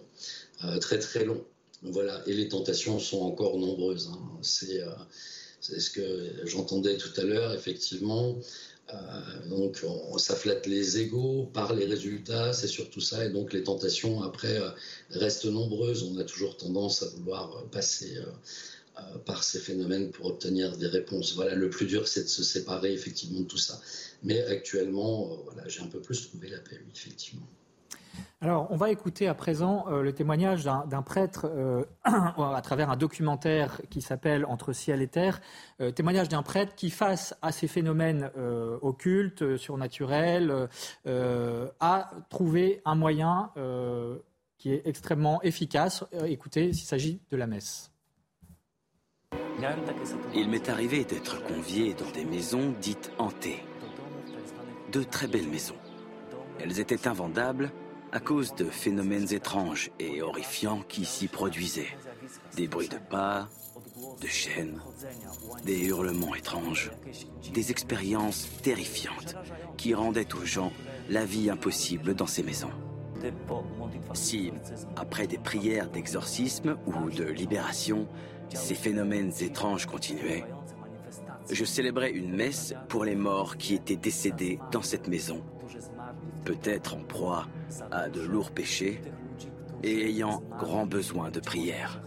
très 0.81 0.99
très 0.99 1.25
long. 1.25 1.43
Voilà, 1.83 2.23
et 2.27 2.33
les 2.33 2.49
tentations 2.49 2.99
sont 2.99 3.21
encore 3.21 3.59
nombreuses. 3.59 4.11
Hein. 4.13 4.41
Euh, 4.71 4.95
c'est 5.61 5.81
ce 5.81 5.91
que 5.91 6.33
j'entendais 6.45 6.97
tout 6.97 7.13
à 7.17 7.23
l'heure, 7.23 7.53
effectivement. 7.53 8.39
Euh, 8.95 9.49
donc, 9.49 9.85
ça 10.19 10.37
flatte 10.37 10.67
les 10.67 10.99
égaux 10.99 11.51
par 11.53 11.75
les 11.75 11.85
résultats, 11.85 12.53
c'est 12.53 12.69
surtout 12.69 13.01
ça. 13.01 13.25
Et 13.25 13.31
donc, 13.31 13.53
les 13.53 13.63
tentations, 13.63 14.23
après, 14.23 14.59
euh, 14.59 14.71
restent 15.11 15.47
nombreuses. 15.47 16.03
On 16.03 16.17
a 16.19 16.25
toujours 16.25 16.57
tendance 16.57 17.03
à 17.03 17.09
vouloir 17.09 17.65
passer 17.71 18.19
par 19.27 19.45
ces 19.45 19.59
phénomènes 19.59 20.11
pour 20.11 20.25
obtenir 20.25 20.75
des 20.79 20.87
réponses. 20.87 21.35
Voilà, 21.35 21.55
le 21.55 21.69
plus 21.69 21.85
dur, 21.85 22.09
c'est 22.09 22.23
de 22.23 22.29
se 22.29 22.43
séparer, 22.43 22.95
effectivement, 22.95 23.41
de 23.41 23.45
tout 23.45 23.59
ça. 23.59 23.79
Mais 24.23 24.41
actuellement, 24.45 25.37
voilà, 25.45 25.69
j'ai 25.69 25.83
un 25.83 25.87
peu 25.87 26.01
plus 26.01 26.29
trouvé 26.29 26.49
la 26.49 26.59
paix, 26.59 26.81
effectivement. 26.95 27.47
Alors, 28.43 28.67
on 28.71 28.77
va 28.77 28.91
écouter 28.91 29.29
à 29.29 29.35
présent 29.35 29.87
euh, 29.89 30.03
le 30.03 30.13
témoignage 30.13 30.65
d'un 30.65 31.03
prêtre 31.03 31.47
euh, 31.47 31.85
à 32.05 32.61
travers 32.63 32.91
un 32.91 32.97
documentaire 32.97 33.81
qui 33.89 34.03
s'appelle 34.03 34.45
Entre 34.45 34.73
ciel 34.73 35.01
et 35.01 35.09
terre. 35.09 35.41
Euh, 35.81 35.91
témoignage 35.91 36.29
d'un 36.29 36.43
prêtre 36.43 36.75
qui, 36.75 36.91
face 36.91 37.35
à 37.41 37.51
ces 37.51 37.67
phénomènes 37.67 38.31
occultes, 38.83 39.57
surnaturels, 39.57 40.69
a 41.07 42.11
trouvé 42.29 42.83
un 42.85 42.95
moyen 42.95 43.51
qui 44.59 44.73
est 44.73 44.83
extrêmement 44.87 45.43
efficace. 45.43 46.05
écoutez, 46.25 46.73
s'il 46.73 46.87
s'agit 46.87 47.21
de 47.31 47.37
la 47.37 47.47
messe. 47.47 47.91
Il 50.35 50.49
m'est 50.49 50.69
arrivé 50.69 51.05
d'être 51.05 51.43
convié 51.43 51.95
dans 51.95 52.11
des 52.11 52.25
maisons 52.25 52.75
dites 52.81 53.11
hantées. 53.19 53.65
De 54.93 55.03
très 55.03 55.27
belles 55.27 55.49
maisons. 55.49 55.77
Elles 56.61 56.79
étaient 56.81 57.09
invendables 57.09 57.71
à 58.17 58.21
cause 58.21 58.55
de 58.55 58.65
phénomènes 58.65 59.31
étranges 59.35 59.91
et 60.01 60.23
horrifiants 60.23 60.83
qui 60.89 61.05
s'y 61.05 61.29
produisaient. 61.29 61.95
Des 62.57 62.67
bruits 62.67 62.89
de 62.89 62.97
pas, 62.97 63.51
de 64.23 64.27
chaînes, 64.27 64.81
des 65.67 65.85
hurlements 65.85 66.35
étranges, 66.35 66.93
des 67.53 67.71
expériences 67.71 68.49
terrifiantes 68.63 69.37
qui 69.77 69.93
rendaient 69.93 70.35
aux 70.35 70.47
gens 70.47 70.73
la 71.11 71.27
vie 71.27 71.51
impossible 71.51 72.15
dans 72.15 72.27
ces 72.27 72.43
maisons. 72.43 72.71
Si, 74.15 74.51
après 74.97 75.27
des 75.27 75.37
prières 75.37 75.91
d'exorcisme 75.91 76.79
ou 76.87 77.11
de 77.11 77.25
libération, 77.25 78.09
ces 78.55 78.75
phénomènes 78.75 79.33
étranges 79.43 79.85
continuaient, 79.85 80.47
je 81.51 81.67
célébrais 81.67 82.13
une 82.13 82.35
messe 82.35 82.73
pour 82.89 83.05
les 83.05 83.15
morts 83.15 83.59
qui 83.59 83.75
étaient 83.75 83.97
décédés 83.97 84.59
dans 84.73 84.81
cette 84.81 85.07
maison, 85.07 85.45
peut-être 86.47 86.95
en 86.95 87.05
proie 87.05 87.47
à 87.91 88.09
de 88.09 88.21
lourds 88.21 88.51
péchés 88.51 89.01
et 89.83 90.09
ayant 90.09 90.43
grand 90.59 90.87
besoin 90.87 91.31
de 91.31 91.41
prière. 91.41 92.01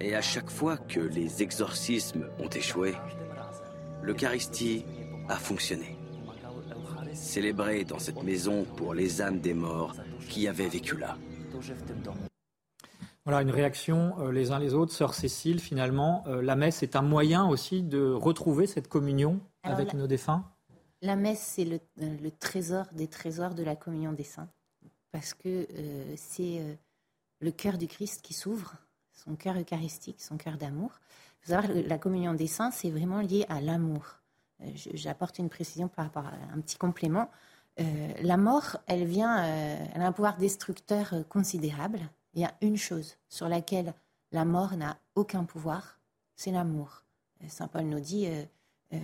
Et 0.00 0.14
à 0.14 0.20
chaque 0.20 0.50
fois 0.50 0.76
que 0.76 1.00
les 1.00 1.42
exorcismes 1.42 2.26
ont 2.38 2.48
échoué, 2.48 2.94
l'Eucharistie 4.02 4.84
a 5.28 5.36
fonctionné. 5.36 5.96
Célébrée 7.12 7.84
dans 7.84 7.98
cette 7.98 8.22
maison 8.22 8.64
pour 8.76 8.94
les 8.94 9.22
âmes 9.22 9.40
des 9.40 9.54
morts 9.54 9.94
qui 10.28 10.48
avaient 10.48 10.68
vécu 10.68 10.96
là. 10.96 11.16
Voilà 13.24 13.42
une 13.42 13.50
réaction 13.50 14.14
euh, 14.18 14.32
les 14.32 14.50
uns 14.50 14.58
les 14.58 14.74
autres. 14.74 14.92
Sœur 14.92 15.14
Cécile, 15.14 15.60
finalement, 15.60 16.24
euh, 16.26 16.42
la 16.42 16.56
messe 16.56 16.82
est 16.82 16.96
un 16.96 17.02
moyen 17.02 17.46
aussi 17.46 17.82
de 17.82 18.10
retrouver 18.10 18.66
cette 18.66 18.88
communion 18.88 19.38
avec 19.62 19.94
nos 19.94 20.08
défunts? 20.08 20.44
La 21.02 21.16
messe, 21.16 21.40
c'est 21.40 21.64
le, 21.64 21.80
euh, 22.00 22.30
trésor 22.38 22.86
des 22.92 23.08
trésors 23.08 23.54
de 23.54 23.62
la 23.62 23.76
communion 23.76 24.12
des 24.12 24.24
saints. 24.24 24.48
Parce 25.10 25.34
que 25.34 25.68
c'est 26.16 26.78
le 27.40 27.50
cœur 27.50 27.76
du 27.76 27.86
Christ 27.86 28.22
qui 28.22 28.32
s'ouvre, 28.32 28.76
son 29.12 29.36
cœur 29.36 29.58
eucharistique, 29.58 30.22
son 30.22 30.38
cœur 30.38 30.56
d'amour. 30.56 30.90
Vous 31.42 31.52
savez, 31.52 31.82
la 31.82 31.98
communion 31.98 32.32
des 32.32 32.46
saints, 32.46 32.70
c'est 32.70 32.88
vraiment 32.88 33.20
lié 33.20 33.44
à 33.50 33.60
l'amour. 33.60 34.20
J'apporte 34.74 35.38
une 35.38 35.50
précision 35.50 35.88
par 35.88 36.06
rapport 36.06 36.24
à 36.24 36.54
un 36.54 36.60
petit 36.62 36.78
complément. 36.78 37.30
la 37.76 38.38
mort, 38.38 38.78
elle 38.86 39.04
vient, 39.04 39.44
elle 39.44 40.00
a 40.00 40.06
un 40.06 40.12
pouvoir 40.12 40.38
destructeur 40.38 41.12
considérable 41.28 42.08
il 42.34 42.40
y 42.40 42.44
a 42.44 42.54
une 42.60 42.76
chose 42.76 43.16
sur 43.28 43.48
laquelle 43.48 43.94
la 44.30 44.44
mort 44.44 44.76
n'a 44.76 44.98
aucun 45.14 45.44
pouvoir, 45.44 46.00
c'est 46.34 46.50
l'amour. 46.50 47.04
Euh, 47.42 47.48
Saint 47.48 47.68
Paul 47.68 47.84
nous 47.84 48.00
dit... 48.00 48.26
Euh, 48.92 48.96
euh, 48.96 48.98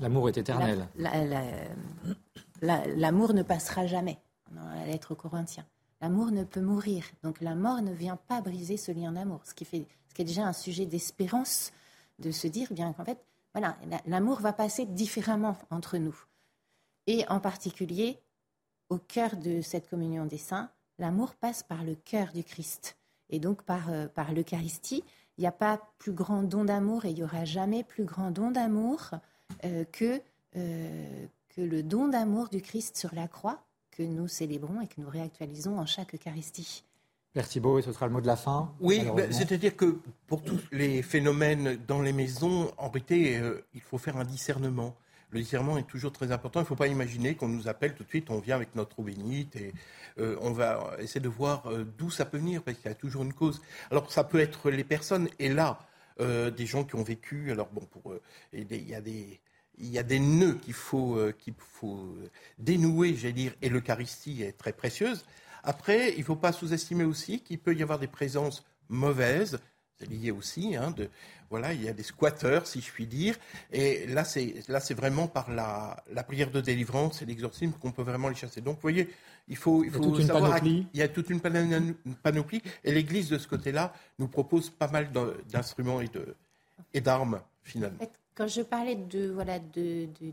l'amour 0.00 0.28
est 0.28 0.36
éternel. 0.36 0.88
L'amour 2.60 3.34
ne 3.34 3.42
passera 3.42 3.86
jamais, 3.86 4.18
dans 4.50 4.64
la 4.64 4.86
lettre 4.86 5.12
aux 5.12 5.16
Corinthiens. 5.16 5.66
L'amour 6.00 6.30
ne 6.30 6.44
peut 6.44 6.60
mourir. 6.60 7.04
Donc 7.22 7.40
la 7.40 7.54
mort 7.54 7.80
ne 7.82 7.92
vient 7.92 8.16
pas 8.16 8.40
briser 8.40 8.76
ce 8.76 8.92
lien 8.92 9.12
d'amour. 9.12 9.40
Ce 9.44 9.54
qui, 9.54 9.64
ce 9.64 10.14
qui 10.14 10.22
est 10.22 10.24
déjà 10.24 10.46
un 10.46 10.52
sujet 10.52 10.86
d'espérance, 10.86 11.72
de 12.18 12.30
se 12.30 12.46
dire 12.46 12.72
bien 12.72 12.92
qu'en 12.92 13.04
fait, 13.04 13.24
voilà, 13.54 13.76
l'amour 14.06 14.40
va 14.40 14.52
passer 14.52 14.84
différemment 14.86 15.56
entre 15.70 15.98
nous. 15.98 16.16
Et 17.06 17.24
en 17.28 17.40
particulier, 17.40 18.20
au 18.88 18.98
cœur 18.98 19.36
de 19.36 19.60
cette 19.60 19.88
communion 19.88 20.26
des 20.26 20.38
saints, 20.38 20.70
L'amour 20.98 21.34
passe 21.34 21.62
par 21.62 21.82
le 21.82 21.96
cœur 21.96 22.32
du 22.32 22.44
Christ 22.44 22.96
et 23.28 23.40
donc 23.40 23.62
par, 23.62 23.90
euh, 23.90 24.06
par 24.06 24.32
l'Eucharistie. 24.32 25.02
Il 25.36 25.40
n'y 25.40 25.46
a 25.46 25.52
pas 25.52 25.80
plus 25.98 26.12
grand 26.12 26.42
don 26.42 26.64
d'amour 26.64 27.04
et 27.04 27.10
il 27.10 27.16
n'y 27.16 27.24
aura 27.24 27.44
jamais 27.44 27.82
plus 27.82 28.04
grand 28.04 28.30
don 28.30 28.50
d'amour 28.50 29.10
euh, 29.64 29.84
que, 29.90 30.20
euh, 30.56 31.26
que 31.48 31.60
le 31.60 31.82
don 31.82 32.08
d'amour 32.08 32.48
du 32.48 32.60
Christ 32.62 32.96
sur 32.96 33.14
la 33.14 33.28
croix 33.28 33.62
que 33.90 34.02
nous 34.02 34.28
célébrons 34.28 34.80
et 34.80 34.86
que 34.86 35.00
nous 35.00 35.08
réactualisons 35.08 35.78
en 35.78 35.86
chaque 35.86 36.14
Eucharistie. 36.14 36.84
Père 37.32 37.48
Thibault, 37.48 37.80
et 37.80 37.82
ce 37.82 37.92
sera 37.92 38.06
le 38.06 38.12
mot 38.12 38.20
de 38.20 38.26
la 38.28 38.36
fin. 38.36 38.72
Oui, 38.80 39.02
ben, 39.16 39.32
c'est-à-dire 39.32 39.76
que 39.76 39.98
pour 40.28 40.42
tous 40.42 40.60
les 40.70 41.02
phénomènes 41.02 41.78
dans 41.88 42.00
les 42.00 42.12
maisons, 42.12 42.70
en 42.78 42.88
réalité, 42.88 43.40
il 43.74 43.80
faut 43.80 43.98
faire 43.98 44.16
un 44.16 44.24
discernement 44.24 44.94
le 45.34 45.40
discernement 45.40 45.76
est 45.76 45.86
toujours 45.86 46.12
très 46.12 46.30
important. 46.30 46.60
Il 46.60 46.62
ne 46.62 46.68
faut 46.68 46.76
pas 46.76 46.86
imaginer 46.86 47.34
qu'on 47.34 47.48
nous 47.48 47.66
appelle 47.68 47.94
tout 47.94 48.04
de 48.04 48.08
suite, 48.08 48.30
on 48.30 48.38
vient 48.38 48.54
avec 48.54 48.74
notre 48.76 49.00
eau 49.00 49.02
bénite 49.02 49.56
et 49.56 49.74
euh, 50.18 50.36
on 50.40 50.52
va 50.52 50.96
essayer 51.00 51.20
de 51.20 51.28
voir 51.28 51.66
euh, 51.66 51.84
d'où 51.98 52.08
ça 52.08 52.24
peut 52.24 52.38
venir, 52.38 52.62
parce 52.62 52.78
qu'il 52.78 52.88
y 52.88 52.92
a 52.92 52.94
toujours 52.94 53.24
une 53.24 53.32
cause. 53.32 53.60
Alors 53.90 54.10
ça 54.12 54.22
peut 54.22 54.38
être 54.38 54.70
les 54.70 54.84
personnes, 54.84 55.28
et 55.40 55.48
là, 55.48 55.80
euh, 56.20 56.50
des 56.52 56.66
gens 56.66 56.84
qui 56.84 56.94
ont 56.94 57.02
vécu, 57.02 57.50
alors 57.50 57.68
bon, 57.72 57.80
pour, 57.80 58.14
il 58.52 58.88
y 58.88 58.94
a 58.94 59.00
des... 59.00 59.40
Il 59.76 59.90
y 59.90 59.98
a 59.98 60.04
des 60.04 60.20
nœuds 60.20 60.56
qu'il 60.62 60.72
faut, 60.72 61.18
dénouer, 62.60 63.16
j'allais 63.16 63.32
dire, 63.32 63.54
et 63.60 63.68
l'Eucharistie 63.68 64.44
est 64.44 64.52
très 64.52 64.72
précieuse. 64.72 65.24
Après, 65.64 66.12
il 66.12 66.20
ne 66.20 66.24
faut 66.24 66.36
pas 66.36 66.52
sous-estimer 66.52 67.02
aussi 67.02 67.40
qu'il 67.40 67.58
peut 67.58 67.74
y 67.74 67.82
avoir 67.82 67.98
des 67.98 68.06
présences 68.06 68.64
mauvaises, 68.88 69.58
c'est 69.98 70.08
lié 70.08 70.30
aussi, 70.30 70.76
hein, 70.76 70.92
de, 70.92 71.10
voilà, 71.54 71.72
il 71.72 71.84
y 71.84 71.88
a 71.88 71.92
des 71.92 72.02
squatteurs, 72.02 72.66
si 72.66 72.80
je 72.80 72.90
puis 72.90 73.06
dire. 73.06 73.36
Et 73.70 74.08
là, 74.08 74.24
c'est 74.24 74.64
là, 74.66 74.80
c'est 74.80 74.94
vraiment 74.94 75.28
par 75.28 75.52
la, 75.52 76.02
la, 76.12 76.24
prière 76.24 76.50
de 76.50 76.60
délivrance 76.60 77.22
et 77.22 77.26
l'exorcisme 77.26 77.74
qu'on 77.80 77.92
peut 77.92 78.02
vraiment 78.02 78.28
les 78.28 78.34
chasser. 78.34 78.60
Donc, 78.60 78.74
vous 78.74 78.82
voyez, 78.82 79.08
il 79.46 79.56
faut, 79.56 79.84
il 79.84 79.92
faut 79.92 80.18
il 80.18 80.26
savoir. 80.26 80.58
Il 80.64 80.88
y 80.94 81.02
a 81.02 81.06
toute 81.06 81.30
une 81.30 81.40
panoplie. 81.40 82.60
Et 82.82 82.90
l'Église, 82.90 83.28
de 83.28 83.38
ce 83.38 83.46
côté-là, 83.46 83.92
nous 84.18 84.26
propose 84.26 84.68
pas 84.68 84.88
mal 84.88 85.12
d'instruments 85.48 86.00
et 86.00 86.08
de 86.08 86.34
et 86.92 87.00
d'armes, 87.00 87.40
finalement. 87.62 88.00
Quand 88.34 88.48
je 88.48 88.62
parlais 88.62 88.96
de 88.96 89.30
voilà 89.30 89.60
de, 89.60 90.08
de, 90.20 90.32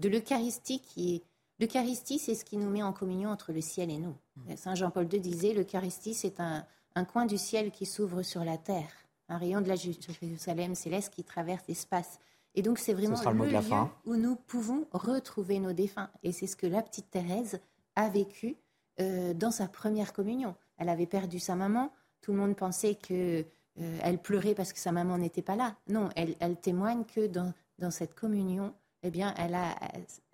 de, 0.00 0.08
l'Eucharistie 0.08 0.80
qui 0.80 1.14
est 1.14 1.22
L'Eucharistie, 1.60 2.18
c'est 2.18 2.34
ce 2.34 2.44
qui 2.44 2.56
nous 2.56 2.70
met 2.70 2.82
en 2.82 2.92
communion 2.92 3.30
entre 3.30 3.52
le 3.52 3.60
ciel 3.60 3.88
et 3.90 3.98
nous. 3.98 4.16
Mmh. 4.34 4.56
Saint 4.56 4.74
Jean-Paul 4.74 5.06
II 5.12 5.20
disait 5.20 5.54
l'Eucharistie, 5.54 6.14
c'est 6.14 6.40
un, 6.40 6.66
un 6.96 7.04
coin 7.04 7.26
du 7.26 7.38
ciel 7.38 7.70
qui 7.70 7.86
s'ouvre 7.86 8.22
sur 8.22 8.42
la 8.42 8.58
terre 8.58 8.90
un 9.32 9.38
rayon 9.38 9.60
de 9.60 9.68
la 9.68 9.76
Jérusalem 9.76 10.74
céleste 10.74 11.12
qui 11.14 11.24
traverse 11.24 11.64
l'espace. 11.68 12.18
Et 12.54 12.62
donc 12.62 12.78
c'est 12.78 12.92
vraiment 12.92 13.20
le, 13.22 13.46
lieu 13.46 13.58
où 14.04 14.16
nous 14.16 14.36
pouvons 14.36 14.86
retrouver 14.92 15.58
nos 15.58 15.72
défunts. 15.72 16.10
Et 16.22 16.32
c'est 16.32 16.46
ce 16.46 16.56
que 16.56 16.66
la 16.66 16.82
petite 16.82 17.10
Thérèse 17.10 17.60
a 17.96 18.08
vécu 18.08 18.56
euh, 19.00 19.32
dans 19.32 19.50
sa 19.50 19.68
première 19.68 20.12
communion. 20.12 20.54
Elle 20.76 20.90
avait 20.90 21.06
perdu 21.06 21.38
sa 21.38 21.56
maman. 21.56 21.90
Tout 22.20 22.32
le 22.32 22.38
monde 22.38 22.56
pensait 22.56 22.94
que 22.94 23.44
euh, 23.80 23.98
elle 24.02 24.18
pleurait 24.18 24.54
parce 24.54 24.72
que 24.72 24.78
sa 24.78 24.92
maman 24.92 25.16
n'était 25.16 25.42
pas 25.42 25.56
là. 25.56 25.76
Non, 25.88 26.10
elle, 26.14 26.36
elle 26.40 26.56
témoigne 26.56 27.04
que 27.04 27.26
dans, 27.26 27.54
dans 27.78 27.90
cette 27.90 28.14
communion, 28.14 28.74
eh 29.02 29.10
bien, 29.10 29.34
elle 29.38 29.54
a, 29.54 29.74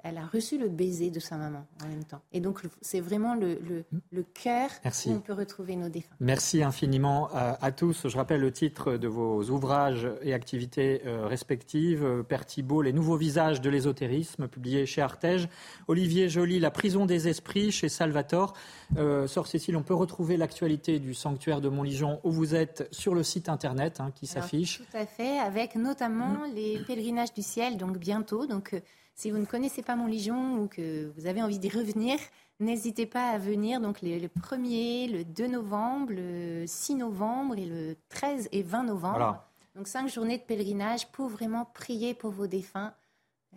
elle 0.04 0.18
a 0.18 0.26
reçu 0.26 0.58
le 0.58 0.68
baiser 0.68 1.10
de 1.10 1.20
sa 1.20 1.36
maman 1.36 1.66
en 1.84 1.88
même 1.88 2.04
temps. 2.04 2.20
Et 2.32 2.40
donc, 2.40 2.60
c'est 2.80 3.00
vraiment 3.00 3.34
le, 3.34 3.58
le, 4.12 4.22
cœur 4.22 4.70
où 4.84 5.10
on 5.10 5.20
peut 5.20 5.32
retrouver 5.32 5.76
nos 5.76 5.88
défunts. 5.88 6.14
Merci 6.20 6.62
infiniment 6.62 7.28
à, 7.32 7.72
tous. 7.72 8.06
Je 8.08 8.16
rappelle 8.16 8.40
le 8.40 8.52
titre 8.52 8.96
de 8.96 9.08
vos 9.08 9.42
ouvrages 9.50 10.08
et 10.22 10.34
activités 10.34 11.02
euh, 11.06 11.26
respectives. 11.26 12.24
Père 12.28 12.46
Thibault, 12.46 12.82
Les 12.82 12.92
nouveaux 12.92 13.16
visages 13.16 13.60
de 13.60 13.70
l'ésotérisme, 13.70 14.48
publié 14.48 14.86
chez 14.86 15.02
Artege. 15.02 15.48
Olivier 15.88 16.28
Joly, 16.28 16.60
La 16.60 16.70
prison 16.70 17.06
des 17.06 17.28
esprits, 17.28 17.72
chez 17.72 17.88
Salvatore. 17.88 18.54
Euh, 18.96 19.26
Sœur 19.26 19.46
Cécile, 19.46 19.76
on 19.76 19.82
peut 19.82 19.94
retrouver 19.94 20.36
l'actualité 20.36 20.98
du 20.98 21.14
sanctuaire 21.14 21.60
de 21.60 21.68
Montligeon 21.68 22.20
où 22.24 22.30
vous 22.30 22.54
êtes 22.54 22.88
sur 22.90 23.14
le 23.14 23.22
site 23.22 23.48
internet 23.48 24.00
hein, 24.00 24.12
qui 24.14 24.26
s'affiche. 24.26 24.78
Tout 24.78 24.96
à 24.96 25.06
fait, 25.06 25.38
avec 25.38 25.74
notamment 25.74 26.38
les 26.54 26.78
pèlerinages 26.86 27.34
du 27.34 27.42
ciel, 27.42 27.76
donc 27.76 27.98
bientôt. 27.98 28.46
Donc, 28.46 28.74
euh, 28.74 28.80
si 29.18 29.32
vous 29.32 29.38
ne 29.38 29.44
connaissez 29.44 29.82
pas 29.82 29.96
Montligeon 29.96 30.58
ou 30.58 30.68
que 30.68 31.10
vous 31.16 31.26
avez 31.26 31.42
envie 31.42 31.58
d'y 31.58 31.68
revenir, 31.68 32.18
n'hésitez 32.60 33.04
pas 33.04 33.30
à 33.30 33.38
venir. 33.38 33.80
Donc, 33.80 34.00
le, 34.00 34.28
1er, 34.28 35.10
le 35.10 35.24
2 35.24 35.48
novembre, 35.48 36.12
le 36.12 36.64
6 36.68 36.94
novembre 36.94 37.58
et 37.58 37.66
le 37.66 37.96
13 38.10 38.48
et 38.52 38.62
20 38.62 38.84
novembre. 38.84 39.42
Donc, 39.74 39.88
cinq 39.88 40.08
journées 40.08 40.38
de 40.38 40.42
pèlerinage 40.44 41.08
pour 41.08 41.28
vraiment 41.28 41.64
prier 41.74 42.14
pour 42.14 42.30
vos 42.30 42.46
défunts. 42.46 42.94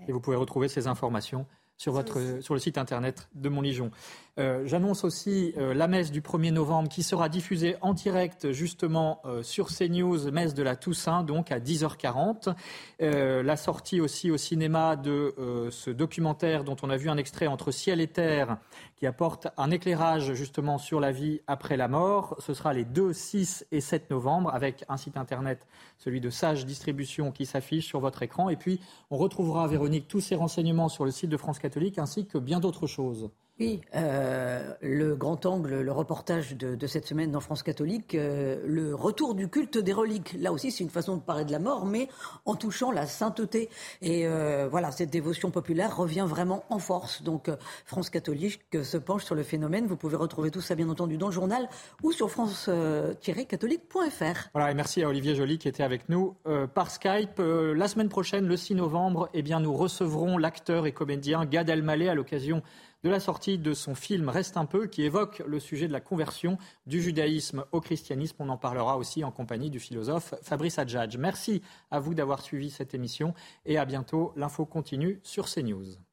Et 0.08 0.12
vous 0.12 0.20
pouvez 0.20 0.36
retrouver 0.36 0.68
ces 0.68 0.88
informations 0.88 1.46
sur, 1.78 1.94
votre, 1.94 2.42
sur 2.42 2.56
le 2.56 2.60
site 2.60 2.80
internet 2.80 3.30
de 3.36 3.48
Montligeon. 3.48 3.92
Euh, 4.40 4.64
J'annonce 4.66 5.04
aussi 5.04 5.54
euh, 5.58 5.74
la 5.74 5.88
messe 5.88 6.10
du 6.10 6.22
1er 6.22 6.52
novembre 6.52 6.88
qui 6.88 7.04
sera 7.04 7.28
diffusée 7.28 7.76
en 7.82 7.94
direct 7.94 8.52
justement 8.52 9.22
euh, 9.26 9.44
sur 9.44 9.68
CNews, 9.68 10.32
messe 10.32 10.54
de 10.54 10.64
la 10.64 10.78
Toussaint, 10.78 11.24
donc 11.24 11.52
à 11.52 11.60
10h40. 11.60 12.56
Euh, 13.02 13.44
la 13.44 13.58
sortie 13.58 14.00
aussi 14.00 14.32
au 14.32 14.38
cinéma 14.38 14.96
de 14.96 15.36
ce 15.72 15.90
documentaire 15.90 16.64
dont 16.64 16.78
on 16.82 16.90
a 16.90 16.98
vu 16.98 17.10
un 17.10 17.18
extrait 17.18 17.48
entre 17.48 17.72
ciel 17.72 18.00
et 18.00 18.08
terre 18.08 18.58
qui 18.96 19.06
apporte 19.06 19.48
un 19.58 19.72
éclairage 19.72 20.34
justement 20.34 20.78
sur 20.78 21.00
la 21.00 21.12
vie 21.12 21.42
après 21.48 21.76
la 21.76 21.88
mort. 21.88 22.36
Ce 22.40 22.54
sera 22.54 22.74
les 22.74 22.86
2, 22.86 23.14
6 23.14 23.66
et 23.72 23.82
7 23.82 24.12
novembre 24.12 24.54
avec 24.54 24.86
un 24.90 24.98
site 24.98 25.18
internet, 25.18 25.66
celui 25.98 26.22
de 26.22 26.30
Sage 26.30 26.66
Distribution, 26.66 27.32
qui 27.32 27.46
s'affiche 27.46 27.88
sur 27.88 28.00
votre 28.00 28.22
écran. 28.24 28.50
Et 28.50 28.56
puis, 28.56 28.80
on 29.10 29.18
retrouvera, 29.18 29.68
Véronique, 29.68 30.08
tous 30.08 30.22
ces 30.22 30.36
renseignements 30.36 30.90
sur 30.90 31.04
le 31.04 31.12
site 31.12 31.30
de 31.30 31.38
France 31.38 31.60
Catholique 31.60 31.98
ainsi 31.98 32.28
que 32.28 32.38
bien 32.38 32.60
d'autres 32.60 32.88
choses. 32.88 33.32
Oui, 33.62 33.80
euh, 33.96 34.74
le 34.82 35.16
grand 35.16 35.46
angle, 35.46 35.82
le 35.82 35.92
reportage 35.92 36.58
de, 36.58 36.88
cette 36.88 37.06
semaine 37.06 37.30
dans 37.30 37.42
France 37.42 37.62
catholique, 37.62 38.16
euh, 38.16 38.60
le 38.66 38.96
retour 38.96 39.36
du 39.36 39.50
culte 39.50 39.78
des 39.78 39.94
reliques. 39.94 40.36
Là 40.40 40.52
aussi, 40.52 40.72
c'est 40.72 40.84
une 40.84 40.90
façon 40.90 41.16
de 41.16 41.22
parler 41.22 41.46
de 41.46 41.52
la 41.52 41.60
mort, 41.60 41.86
mais 41.86 42.08
en 42.46 42.56
touchant 42.56 42.90
la 42.90 43.06
sainteté. 43.06 43.70
Et 44.02 44.26
euh, 44.26 44.68
voilà, 44.68 44.90
cette 44.90 45.12
dévotion 45.12 45.52
populaire 45.52 45.96
revient 45.96 46.26
vraiment 46.28 46.64
en 46.72 46.80
force. 46.80 47.22
Donc, 47.22 47.52
France 47.86 48.10
catholique 48.10 48.62
se 48.82 48.98
penche 48.98 49.26
sur 49.26 49.36
le 49.36 49.44
phénomène. 49.44 49.86
Vous 49.86 49.96
pouvez 49.96 50.16
retrouver 50.16 50.50
tout 50.50 50.62
ça, 50.62 50.74
bien 50.74 50.90
entendu, 50.90 51.18
dans 51.18 51.28
le 51.28 51.34
journal 51.34 51.70
ou 52.02 52.12
sur 52.12 52.32
france-catholique.fr. 52.32 54.50
Voilà, 54.56 54.72
et 54.72 54.74
merci 54.74 55.04
à 55.04 55.08
Olivier 55.08 55.36
Joly 55.36 55.60
qui 55.60 55.68
était 55.68 55.84
avec 55.84 56.10
nous 56.10 56.34
par 56.74 56.90
Skype. 56.90 57.38
la 57.38 57.88
semaine 57.88 58.10
prochaine, 58.10 58.48
le 58.48 58.58
6 58.58 58.74
novembre, 58.74 59.30
eh 59.36 59.44
bien, 59.44 59.60
nous 59.60 59.76
recevrons 59.76 60.40
l'acteur 60.40 60.88
et 60.88 60.94
comédien 60.94 61.46
Gad 61.46 61.70
Elmaleh 61.70 62.10
à 62.10 62.16
l'occasion 62.16 62.64
de 63.04 63.10
la 63.10 63.20
sortie 63.20 63.58
de 63.58 63.74
son 63.74 63.96
film 63.96 64.30
Reste 64.30 64.58
un 64.58 64.66
peu, 64.66 64.88
qui 64.88 65.04
évoque 65.04 65.42
le 65.46 65.60
sujet 65.60 65.88
de 65.88 65.94
la 65.94 66.02
conversion 66.02 66.58
du 66.86 67.02
judaïsme 67.02 67.66
au 67.72 67.82
christianisme. 67.82 68.38
On 68.40 68.50
en 68.50 68.58
parlera 68.58 68.98
aussi 68.98 69.24
en 69.24 69.32
compagnie 69.32 69.70
du 69.70 69.80
philosophe 69.80 70.34
Fabrice 70.44 70.80
Adjadj. 70.80 71.18
Merci 71.18 71.62
à 71.90 72.00
vous 72.00 72.14
d'avoir 72.14 72.42
suivi 72.42 72.70
cette 72.70 72.94
émission 72.94 73.34
et 73.66 73.78
à 73.78 73.86
bientôt. 73.86 74.34
L'info 74.36 74.66
continue 74.66 75.20
sur 75.24 75.48
CNews. 75.48 76.11